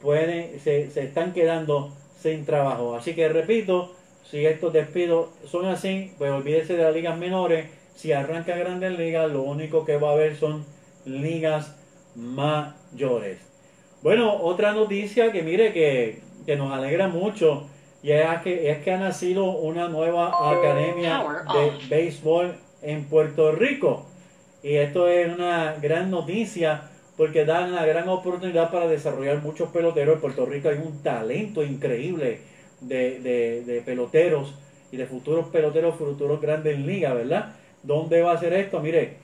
pueden, 0.00 0.60
se, 0.60 0.90
se 0.90 1.04
están 1.04 1.32
quedando 1.32 1.92
sin 2.20 2.44
trabajo. 2.44 2.94
Así 2.94 3.14
que 3.14 3.28
repito, 3.28 3.92
si 4.30 4.44
estos 4.46 4.72
despidos 4.72 5.28
son 5.46 5.66
así, 5.66 6.12
pues 6.18 6.30
olvídese 6.30 6.76
de 6.76 6.82
las 6.82 6.94
ligas 6.94 7.18
menores. 7.18 7.66
Si 7.94 8.12
arranca 8.12 8.56
grandes 8.56 8.98
ligas, 8.98 9.30
lo 9.30 9.42
único 9.42 9.84
que 9.84 9.96
va 9.96 10.10
a 10.10 10.12
haber 10.12 10.36
son 10.36 10.64
ligas 11.04 11.76
mayores. 12.14 13.38
Bueno, 14.02 14.36
otra 14.42 14.72
noticia 14.72 15.32
que 15.32 15.42
mire 15.42 15.72
que, 15.72 16.22
nos 16.56 16.72
alegra 16.72 17.08
mucho 17.08 17.66
y 18.02 18.10
es 18.10 18.40
que, 18.42 18.70
es 18.70 18.78
que 18.82 18.92
ha 18.92 18.98
nacido 18.98 19.44
una 19.46 19.88
nueva 19.88 20.28
academia 20.52 21.24
de 21.54 21.86
béisbol 21.88 22.54
en 22.82 23.04
Puerto 23.04 23.52
Rico. 23.52 24.04
Y 24.64 24.74
esto 24.76 25.06
es 25.06 25.32
una 25.32 25.76
gran 25.80 26.10
noticia 26.10 26.90
porque 27.16 27.44
da 27.44 27.64
una 27.64 27.86
gran 27.86 28.08
oportunidad 28.08 28.72
para 28.72 28.88
desarrollar 28.88 29.40
muchos 29.40 29.68
peloteros. 29.68 30.16
En 30.16 30.20
Puerto 30.20 30.44
Rico 30.46 30.68
hay 30.70 30.78
un 30.78 31.00
talento 31.04 31.62
increíble 31.62 32.40
de, 32.80 33.20
de 33.64 33.82
peloteros 33.82 34.54
y 34.90 34.96
de 34.96 35.06
futuros 35.06 35.46
peloteros, 35.48 35.94
futuros 35.94 36.40
grandes 36.40 36.78
ligas, 36.80 37.14
¿verdad? 37.14 37.54
¿Dónde 37.84 38.22
va 38.22 38.32
a 38.32 38.40
ser 38.40 38.52
esto? 38.54 38.80
Mire, 38.80 39.18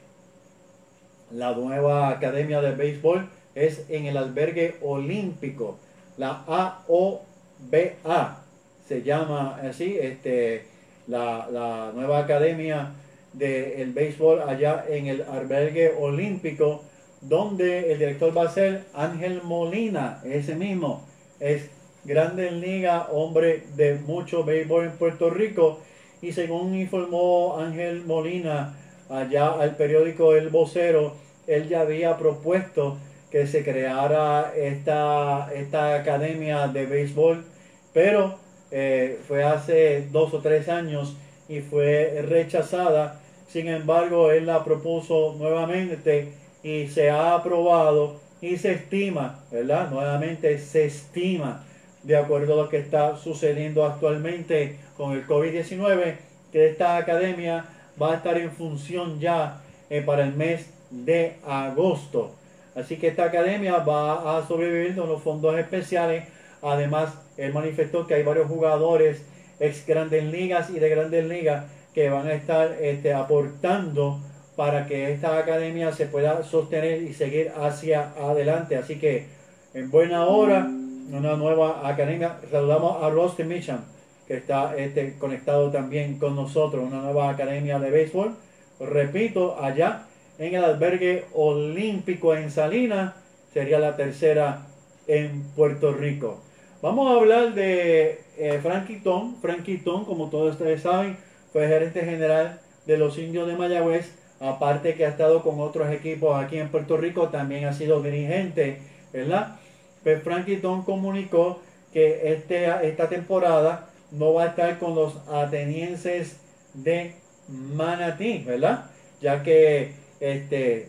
la 1.32 1.52
nueva 1.52 2.10
academia 2.10 2.60
de 2.60 2.72
béisbol 2.72 3.28
es 3.54 3.86
en 3.88 4.06
el 4.06 4.16
albergue 4.16 4.76
olímpico, 4.82 5.78
la 6.16 6.44
AOBA, 6.46 8.42
se 8.86 9.02
llama 9.02 9.58
así, 9.62 9.96
este, 10.00 10.64
la, 11.06 11.92
nueva 11.94 12.18
academia 12.18 12.90
del 13.32 13.92
béisbol 13.92 14.42
allá 14.42 14.84
en 14.88 15.06
el 15.06 15.22
albergue 15.22 15.94
olímpico, 15.98 16.82
donde 17.20 17.92
el 17.92 17.98
director 17.98 18.36
va 18.36 18.44
a 18.44 18.50
ser 18.50 18.84
Ángel 18.94 19.42
Molina, 19.42 20.20
ese 20.24 20.54
mismo, 20.54 21.06
es 21.38 21.70
grande 22.04 22.50
liga, 22.50 23.08
hombre 23.12 23.62
de 23.76 23.94
mucho 23.94 24.44
béisbol 24.44 24.86
en 24.86 24.92
Puerto 24.92 25.30
Rico, 25.30 25.80
y 26.22 26.32
según 26.32 26.74
informó 26.74 27.58
Ángel 27.58 28.04
Molina, 28.04 28.76
allá 29.08 29.52
al 29.52 29.76
periódico 29.76 30.34
El 30.34 30.48
Vocero, 30.48 31.14
él 31.46 31.68
ya 31.68 31.80
había 31.80 32.16
propuesto 32.16 32.98
que 33.30 33.46
se 33.46 33.64
creara 33.64 34.52
esta, 34.56 35.50
esta 35.54 35.94
academia 35.94 36.68
de 36.68 36.86
béisbol, 36.86 37.44
pero 37.92 38.38
eh, 38.70 39.18
fue 39.26 39.44
hace 39.44 40.06
dos 40.10 40.34
o 40.34 40.40
tres 40.40 40.68
años 40.68 41.16
y 41.48 41.60
fue 41.60 42.22
rechazada. 42.26 43.19
Sin 43.50 43.66
embargo, 43.66 44.30
él 44.30 44.46
la 44.46 44.62
propuso 44.62 45.34
nuevamente 45.36 46.32
y 46.62 46.86
se 46.86 47.10
ha 47.10 47.34
aprobado 47.34 48.20
y 48.40 48.56
se 48.56 48.72
estima, 48.72 49.40
¿verdad? 49.50 49.90
Nuevamente 49.90 50.56
se 50.58 50.84
estima, 50.84 51.64
de 52.04 52.16
acuerdo 52.16 52.54
a 52.54 52.62
lo 52.64 52.68
que 52.68 52.78
está 52.78 53.16
sucediendo 53.16 53.84
actualmente 53.84 54.76
con 54.96 55.14
el 55.14 55.26
COVID-19, 55.26 56.14
que 56.52 56.68
esta 56.68 56.96
academia 56.96 57.64
va 58.00 58.12
a 58.12 58.16
estar 58.16 58.38
en 58.38 58.52
función 58.52 59.18
ya 59.18 59.60
eh, 59.90 60.00
para 60.00 60.24
el 60.24 60.34
mes 60.34 60.70
de 60.90 61.34
agosto. 61.44 62.30
Así 62.76 62.98
que 62.98 63.08
esta 63.08 63.24
academia 63.24 63.78
va 63.78 64.38
a 64.38 64.46
sobrevivir 64.46 64.94
con 64.94 65.08
los 65.08 65.22
fondos 65.22 65.58
especiales. 65.58 66.24
Además, 66.62 67.14
él 67.36 67.52
manifestó 67.52 68.06
que 68.06 68.14
hay 68.14 68.22
varios 68.22 68.46
jugadores 68.46 69.22
ex 69.58 69.84
grandes 69.86 70.24
ligas 70.24 70.70
y 70.70 70.78
de 70.78 70.88
grandes 70.88 71.24
ligas 71.26 71.64
que 71.94 72.08
van 72.08 72.26
a 72.26 72.34
estar 72.34 72.76
este, 72.80 73.12
aportando 73.12 74.20
para 74.56 74.86
que 74.86 75.12
esta 75.12 75.38
academia 75.38 75.92
se 75.92 76.06
pueda 76.06 76.42
sostener 76.42 77.02
y 77.02 77.14
seguir 77.14 77.52
hacia 77.56 78.12
adelante. 78.18 78.76
Así 78.76 78.96
que 78.96 79.26
en 79.74 79.90
buena 79.90 80.26
hora, 80.26 80.68
una 81.12 81.36
nueva 81.36 81.88
academia. 81.88 82.38
Saludamos 82.50 83.02
a 83.02 83.10
Rusty 83.10 83.44
Mitcham, 83.44 83.80
que 84.26 84.36
está 84.36 84.76
este, 84.76 85.16
conectado 85.18 85.70
también 85.70 86.18
con 86.18 86.36
nosotros, 86.36 86.84
una 86.84 87.00
nueva 87.02 87.30
academia 87.30 87.78
de 87.78 87.90
béisbol. 87.90 88.36
Repito, 88.78 89.60
allá 89.60 90.06
en 90.38 90.54
el 90.54 90.64
albergue 90.64 91.24
olímpico 91.34 92.34
en 92.34 92.50
Salinas, 92.50 93.14
sería 93.52 93.78
la 93.78 93.96
tercera 93.96 94.66
en 95.06 95.42
Puerto 95.56 95.92
Rico. 95.92 96.40
Vamos 96.82 97.10
a 97.10 97.18
hablar 97.18 97.54
de 97.54 98.20
eh, 98.38 98.58
Frankie 98.62 99.00
Tom. 99.00 99.36
Frankie 99.42 99.78
Tom, 99.78 100.04
como 100.04 100.30
todos 100.30 100.52
ustedes 100.52 100.82
saben, 100.82 101.16
fue 101.52 101.68
gerente 101.68 102.00
general 102.02 102.60
de 102.86 102.98
los 102.98 103.18
indios 103.18 103.46
de 103.46 103.56
Mayagüez, 103.56 104.12
aparte 104.40 104.94
que 104.94 105.04
ha 105.04 105.08
estado 105.08 105.42
con 105.42 105.60
otros 105.60 105.90
equipos 105.90 106.42
aquí 106.42 106.58
en 106.58 106.70
Puerto 106.70 106.96
Rico, 106.96 107.28
también 107.28 107.66
ha 107.66 107.72
sido 107.72 108.02
dirigente, 108.02 108.78
¿verdad? 109.12 109.56
Pues 110.02 110.22
Frankie 110.22 110.56
Tom 110.56 110.84
comunicó 110.84 111.60
que 111.92 112.32
este, 112.32 112.66
esta 112.88 113.08
temporada 113.08 113.88
no 114.12 114.32
va 114.34 114.44
a 114.44 114.46
estar 114.48 114.78
con 114.78 114.94
los 114.94 115.16
atenienses 115.28 116.40
de 116.74 117.14
Manatí, 117.48 118.44
¿verdad? 118.46 118.86
Ya 119.20 119.42
que 119.42 119.92
este, 120.20 120.88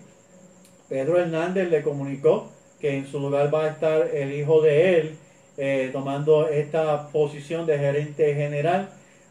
Pedro 0.89 1.20
Hernández 1.20 1.70
le 1.70 1.82
comunicó 1.82 2.51
que 2.80 2.97
en 2.97 3.07
su 3.07 3.20
lugar 3.20 3.53
va 3.53 3.66
a 3.66 3.70
estar 3.70 4.07
el 4.14 4.34
hijo 4.34 4.62
de 4.62 4.99
él 4.99 5.18
eh, 5.57 5.89
tomando 5.91 6.47
esta 6.47 7.09
posición 7.09 7.66
de 7.66 7.78
gerente 7.78 8.34
general. 8.34 8.89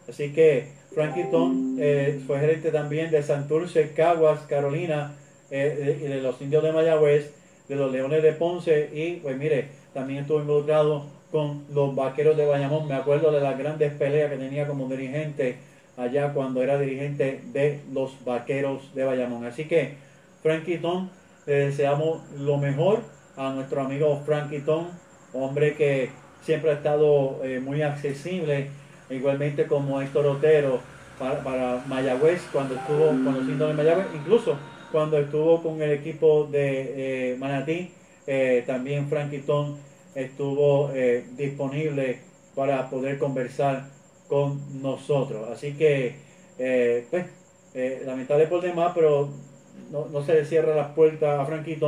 Así 0.08 0.32
que 0.32 0.68
Frankie 0.94 1.28
Tom 1.30 1.76
eh, 1.78 2.20
fue 2.26 2.40
gerente 2.40 2.70
también 2.70 3.10
de 3.10 3.22
Santurce, 3.22 3.92
Caguas, 3.92 4.40
Carolina, 4.48 5.14
eh, 5.50 5.98
de, 6.00 6.08
de 6.08 6.20
los 6.20 6.40
indios 6.40 6.62
de 6.62 6.72
Mayagüez, 6.72 7.32
de 7.68 7.76
los 7.76 7.92
Leones 7.92 8.22
de 8.22 8.32
Ponce 8.32 8.90
y 8.92 9.16
pues 9.16 9.36
mire, 9.36 9.68
también 9.94 10.20
estuvo 10.20 10.40
involucrado 10.40 11.06
con 11.30 11.64
los 11.72 11.94
vaqueros 11.94 12.36
de 12.36 12.46
Bayamón. 12.46 12.88
Me 12.88 12.94
acuerdo 12.94 13.30
de 13.30 13.40
las 13.40 13.56
grandes 13.56 13.92
peleas 13.94 14.30
que 14.30 14.36
tenía 14.36 14.66
como 14.66 14.88
dirigente 14.88 15.56
allá 15.96 16.32
cuando 16.32 16.62
era 16.62 16.78
dirigente 16.78 17.40
de 17.52 17.80
los 17.92 18.24
vaqueros 18.24 18.94
de 18.94 19.04
Bayamón. 19.04 19.44
Así 19.44 19.64
que, 19.64 19.94
Frankie 20.42 20.78
Tom, 20.78 21.08
le 21.46 21.66
deseamos 21.66 22.22
lo 22.38 22.56
mejor 22.56 23.02
a 23.36 23.52
nuestro 23.52 23.82
amigo 23.82 24.20
Frankie 24.24 24.60
Tom, 24.60 24.86
hombre 25.32 25.74
que 25.74 26.10
siempre 26.42 26.70
ha 26.70 26.74
estado 26.74 27.40
eh, 27.44 27.60
muy 27.60 27.82
accesible, 27.82 28.70
igualmente 29.10 29.66
como 29.66 30.00
Héctor 30.00 30.26
Otero 30.26 30.80
para, 31.18 31.84
Mayagüez, 31.86 32.42
cuando 32.52 32.74
estuvo 32.76 33.08
conociendo 33.08 33.68
de 33.68 33.74
Mayagüez, 33.74 34.06
incluso 34.14 34.56
cuando 34.90 35.18
estuvo 35.18 35.62
con 35.62 35.82
el 35.82 35.90
equipo 35.90 36.48
de 36.50 37.34
eh, 37.34 37.90
eh, 38.26 38.64
también 38.66 39.08
Frankie 39.08 39.42
estuvo 40.14 40.90
eh, 40.94 41.24
disponible 41.36 42.20
para 42.54 42.88
poder 42.88 43.18
conversar 43.18 43.88
con 44.28 44.82
nosotros. 44.82 45.48
Así 45.50 45.72
que, 45.74 46.14
eh, 46.58 47.06
pues, 47.10 47.26
lamentable 48.04 48.46
por 48.46 48.60
demás, 48.60 48.92
pero 48.94 49.30
no, 49.90 50.06
no 50.06 50.22
se 50.22 50.34
le 50.34 50.44
cierra 50.44 50.74
las 50.74 50.92
puertas 50.92 51.38
a 51.40 51.44
Frankie. 51.44 51.78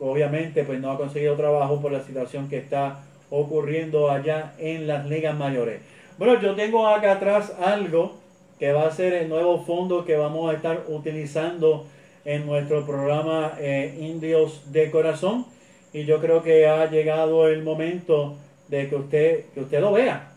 Obviamente, 0.00 0.64
pues 0.64 0.80
no 0.80 0.90
ha 0.90 0.96
conseguido 0.96 1.36
trabajo 1.36 1.80
por 1.80 1.92
la 1.92 2.02
situación 2.02 2.48
que 2.48 2.58
está 2.58 3.00
ocurriendo 3.30 4.10
allá 4.10 4.54
en 4.58 4.86
las 4.86 5.06
ligas 5.06 5.36
mayores. 5.36 5.80
Bueno, 6.16 6.40
yo 6.40 6.54
tengo 6.54 6.86
acá 6.86 7.14
atrás 7.14 7.52
algo 7.60 8.14
que 8.60 8.72
va 8.72 8.86
a 8.86 8.90
ser 8.92 9.14
el 9.14 9.28
nuevo 9.28 9.58
fondo 9.64 10.04
que 10.04 10.16
vamos 10.16 10.48
a 10.48 10.54
estar 10.54 10.84
utilizando 10.86 11.86
en 12.24 12.46
nuestro 12.46 12.86
programa 12.86 13.54
eh, 13.58 13.98
Indios 14.00 14.70
de 14.70 14.92
Corazón. 14.92 15.44
Y 15.92 16.04
yo 16.04 16.20
creo 16.20 16.40
que 16.44 16.68
ha 16.68 16.88
llegado 16.88 17.48
el 17.48 17.64
momento 17.64 18.36
de 18.68 18.88
que 18.88 18.94
usted, 18.94 19.44
que 19.54 19.62
usted 19.62 19.80
lo 19.80 19.90
vea. 19.90 20.30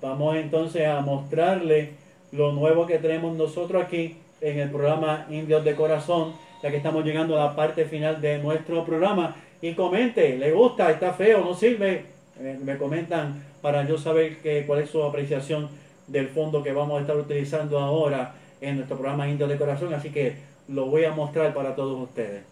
Vamos 0.00 0.36
entonces 0.36 0.86
a 0.86 1.00
mostrarle 1.00 1.90
lo 2.32 2.52
nuevo 2.52 2.86
que 2.86 2.96
tenemos 2.96 3.36
nosotros 3.36 3.82
aquí 3.84 4.16
en 4.40 4.58
el 4.60 4.70
programa 4.70 5.26
Indios 5.28 5.62
de 5.62 5.74
Corazón, 5.74 6.32
ya 6.62 6.70
que 6.70 6.78
estamos 6.78 7.04
llegando 7.04 7.38
a 7.38 7.48
la 7.48 7.54
parte 7.54 7.84
final 7.84 8.22
de 8.22 8.38
nuestro 8.38 8.82
programa. 8.82 9.36
Y 9.60 9.74
comente, 9.74 10.38
¿le 10.38 10.52
gusta? 10.52 10.90
¿Está 10.90 11.12
feo? 11.12 11.44
¿No 11.44 11.52
sirve? 11.52 12.06
Eh, 12.40 12.58
me 12.62 12.78
comentan 12.78 13.47
para 13.60 13.86
yo 13.86 13.98
saber 13.98 14.38
que, 14.38 14.64
cuál 14.66 14.80
es 14.80 14.90
su 14.90 15.02
apreciación 15.02 15.68
del 16.06 16.28
fondo 16.28 16.62
que 16.62 16.72
vamos 16.72 16.98
a 16.98 17.00
estar 17.02 17.16
utilizando 17.16 17.78
ahora 17.78 18.34
en 18.60 18.76
nuestro 18.76 18.96
programa 18.96 19.28
Indios 19.28 19.48
de. 19.48 19.94
Así 19.94 20.10
que 20.10 20.36
lo 20.68 20.86
voy 20.86 21.04
a 21.04 21.12
mostrar 21.12 21.54
para 21.54 21.74
todos 21.74 22.00
ustedes. 22.08 22.42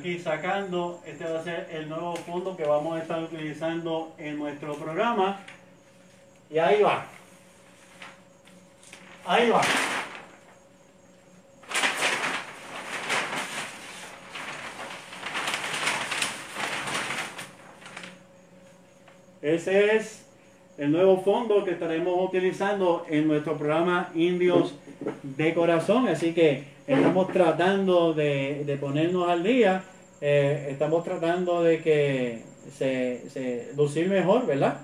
Aquí 0.00 0.18
sacando, 0.18 1.02
este 1.04 1.26
va 1.26 1.40
a 1.40 1.44
ser 1.44 1.68
el 1.70 1.86
nuevo 1.86 2.16
fondo 2.16 2.56
que 2.56 2.64
vamos 2.64 2.96
a 2.96 3.02
estar 3.02 3.22
utilizando 3.22 4.14
en 4.16 4.38
nuestro 4.38 4.74
programa. 4.76 5.40
Y 6.50 6.56
ahí 6.56 6.80
va. 6.80 7.04
Ahí 9.26 9.50
va. 9.50 9.60
Ese 19.42 19.96
es 19.96 20.24
el 20.78 20.92
nuevo 20.92 21.20
fondo 21.22 21.62
que 21.62 21.72
estaremos 21.72 22.26
utilizando 22.26 23.04
en 23.06 23.28
nuestro 23.28 23.58
programa 23.58 24.08
Indios 24.14 24.74
de 25.22 25.52
Corazón. 25.52 26.08
Así 26.08 26.32
que 26.32 26.64
estamos 26.94 27.28
tratando 27.32 28.12
de, 28.14 28.64
de 28.64 28.76
ponernos 28.76 29.28
al 29.28 29.42
día. 29.42 29.82
eh, 30.20 30.68
estamos 30.70 31.04
tratando 31.04 31.62
de 31.62 31.80
que 31.80 32.42
se, 32.76 33.22
se 33.30 33.68
lucir 33.76 34.08
mejor, 34.08 34.46
¿verdad? 34.46 34.78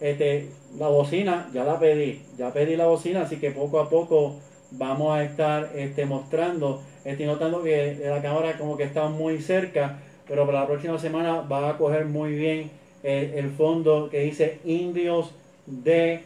Este, 0.00 0.48
la 0.78 0.88
bocina, 0.88 1.48
ya 1.52 1.64
la 1.64 1.78
pedí, 1.78 2.22
ya 2.36 2.52
pedí 2.52 2.76
la 2.76 2.86
bocina, 2.86 3.22
así 3.22 3.36
que 3.36 3.50
poco 3.50 3.80
a 3.80 3.88
poco 3.88 4.36
vamos 4.70 5.16
a 5.16 5.24
estar 5.24 5.70
este, 5.74 6.04
mostrando. 6.04 6.82
Estoy 7.04 7.26
notando 7.26 7.62
que 7.62 8.00
la 8.04 8.20
cámara 8.20 8.58
como 8.58 8.76
que 8.76 8.84
está 8.84 9.08
muy 9.08 9.40
cerca, 9.40 9.98
pero 10.28 10.44
para 10.44 10.60
la 10.60 10.66
próxima 10.66 10.98
semana 10.98 11.40
va 11.40 11.70
a 11.70 11.78
coger 11.78 12.04
muy 12.04 12.32
bien 12.34 12.70
eh, 13.02 13.34
el 13.36 13.50
fondo 13.50 14.08
que 14.10 14.20
dice 14.20 14.58
Indios 14.64 15.30
de 15.66 16.20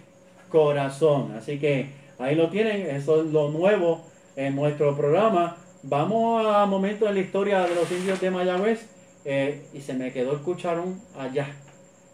Corazón. 0.49 1.33
Así 1.39 1.59
que 1.59 1.87
ahí 2.19 2.35
lo 2.35 2.49
tienen, 2.49 2.91
eso 2.91 3.23
es 3.23 3.31
lo 3.31 3.51
nuevo 3.51 4.10
en 4.47 4.57
nuestro 4.57 4.97
programa. 4.97 5.57
Vamos 5.83 6.47
a 6.47 6.65
momentos 6.67 7.09
en 7.09 7.15
la 7.15 7.21
historia 7.21 7.61
de 7.61 7.75
los 7.75 7.91
indios 7.91 8.21
de 8.21 8.31
Mayagüez 8.31 8.87
eh, 9.25 9.67
y 9.75 9.81
se 9.81 9.95
me 9.95 10.13
quedó 10.13 10.33
el 10.33 10.41
cucharón 10.41 11.01
allá. 11.19 11.49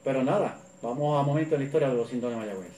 Pero 0.04 0.24
nada, 0.24 0.58
vamos 0.82 1.20
a 1.20 1.22
momentos 1.24 1.54
en 1.54 1.60
la 1.60 1.64
historia 1.66 1.88
de 1.88 1.94
los 1.94 2.12
indios 2.12 2.32
de 2.32 2.38
Mayagüez. 2.38 2.72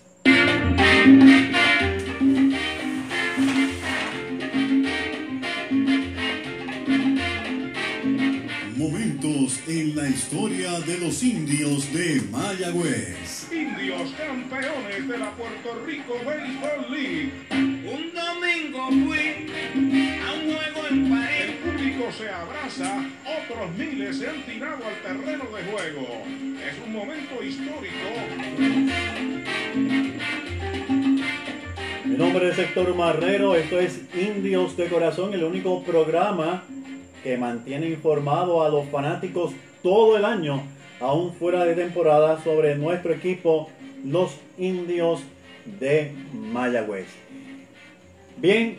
Momentos 8.77 9.61
en 9.67 9.97
la 9.97 10.09
historia 10.09 10.81
de 10.81 10.99
los 10.99 11.23
indios 11.23 11.93
de 11.93 12.23
Mayagüez. 12.31 13.51
Indios 13.51 14.13
campeones 14.13 15.09
de 15.09 15.19
la 15.19 15.31
Puerto 15.33 15.85
Rico 15.87 16.15
Baseball 16.25 16.91
League. 16.91 17.78
Un 17.91 18.12
domingo 18.12 18.89
fui 18.91 19.47
a 20.20 20.34
un 20.34 20.55
juego 20.55 20.86
en 20.91 21.05
El 21.05 21.11
París. 21.11 21.39
público 21.64 22.12
se 22.12 22.28
abraza, 22.28 23.07
otros 23.24 23.70
miles 23.78 24.18
se 24.18 24.28
han 24.28 24.43
tirado 24.43 24.84
al 24.84 25.03
terreno 25.03 25.45
de 25.45 25.62
juego. 25.64 26.07
Es 26.68 26.86
un 26.86 26.93
momento 26.93 27.43
histórico. 27.43 28.09
Mi 32.05 32.16
nombre 32.16 32.51
es 32.51 32.59
Héctor 32.59 32.95
Marrero, 32.95 33.55
esto 33.55 33.80
es 33.80 34.03
Indios 34.14 34.76
de 34.76 34.89
Corazón, 34.89 35.32
el 35.32 35.45
único 35.45 35.82
programa 35.82 36.64
que 37.22 37.39
mantiene 37.39 37.89
informado 37.89 38.62
a 38.64 38.68
los 38.68 38.86
fanáticos 38.91 39.53
todo 39.82 40.18
el 40.18 40.26
año, 40.26 40.62
aún 41.01 41.32
fuera 41.32 41.64
de 41.64 41.74
temporada, 41.74 42.43
sobre 42.45 42.74
nuestro 42.76 43.14
equipo, 43.14 43.70
los 44.05 44.36
Indios 44.59 45.22
de 45.80 46.12
Mayagüez. 46.34 47.28
Bien, 48.41 48.76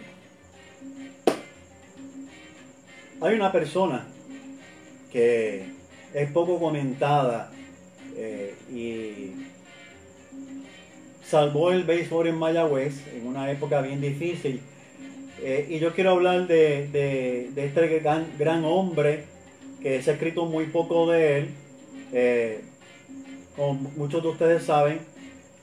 hay 3.21 3.35
una 3.35 3.51
persona 3.51 4.07
que 5.11 5.65
es 6.13 6.31
poco 6.31 6.59
comentada 6.59 7.51
eh, 8.15 8.55
y 8.73 9.33
salvó 11.25 11.71
el 11.71 11.83
béisbol 11.83 12.27
en 12.27 12.37
Mayagüez 12.37 13.05
en 13.13 13.27
una 13.27 13.51
época 13.51 13.81
bien 13.81 13.99
difícil. 13.99 14.61
Eh, 15.41 15.67
y 15.69 15.79
yo 15.79 15.93
quiero 15.93 16.11
hablar 16.11 16.47
de, 16.47 16.87
de- 16.87 17.65
este 17.65 17.99
gran, 17.99 18.27
gran 18.37 18.63
hombre 18.63 19.25
que 19.81 20.01
se 20.01 20.11
ha 20.11 20.13
escrito 20.13 20.45
muy 20.45 20.65
poco 20.67 21.11
de 21.11 21.37
él. 21.37 21.49
Eh, 22.13 22.61
como 23.57 23.73
muchos 23.97 24.23
de 24.23 24.29
ustedes 24.29 24.63
saben, 24.63 24.99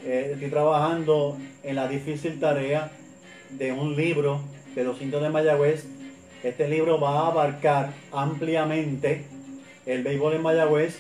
estoy 0.05 0.51
trabajando 0.51 1.38
en 1.62 1.76
la 1.76 1.88
difícil 1.88 2.38
tarea 2.38 2.90
de 3.51 3.72
un 3.72 3.97
libro 3.97 4.40
de 4.74 4.84
los 4.84 5.01
indios 5.01 5.22
de 5.22 5.30
Mayagüez. 5.30 5.86
Este 6.42 6.68
libro 6.68 7.01
va 7.01 7.20
a 7.20 7.26
abarcar 7.28 7.92
ampliamente 8.12 9.24
el 9.86 10.03
béisbol 10.03 10.34
en 10.34 10.42
Mayagüez 10.42 10.99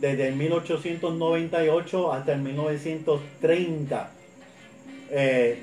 desde 0.00 0.28
el 0.28 0.36
1898 0.36 2.12
hasta 2.12 2.32
el 2.34 2.40
1930. 2.40 4.10
Eh, 5.10 5.62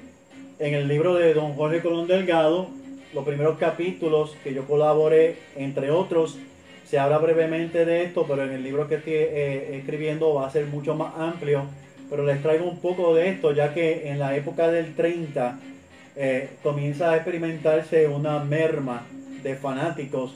en 0.60 0.74
el 0.74 0.88
libro 0.88 1.16
de 1.16 1.34
don 1.34 1.54
Jorge 1.54 1.82
Colón 1.82 2.08
Delgado, 2.08 2.70
los 3.14 3.26
primeros 3.26 3.58
capítulos 3.58 4.36
que 4.44 4.54
yo 4.54 4.66
colaboré, 4.66 5.38
entre 5.56 5.92
otros, 5.92 6.38
se 6.86 7.00
habla 7.00 7.18
brevemente 7.18 7.86
de 7.86 8.04
esto, 8.04 8.26
pero 8.28 8.44
en 8.44 8.52
el 8.52 8.64
libro 8.64 8.88
que 8.88 8.96
estoy 8.96 9.14
eh, 9.14 9.78
escribiendo 9.78 10.34
va 10.34 10.48
a 10.48 10.52
ser 10.52 10.66
mucho 10.68 10.96
más 10.96 11.14
amplio. 11.18 11.66
Pero 12.10 12.24
les 12.24 12.42
traigo 12.42 12.66
un 12.66 12.80
poco 12.80 13.16
de 13.16 13.30
esto, 13.30 13.54
ya 13.54 13.74
que 13.74 14.10
en 14.10 14.20
la 14.20 14.36
época 14.36 14.70
del 14.70 14.96
30 14.96 15.60
eh, 16.16 16.50
comienza 16.62 17.12
a 17.12 17.16
experimentarse 17.16 18.08
una 18.08 18.44
merma 18.44 19.04
de 19.42 19.56
fanáticos 19.56 20.36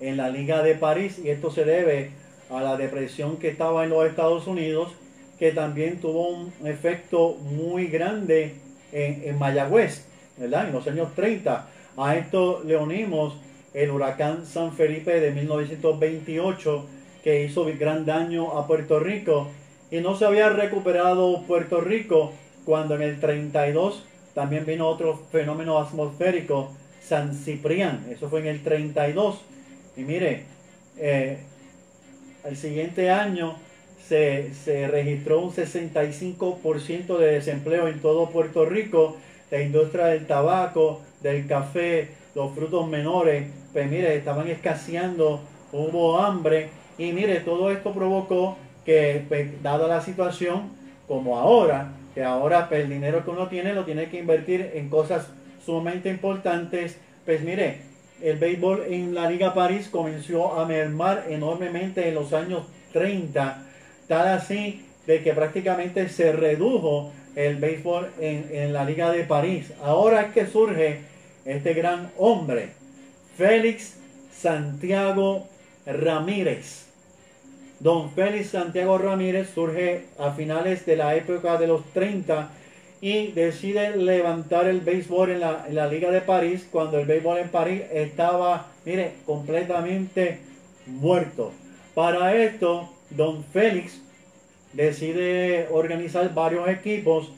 en 0.00 0.16
la 0.16 0.28
Liga 0.28 0.62
de 0.62 0.74
París 0.74 1.20
y 1.22 1.30
esto 1.30 1.50
se 1.50 1.64
debe 1.64 2.10
a 2.50 2.62
la 2.62 2.76
depresión 2.76 3.36
que 3.36 3.48
estaba 3.48 3.84
en 3.84 3.90
los 3.90 4.06
Estados 4.06 4.46
Unidos, 4.46 4.92
que 5.38 5.52
también 5.52 6.00
tuvo 6.00 6.28
un 6.28 6.52
efecto 6.64 7.34
muy 7.34 7.86
grande 7.88 8.54
en, 8.92 9.22
en 9.24 9.38
Mayagüez, 9.38 10.06
¿verdad? 10.36 10.68
En 10.68 10.72
los 10.72 10.86
años 10.86 11.14
30. 11.14 11.68
A 11.96 12.16
esto 12.16 12.62
le 12.64 12.76
unimos 12.76 13.34
el 13.72 13.90
huracán 13.90 14.46
San 14.46 14.72
Felipe 14.72 15.20
de 15.20 15.32
1928, 15.32 16.86
que 17.22 17.44
hizo 17.44 17.66
gran 17.78 18.04
daño 18.06 18.58
a 18.58 18.66
Puerto 18.66 19.00
Rico. 19.00 19.50
Y 19.90 20.00
no 20.00 20.16
se 20.16 20.24
había 20.24 20.48
recuperado 20.48 21.42
Puerto 21.42 21.80
Rico 21.80 22.32
cuando 22.64 22.94
en 22.94 23.02
el 23.02 23.20
32 23.20 24.04
también 24.34 24.66
vino 24.66 24.88
otro 24.88 25.22
fenómeno 25.30 25.78
atmosférico, 25.78 26.72
San 27.02 27.34
Ciprián. 27.34 28.06
Eso 28.10 28.28
fue 28.28 28.40
en 28.40 28.46
el 28.46 28.62
32. 28.62 29.40
Y 29.96 30.02
mire, 30.02 30.44
eh, 30.98 31.38
el 32.44 32.56
siguiente 32.56 33.10
año 33.10 33.56
se, 34.08 34.52
se 34.54 34.88
registró 34.88 35.40
un 35.40 35.52
65% 35.52 37.16
de 37.18 37.32
desempleo 37.32 37.88
en 37.88 38.00
todo 38.00 38.30
Puerto 38.30 38.64
Rico. 38.64 39.16
La 39.50 39.62
industria 39.62 40.06
del 40.06 40.26
tabaco, 40.26 41.00
del 41.22 41.46
café, 41.46 42.08
los 42.34 42.52
frutos 42.54 42.88
menores, 42.88 43.46
pues 43.72 43.88
mire, 43.88 44.16
estaban 44.16 44.48
escaseando, 44.48 45.40
hubo 45.72 46.18
hambre. 46.18 46.70
Y 46.98 47.12
mire, 47.12 47.40
todo 47.40 47.70
esto 47.70 47.92
provocó 47.92 48.56
que, 48.84 49.24
pues, 49.28 49.62
dada 49.62 49.86
la 49.88 50.00
situación, 50.00 50.70
como 51.06 51.38
ahora, 51.38 51.92
que 52.14 52.22
ahora 52.22 52.68
pues, 52.68 52.84
el 52.84 52.90
dinero 52.90 53.24
que 53.24 53.30
uno 53.30 53.48
tiene 53.48 53.74
lo 53.74 53.84
tiene 53.84 54.08
que 54.08 54.18
invertir 54.18 54.72
en 54.74 54.88
cosas 54.88 55.26
sumamente 55.64 56.08
importantes, 56.08 56.98
pues 57.24 57.42
mire, 57.42 57.78
el 58.22 58.38
béisbol 58.38 58.84
en 58.88 59.14
la 59.14 59.28
Liga 59.28 59.54
París 59.54 59.88
comenzó 59.90 60.58
a 60.58 60.66
mermar 60.66 61.26
enormemente 61.28 62.08
en 62.08 62.14
los 62.14 62.32
años 62.32 62.64
30, 62.92 63.62
tal 64.08 64.28
así 64.28 64.84
de 65.06 65.22
que 65.22 65.32
prácticamente 65.32 66.08
se 66.08 66.32
redujo 66.32 67.12
el 67.34 67.56
béisbol 67.56 68.10
en, 68.20 68.48
en 68.52 68.72
la 68.72 68.84
Liga 68.84 69.10
de 69.10 69.24
París. 69.24 69.72
Ahora 69.82 70.22
es 70.22 70.32
que 70.32 70.46
surge 70.46 71.00
este 71.44 71.74
gran 71.74 72.10
hombre, 72.16 72.70
Félix 73.36 73.96
Santiago 74.32 75.48
Ramírez. 75.86 76.83
Don 77.80 78.10
Félix 78.10 78.50
Santiago 78.50 78.98
Ramírez 78.98 79.50
surge 79.54 80.04
a 80.18 80.30
finales 80.30 80.86
de 80.86 80.96
la 80.96 81.16
época 81.16 81.58
de 81.58 81.66
los 81.66 81.84
30 81.92 82.48
y 83.00 83.32
decide 83.32 83.96
levantar 83.96 84.66
el 84.66 84.80
béisbol 84.80 85.30
en 85.32 85.40
la, 85.40 85.64
en 85.68 85.74
la 85.74 85.88
Liga 85.88 86.10
de 86.10 86.20
París 86.20 86.66
cuando 86.70 86.98
el 86.98 87.06
béisbol 87.06 87.38
en 87.38 87.48
París 87.48 87.82
estaba, 87.92 88.68
mire, 88.84 89.12
completamente 89.26 90.38
muerto. 90.86 91.52
Para 91.94 92.34
esto, 92.34 92.88
don 93.10 93.44
Félix 93.44 94.00
decide 94.72 95.68
organizar 95.70 96.32
varios 96.32 96.68
equipos 96.68 97.30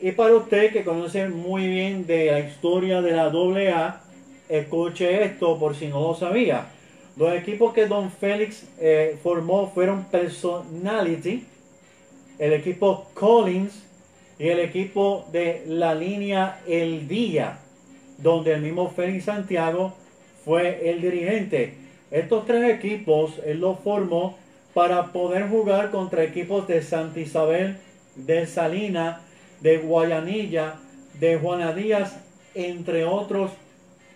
y 0.00 0.12
para 0.12 0.34
usted 0.34 0.72
que 0.72 0.84
conoce 0.84 1.28
muy 1.28 1.66
bien 1.66 2.06
de 2.06 2.26
la 2.30 2.40
historia 2.40 3.00
de 3.00 3.12
la 3.12 3.24
AA, 3.24 4.00
escuche 4.48 5.24
esto 5.24 5.58
por 5.58 5.74
si 5.74 5.86
no 5.88 6.00
lo 6.00 6.14
sabía. 6.14 6.66
Los 7.16 7.32
equipos 7.34 7.72
que 7.72 7.86
Don 7.86 8.10
Félix 8.10 8.64
eh, 8.80 9.16
formó 9.22 9.70
fueron 9.70 10.04
Personality, 10.06 11.44
el 12.40 12.52
equipo 12.52 13.06
Collins 13.14 13.84
y 14.36 14.48
el 14.48 14.58
equipo 14.58 15.24
de 15.30 15.62
la 15.68 15.94
línea 15.94 16.60
El 16.66 17.06
Día, 17.06 17.58
donde 18.18 18.54
el 18.54 18.62
mismo 18.62 18.90
Félix 18.90 19.26
Santiago 19.26 19.94
fue 20.44 20.90
el 20.90 21.00
dirigente. 21.00 21.74
Estos 22.10 22.46
tres 22.46 22.74
equipos 22.74 23.40
él 23.46 23.60
los 23.60 23.78
formó 23.78 24.36
para 24.72 25.12
poder 25.12 25.48
jugar 25.48 25.92
contra 25.92 26.24
equipos 26.24 26.66
de 26.66 26.82
Santa 26.82 27.20
Isabel, 27.20 27.76
de 28.16 28.44
Salina, 28.46 29.20
de 29.60 29.78
Guayanilla, 29.78 30.80
de 31.20 31.36
Juana 31.36 31.72
Díaz, 31.72 32.16
entre 32.56 33.04
otros 33.04 33.52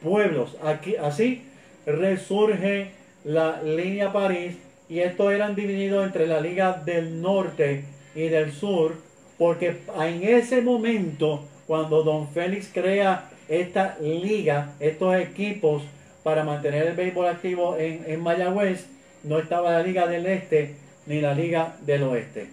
pueblos. 0.03 0.57
Aquí, 0.65 0.97
así 0.97 1.48
resurge 1.89 2.91
la 3.25 3.63
línea 3.63 4.13
París 4.13 4.57
y 4.89 5.01
estos 5.01 5.33
eran 5.33 5.55
divididos 5.55 6.07
entre 6.07 6.27
la 6.27 6.41
Liga 6.41 6.83
del 6.85 7.21
Norte 7.21 7.85
y 8.15 8.29
del 8.29 8.53
Sur, 8.53 8.95
porque 9.37 9.77
en 10.01 10.23
ese 10.23 10.63
momento, 10.63 11.45
cuando 11.67 12.03
Don 12.03 12.29
Félix 12.29 12.71
crea 12.73 13.29
esta 13.49 13.97
liga, 14.01 14.75
estos 14.81 15.15
equipos 15.17 15.83
para 16.23 16.45
mantener 16.45 16.87
el 16.87 16.95
béisbol 16.95 17.27
activo 17.27 17.77
en, 17.79 18.05
en 18.07 18.21
Mayagüez, 18.21 18.87
no 19.25 19.39
estaba 19.39 19.73
la 19.73 19.83
Liga 19.83 20.07
del 20.07 20.27
Este 20.27 20.75
ni 21.07 21.21
la 21.21 21.35
Liga 21.35 21.77
del 21.83 22.03
Oeste. 22.05 22.49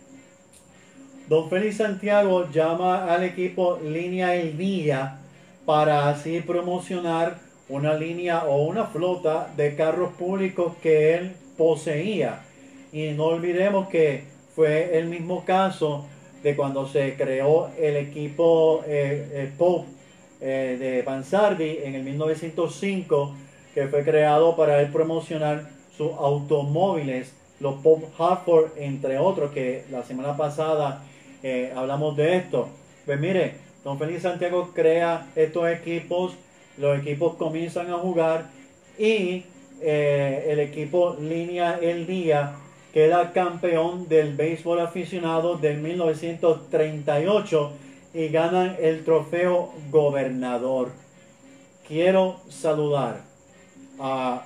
Don 1.27 1.49
Félix 1.49 1.77
Santiago 1.77 2.49
llama 2.51 3.13
al 3.13 3.23
equipo 3.23 3.79
Línea 3.83 4.35
El 4.35 4.57
Día 4.57 5.17
para 5.65 6.09
así 6.09 6.41
promocionar 6.41 7.44
una 7.69 7.93
línea 7.93 8.45
o 8.45 8.63
una 8.63 8.85
flota 8.85 9.51
de 9.55 9.75
carros 9.75 10.13
públicos 10.13 10.73
que 10.81 11.15
él 11.15 11.35
poseía. 11.57 12.41
Y 12.91 13.11
no 13.11 13.25
olvidemos 13.25 13.87
que 13.87 14.23
fue 14.55 14.97
el 14.97 15.07
mismo 15.07 15.43
caso 15.43 16.05
de 16.43 16.55
cuando 16.55 16.87
se 16.87 17.15
creó 17.15 17.71
el 17.79 17.97
equipo 17.97 18.83
eh, 18.87 19.51
Pop 19.57 19.85
eh, 20.39 20.77
de 20.79 21.03
Pansardi 21.03 21.79
en 21.83 21.95
el 21.95 22.03
1905, 22.03 23.35
que 23.73 23.87
fue 23.87 24.03
creado 24.03 24.55
para 24.55 24.79
él 24.81 24.91
promocionar 24.91 25.67
sus 25.97 26.11
automóviles, 26.11 27.33
los 27.59 27.75
Pop 27.81 28.03
Hartford, 28.17 28.77
entre 28.77 29.17
otros, 29.17 29.51
que 29.51 29.85
la 29.89 30.03
semana 30.03 30.37
pasada 30.37 31.03
eh, 31.41 31.73
hablamos 31.75 32.15
de 32.15 32.37
esto. 32.37 32.69
Pues 33.05 33.19
mire, 33.19 33.55
Don 33.83 33.97
Félix 33.97 34.23
Santiago 34.23 34.71
crea 34.73 35.27
estos 35.35 35.67
equipos 35.69 36.35
los 36.77 36.99
equipos 36.99 37.35
comienzan 37.35 37.89
a 37.91 37.97
jugar 37.97 38.49
y 38.97 39.43
eh, 39.81 40.47
el 40.49 40.59
equipo 40.59 41.17
Línea 41.19 41.77
El 41.81 42.07
Día 42.07 42.55
queda 42.93 43.33
campeón 43.33 44.07
del 44.07 44.35
béisbol 44.35 44.79
aficionado 44.79 45.57
del 45.57 45.79
1938 45.79 47.71
y 48.13 48.29
ganan 48.29 48.77
el 48.79 49.03
trofeo 49.03 49.73
gobernador. 49.91 50.91
Quiero 51.87 52.39
saludar 52.49 53.21
a, 53.99 54.45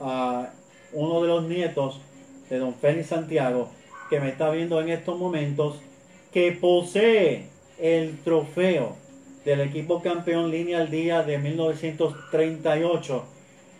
a 0.00 0.50
uno 0.92 1.22
de 1.22 1.28
los 1.28 1.44
nietos 1.44 2.00
de 2.48 2.58
don 2.58 2.74
Félix 2.74 3.08
Santiago 3.08 3.68
que 4.08 4.20
me 4.20 4.30
está 4.30 4.50
viendo 4.50 4.80
en 4.80 4.88
estos 4.88 5.18
momentos 5.18 5.76
que 6.32 6.52
posee 6.52 7.48
el 7.78 8.18
trofeo 8.22 8.96
del 9.44 9.60
equipo 9.60 10.02
campeón 10.02 10.50
línea 10.50 10.78
al 10.78 10.90
día 10.90 11.22
de 11.22 11.38
1938. 11.38 13.24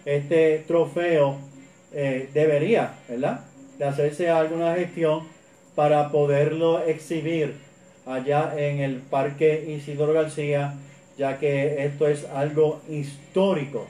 Este 0.05 0.65
trofeo 0.67 1.39
eh, 1.93 2.29
debería, 2.35 2.95
¿verdad? 3.09 3.41
De 3.79 3.85
hacerse 3.87 4.29
alguna 4.29 4.75
gestión 4.75 5.23
para 5.75 6.11
poderlo 6.11 6.85
exhibir 6.85 7.55
allá 8.07 8.53
en 8.57 8.81
el 8.81 8.97
Parque 8.97 9.65
Isidoro 9.77 10.13
García, 10.13 10.75
ya 11.17 11.39
que 11.39 11.85
esto 11.85 12.09
es 12.09 12.27
algo 12.27 12.83
histórico. 12.89 13.87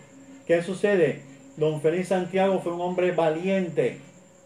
¿Qué 0.47 0.63
sucede? 0.63 1.23
Don 1.57 1.81
Félix 1.81 2.09
Santiago 2.09 2.61
fue 2.61 2.73
un 2.73 2.81
hombre 2.81 3.13
valiente 3.13 3.99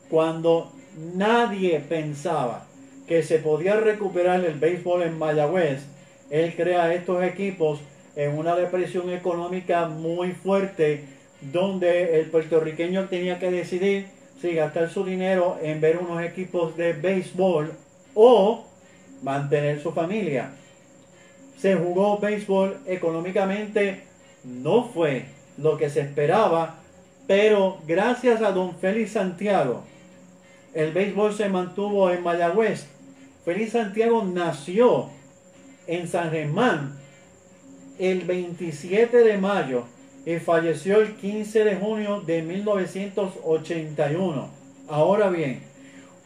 cuando 0.08 0.72
nadie 1.14 1.80
pensaba 1.80 2.66
que 3.06 3.22
se 3.22 3.38
podía 3.38 3.76
recuperar 3.76 4.44
el 4.44 4.58
béisbol 4.58 5.02
en 5.02 5.18
Mayagüez 5.18 5.86
él 6.30 6.54
crea 6.54 6.94
estos 6.94 7.22
equipos 7.22 7.80
en 8.16 8.36
una 8.36 8.56
depresión 8.56 9.10
económica 9.10 9.86
muy 9.86 10.32
fuerte 10.32 11.04
donde 11.40 12.18
el 12.18 12.26
puertorriqueño 12.26 13.06
tenía 13.06 13.38
que 13.38 13.50
decidir 13.50 14.06
si 14.40 14.54
gastar 14.54 14.90
su 14.90 15.04
dinero 15.04 15.58
en 15.62 15.80
ver 15.80 15.98
unos 15.98 16.22
equipos 16.22 16.76
de 16.76 16.92
béisbol 16.92 17.72
o 18.14 18.64
mantener 19.22 19.80
su 19.80 19.92
familia. 19.92 20.50
Se 21.58 21.74
jugó 21.74 22.18
béisbol 22.18 22.78
económicamente, 22.86 24.02
no 24.44 24.84
fue 24.84 25.26
lo 25.56 25.76
que 25.76 25.90
se 25.90 26.00
esperaba, 26.00 26.76
pero 27.26 27.78
gracias 27.86 28.42
a 28.42 28.52
don 28.52 28.76
Félix 28.76 29.12
Santiago, 29.12 29.82
el 30.74 30.92
béisbol 30.92 31.34
se 31.34 31.48
mantuvo 31.48 32.10
en 32.10 32.22
Mayagüez. 32.22 32.86
Félix 33.44 33.72
Santiago 33.72 34.24
nació 34.24 35.10
en 35.88 36.06
San 36.06 36.30
Germán 36.30 36.96
el 37.98 38.20
27 38.20 39.16
de 39.16 39.38
mayo 39.38 39.86
y 40.24 40.36
falleció 40.36 41.00
el 41.00 41.16
15 41.16 41.64
de 41.64 41.74
junio 41.76 42.20
de 42.20 42.42
1981. 42.42 44.48
Ahora 44.88 45.30
bien, 45.30 45.62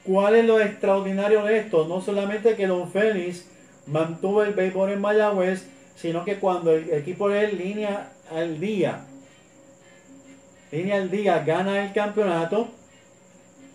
¿cuál 0.05 0.35
es 0.35 0.45
lo 0.45 0.61
extraordinario 0.61 1.45
de 1.45 1.61
esto? 1.61 1.89
No 1.89 2.03
solamente 2.03 2.57
que 2.57 2.67
Don 2.67 2.91
Félix 2.91 3.47
mantuvo 3.87 4.43
el 4.43 4.55
béisbol 4.55 4.91
en 4.91 5.01
Mayagüez, 5.01 5.69
sino 5.97 6.25
que 6.25 6.37
cuando 6.37 6.73
el 6.73 6.93
equipo 6.93 7.29
de 7.29 7.53
línea 7.53 8.11
al 8.31 8.61
día, 8.61 9.01
línea 10.71 10.97
al 10.97 11.11
día 11.11 11.43
gana 11.45 11.85
el 11.85 11.93
campeonato, 11.93 12.69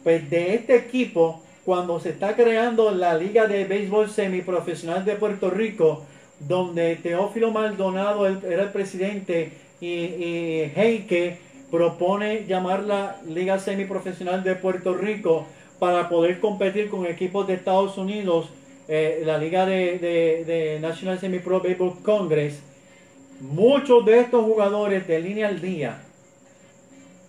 Pues 0.03 0.29
de 0.29 0.55
este 0.55 0.75
equipo, 0.75 1.41
cuando 1.67 1.99
se 1.99 2.11
está 2.11 2.33
creando 2.33 2.91
la 2.91 3.13
Liga 3.15 3.45
de 3.45 3.65
Béisbol 3.65 4.09
Semiprofesional 4.09 5.03
de 5.03 5.15
Puerto 5.15 5.49
Rico, 5.49 6.05
donde 6.39 6.95
Teófilo 6.95 7.51
Maldonado 7.51 8.25
era 8.25 8.63
el 8.63 8.69
presidente 8.71 9.51
y, 9.81 10.63
Heike 10.73 11.39
propone 11.69 12.45
llamarla 12.47 13.17
Liga 13.27 13.59
Semiprofesional 13.59 14.45
de 14.45 14.55
Puerto 14.55 14.93
Rico 14.93 15.45
para 15.77 16.07
poder 16.07 16.39
competir 16.39 16.89
con 16.89 17.05
equipos 17.05 17.45
de 17.47 17.55
Estados 17.55 17.97
Unidos, 17.97 18.47
eh, 18.87 19.23
la 19.25 19.37
Liga 19.37 19.65
de, 19.65 19.99
de- 19.99 20.45
de 20.45 20.79
National 20.79 21.19
Semi 21.19 21.39
Pro 21.39 21.59
Baseball 21.59 21.95
Congress. 22.01 22.61
Muchos 23.41 24.05
de 24.05 24.21
estos 24.21 24.45
jugadores 24.45 25.05
de 25.05 25.19
línea 25.19 25.49
al 25.49 25.59
día, 25.59 26.01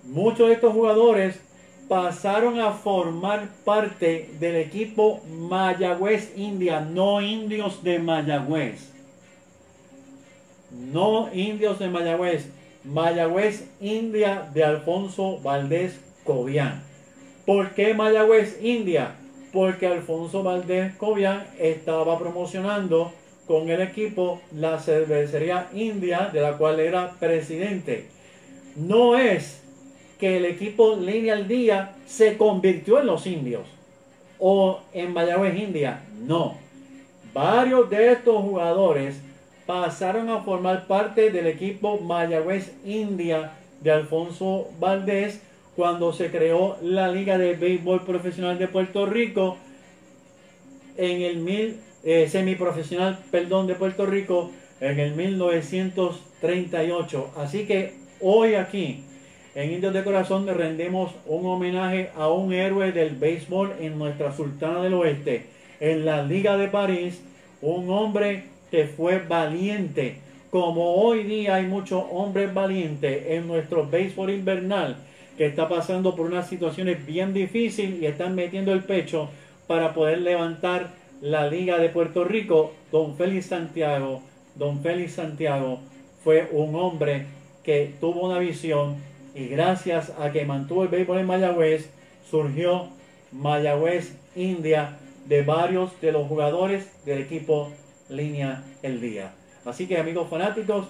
muchos 0.05 0.47
de 0.47 0.55
estos 0.55 0.73
jugadores 0.73 1.41
pasaron 1.89 2.61
a 2.61 2.73
formar 2.73 3.49
parte 3.65 4.31
del 4.39 4.57
equipo 4.57 5.21
Mayagüez 5.27 6.33
India, 6.37 6.81
no 6.81 7.21
indios 7.23 7.83
de 7.83 7.99
Mayagüez. 7.99 8.93
No 10.71 11.31
indios 11.33 11.79
de 11.79 11.89
Mayagüez. 11.89 12.51
Mayagüez 12.85 13.69
India 13.81 14.49
de 14.53 14.65
Alfonso 14.65 15.41
Valdés 15.41 15.99
Cobian. 16.25 16.83
¿Por 17.47 17.71
qué 17.71 17.95
Mayagüez 17.95 18.59
India? 18.63 19.15
Porque 19.53 19.87
Alfonso 19.87 20.43
Valdés 20.43 20.95
Cobian 20.97 21.47
estaba 21.59 22.19
promocionando 22.19 23.13
con 23.47 23.71
el 23.71 23.81
equipo 23.81 24.43
la 24.55 24.79
cervecería 24.79 25.71
India, 25.73 26.29
de 26.31 26.43
la 26.43 26.59
cual 26.59 26.81
era 26.81 27.13
presidente. 27.19 28.09
No 28.77 29.17
es 29.17 29.63
que 30.19 30.37
el 30.37 30.45
equipo 30.45 30.97
Línea 30.97 31.35
al 31.35 31.49
Día 31.49 31.95
se 32.07 32.37
convirtió 32.37 33.01
en 33.01 33.07
los 33.07 33.27
indios 33.27 33.63
o 34.39 34.81
en 34.93 35.13
Mayagüez 35.13 35.57
India. 35.57 36.03
No. 36.27 36.57
Varios 37.33 37.89
de 37.91 38.13
estos 38.13 38.43
jugadores 38.43 39.21
pasaron 39.67 40.29
a 40.31 40.43
formar 40.43 40.87
parte 40.87 41.31
del 41.31 41.47
equipo 41.47 41.99
Mayagüez 41.99 42.73
India 42.85 43.53
de 43.81 43.93
Alfonso 43.93 44.69
Valdés 44.81 45.41
cuando 45.77 46.13
se 46.13 46.31
creó 46.31 46.77
la 46.83 47.09
Liga 47.09 47.39
de 47.39 47.55
Béisbol 47.55 48.05
Profesional 48.05 48.59
de 48.59 48.67
Puerto 48.67 49.07
Rico 49.07 49.57
en 50.97 51.23
el 51.23 51.37
mil, 51.37 51.79
eh, 52.03 52.29
semiprofesional, 52.29 53.21
perdón, 53.31 53.69
de 53.69 53.77
Puerto 53.77 54.05
Rico 54.05 54.51
en 54.81 54.99
el 54.99 55.15
1938. 55.15 57.31
Así 57.37 57.67
que 57.67 57.95
hoy 58.21 58.55
aquí 58.55 59.05
en 59.55 59.73
Indios 59.73 59.95
de 59.95 60.05
Corazón 60.05 60.47
le 60.47 60.55
rendimos 60.55 61.13
un 61.27 61.47
homenaje 61.47 62.11
a 62.17 62.29
un 62.29 62.53
héroe 62.53 62.93
del 62.93 63.17
béisbol 63.17 63.73
en 63.81 63.99
nuestra 63.99 64.33
Sultana 64.33 64.83
del 64.83 64.95
Oeste, 64.95 65.47
en 65.81 66.05
la 66.05 66.23
Liga 66.23 66.57
de 66.57 66.69
París, 66.69 67.21
un 67.63 67.91
hombre 67.91 68.45
que 68.71 68.85
fue 68.87 69.19
valiente, 69.19 70.17
como 70.51 70.95
hoy 70.97 71.25
día 71.25 71.57
hay 71.57 71.67
muchos 71.67 72.05
hombres 72.11 72.53
valientes 72.55 73.25
en 73.29 73.47
nuestro 73.47 73.87
béisbol 73.87 74.31
invernal 74.31 74.97
que 75.37 75.47
está 75.47 75.69
pasando 75.69 76.17
por 76.17 76.27
unas 76.27 76.49
situaciones 76.49 77.05
bien 77.05 77.33
difíciles 77.35 78.01
y 78.01 78.07
están 78.07 78.35
metiendo 78.35 78.73
el 78.73 78.83
pecho 78.83 79.29
para 79.67 79.95
poder 79.95 80.21
levantar 80.23 80.89
la 81.21 81.49
Liga 81.49 81.79
de 81.79 81.91
Puerto 81.91 82.25
Rico. 82.25 82.73
Don 82.91 83.17
Félix 83.17 83.47
Santiago, 83.47 84.23
Don 84.55 84.81
Félix 84.83 85.13
Santiago 85.13 85.81
fue 86.25 86.49
un 86.53 86.75
hombre 86.75 87.27
que 87.63 87.93
tuvo 88.01 88.27
una 88.27 88.39
visión 88.39 88.97
y 89.39 89.47
gracias 89.47 90.13
a 90.19 90.33
que 90.33 90.45
mantuvo 90.45 90.83
el 90.83 90.89
béisbol 90.89 91.19
en 91.19 91.27
Mayagüez, 91.27 91.91
surgió 92.29 92.89
Mayagüez 93.31 94.17
India 94.35 94.99
de 95.27 95.43
varios 95.43 95.93
de 96.01 96.11
los 96.11 96.27
jugadores 96.27 96.91
del 97.07 97.21
equipo 97.21 97.73
Línea 98.09 98.65
El 98.83 99.01
Día. 99.01 99.33
Así 99.65 99.87
que 99.87 99.97
amigos 99.97 100.29
fanáticos, 100.29 100.89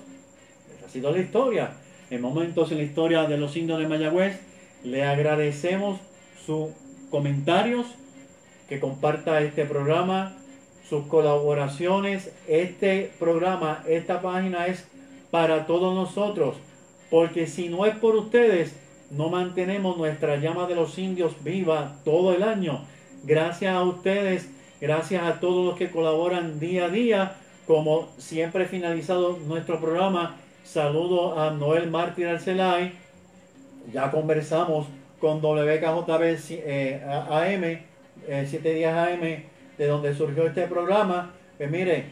esa 0.75 0.87
ha 0.87 0.89
sido 0.89 1.13
la 1.13 1.19
historia. 1.19 1.73
En 2.09 2.23
momentos 2.23 2.73
en 2.73 2.79
la 2.79 2.85
historia 2.85 3.25
de 3.25 3.37
los 3.37 3.55
indios 3.55 3.81
de 3.81 3.87
Mayagüez, 3.87 4.41
le 4.83 5.05
agradecemos 5.05 6.01
sus 6.47 6.71
comentarios, 7.11 7.87
que 8.67 8.81
comparta 8.81 9.43
este 9.43 9.67
programa, 9.67 10.39
sus 10.89 11.07
colaboraciones. 11.07 12.33
Este 12.47 13.11
programa, 13.19 13.85
esta 13.87 14.23
página 14.23 14.69
es 14.69 14.87
para 15.31 15.67
todos 15.67 15.95
nosotros, 15.95 16.57
porque 17.11 17.47
si 17.47 17.69
no 17.69 17.87
es 17.87 17.95
por 17.97 18.17
ustedes, 18.17 18.75
no 19.11 19.29
mantenemos 19.31 19.97
nuestra 19.97 20.37
llama 20.37 20.67
de 20.67 20.75
los 20.75 20.99
indios 20.99 21.33
viva 21.43 21.97
todo 22.05 22.35
el 22.35 22.43
año. 22.43 22.85
Gracias 23.25 23.75
a 23.75 23.83
ustedes, 23.83 24.51
gracias 24.81 25.23
a 25.23 25.41
todos 25.41 25.67
los 25.67 25.77
que 25.77 25.91
colaboran 25.91 26.61
día 26.61 26.87
a 26.87 26.89
día, 26.89 27.37
como 27.67 28.09
siempre 28.19 28.67
finalizado 28.67 29.39
nuestro 29.47 29.81
programa, 29.81 30.37
saludo 30.65 31.39
a 31.39 31.51
Noel 31.51 31.91
Mártir 31.91 32.29
Arcelay, 32.29 32.93
ya 33.93 34.11
conversamos 34.11 34.87
con 35.21 35.41
WKJB 35.41 36.37
eh, 36.51 37.03
AM, 37.31 37.65
eh, 38.27 38.47
7 38.47 38.75
días 38.75 38.95
AM, 38.95 39.21
de 39.79 39.87
donde 39.87 40.15
surgió 40.15 40.47
este 40.47 40.67
programa. 40.67 41.33
Pues 41.57 41.71
mire, 41.71 42.05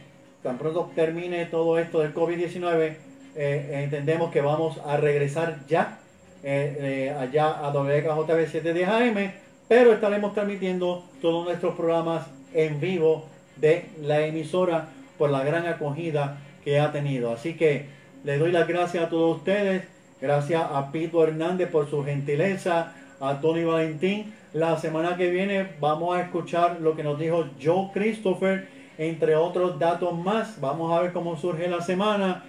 tan 0.43 0.57
pronto 0.57 0.91
termine 0.95 1.45
todo 1.45 1.77
esto 1.77 1.99
del 1.99 2.13
COVID-19, 2.13 2.95
eh, 3.37 3.83
entendemos 3.83 4.31
que 4.31 4.41
vamos 4.41 4.79
a 4.83 4.97
regresar 4.97 5.59
ya 5.67 5.99
eh, 6.43 7.09
eh, 7.09 7.15
allá 7.17 7.49
a 7.49 7.69
WKJB 7.69 8.47
7 8.49 8.73
días 8.73 8.91
AM, 8.91 9.31
pero 9.67 9.93
estaremos 9.93 10.33
transmitiendo 10.33 11.03
todos 11.21 11.45
nuestros 11.45 11.75
programas 11.75 12.25
en 12.53 12.79
vivo 12.79 13.25
de 13.57 13.85
la 14.01 14.25
emisora 14.25 14.87
por 15.19 15.29
la 15.29 15.43
gran 15.43 15.67
acogida 15.67 16.37
que 16.63 16.79
ha 16.79 16.91
tenido. 16.91 17.31
Así 17.31 17.55
que 17.55 17.85
le 18.23 18.39
doy 18.39 18.51
las 18.51 18.67
gracias 18.67 19.03
a 19.03 19.09
todos 19.09 19.37
ustedes. 19.37 19.83
Gracias 20.19 20.63
a 20.71 20.91
Pito 20.91 21.23
Hernández 21.23 21.69
por 21.69 21.87
su 21.89 22.03
gentileza, 22.03 22.93
a 23.19 23.39
Tony 23.39 23.63
Valentín. 23.63 24.33
La 24.53 24.77
semana 24.77 25.15
que 25.15 25.29
viene 25.29 25.67
vamos 25.79 26.17
a 26.17 26.21
escuchar 26.21 26.81
lo 26.81 26.95
que 26.95 27.03
nos 27.03 27.19
dijo 27.19 27.45
Joe 27.61 27.91
Christopher, 27.93 28.67
entre 28.97 29.35
otros 29.35 29.77
datos 29.77 30.17
más. 30.17 30.59
Vamos 30.59 30.91
a 30.91 31.01
ver 31.03 31.13
cómo 31.13 31.37
surge 31.37 31.67
la 31.67 31.81
semana. 31.81 32.43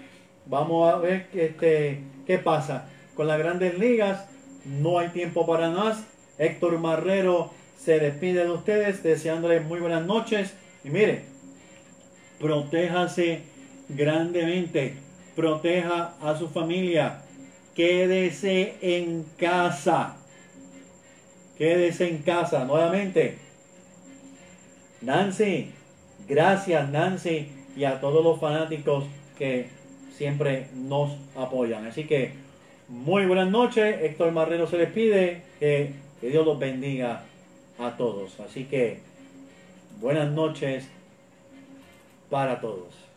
Vamos 0.48 0.92
a 0.92 0.96
ver 0.98 1.28
este, 1.34 2.00
qué 2.26 2.38
pasa 2.38 2.88
con 3.14 3.26
las 3.26 3.38
grandes 3.38 3.78
ligas. 3.78 4.26
No 4.64 4.98
hay 4.98 5.08
tiempo 5.08 5.46
para 5.46 5.70
más. 5.70 6.04
Héctor 6.38 6.78
Marrero 6.78 7.50
se 7.78 7.98
despide 7.98 8.44
de 8.44 8.50
ustedes 8.50 9.02
deseándoles 9.02 9.64
muy 9.64 9.80
buenas 9.80 10.04
noches. 10.04 10.54
Y 10.84 10.90
mire, 10.90 11.22
protéjase 12.40 13.42
grandemente. 13.88 14.94
Proteja 15.36 16.14
a 16.20 16.36
su 16.36 16.48
familia 16.48 17.22
quédese 17.78 18.74
en 18.80 19.24
casa. 19.38 20.16
Quédese 21.56 22.08
en 22.08 22.18
casa 22.18 22.64
nuevamente. 22.64 23.38
Nancy, 25.00 25.70
gracias 26.28 26.90
Nancy 26.90 27.52
y 27.76 27.84
a 27.84 28.00
todos 28.00 28.24
los 28.24 28.40
fanáticos 28.40 29.04
que 29.38 29.68
siempre 30.18 30.66
nos 30.74 31.12
apoyan. 31.36 31.86
Así 31.86 32.04
que 32.04 32.32
muy 32.88 33.24
buenas 33.24 33.48
noches. 33.50 34.02
Héctor 34.02 34.32
Marrero 34.32 34.66
se 34.66 34.76
despide. 34.76 35.42
Que, 35.60 35.92
que 36.20 36.28
Dios 36.28 36.44
los 36.44 36.58
bendiga 36.58 37.22
a 37.78 37.96
todos. 37.96 38.38
Así 38.40 38.64
que 38.64 38.98
buenas 40.00 40.30
noches 40.32 40.88
para 42.28 42.60
todos. 42.60 43.07